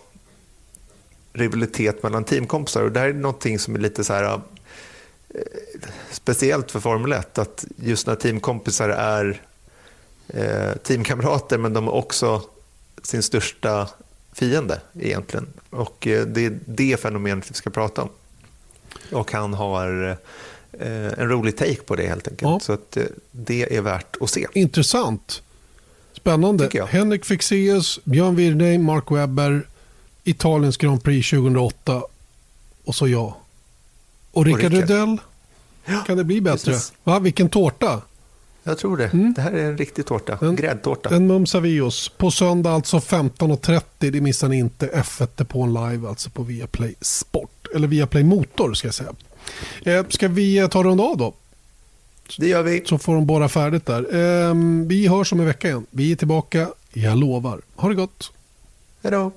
rivalitet 1.34 2.03
mellan 2.03 2.23
teamkompisar. 2.23 2.84
Och 2.84 2.91
det 2.91 2.99
här 2.99 3.10
är 3.10 3.14
någonting 3.14 3.60
som 3.60 3.76
är 3.76 3.80
lite 3.80 4.03
så 4.03 4.14
här 4.14 4.41
speciellt 6.11 6.71
för 6.71 6.79
Formel 6.79 7.11
1. 7.11 7.37
Att 7.37 7.65
just 7.75 8.07
när 8.07 8.15
teamkompisar 8.15 8.89
är 8.89 9.41
eh, 10.27 10.77
teamkamrater 10.83 11.57
men 11.57 11.73
de 11.73 11.87
är 11.87 11.93
också 11.93 12.41
sin 13.03 13.23
största 13.23 13.89
fiende 14.33 14.81
egentligen. 14.99 15.47
Och 15.69 16.07
eh, 16.07 16.25
det 16.25 16.45
är 16.45 16.59
det 16.65 16.99
fenomenet 16.99 17.51
vi 17.51 17.53
ska 17.53 17.69
prata 17.69 18.01
om. 18.01 18.09
Och 19.11 19.31
han 19.31 19.53
har 19.53 20.17
eh, 20.71 21.07
en 21.17 21.29
rolig 21.29 21.57
take 21.57 21.81
på 21.81 21.95
det 21.95 22.07
helt 22.07 22.27
enkelt. 22.27 22.51
Ja. 22.51 22.59
Så 22.59 22.73
att, 22.73 22.97
det 23.31 23.75
är 23.77 23.81
värt 23.81 24.15
att 24.21 24.29
se. 24.29 24.47
Intressant. 24.53 25.41
Spännande. 26.13 26.87
Henrik 26.89 27.25
Fexeus, 27.25 27.99
Björn 28.03 28.35
Wirdheim, 28.35 28.83
Mark 28.83 29.11
Webber, 29.11 29.67
Italiens 30.23 30.77
Grand 30.77 31.03
Prix 31.03 31.29
2008 31.29 32.03
och 32.85 32.95
så 32.95 33.07
jag. 33.07 33.33
Och 34.35 34.45
Rickard 34.45 34.73
Rydell. 34.73 35.17
Ja, 35.85 36.03
kan 36.07 36.17
det 36.17 36.23
bli 36.23 36.41
bättre? 36.41 36.73
Va? 37.03 37.19
Vilken 37.19 37.49
tårta. 37.49 38.01
Jag 38.63 38.77
tror 38.77 38.97
det. 38.97 39.07
Mm. 39.13 39.33
Det 39.33 39.41
här 39.41 39.51
är 39.51 39.65
en 39.65 39.77
riktig 39.77 40.05
tårta. 40.05 40.37
En, 40.41 40.55
Gräddtårta. 40.55 41.15
En 41.15 41.27
mumsar 41.27 41.61
vi 41.61 41.81
oss. 41.81 42.09
På 42.09 42.31
söndag 42.31 42.71
alltså 42.71 42.97
15.30. 42.97 43.81
Det 43.99 44.21
missar 44.21 44.47
ni 44.47 44.57
inte. 44.57 44.87
F1 44.87 45.43
på 45.43 45.61
en 45.61 45.73
live 45.73 46.07
alltså 46.07 46.29
på 46.29 46.43
Viaplay 46.43 46.95
Sport. 47.01 47.67
Eller 47.75 47.87
Viaplay 47.87 48.23
Motor 48.23 48.73
ska 48.73 48.87
jag 48.87 48.95
säga. 48.95 49.13
Eh, 49.83 50.05
ska 50.09 50.27
vi 50.27 50.57
eh, 50.57 50.67
ta 50.67 50.83
runda 50.83 51.03
av 51.03 51.17
då? 51.17 51.33
Det 52.37 52.47
gör 52.47 52.63
vi. 52.63 52.83
Så 52.85 52.97
får 52.97 53.15
de 53.15 53.25
borra 53.25 53.49
färdigt 53.49 53.85
där. 53.85 54.15
Eh, 54.15 54.55
vi 54.87 55.07
hörs 55.07 55.33
om 55.33 55.39
en 55.39 55.45
vecka 55.45 55.67
igen. 55.67 55.85
Vi 55.89 56.11
är 56.11 56.15
tillbaka. 56.15 56.69
Jag 56.93 57.17
lovar. 57.17 57.61
Ha 57.75 57.89
det 57.89 57.95
gott. 57.95 58.31
Hej 59.03 59.11
då. 59.11 59.31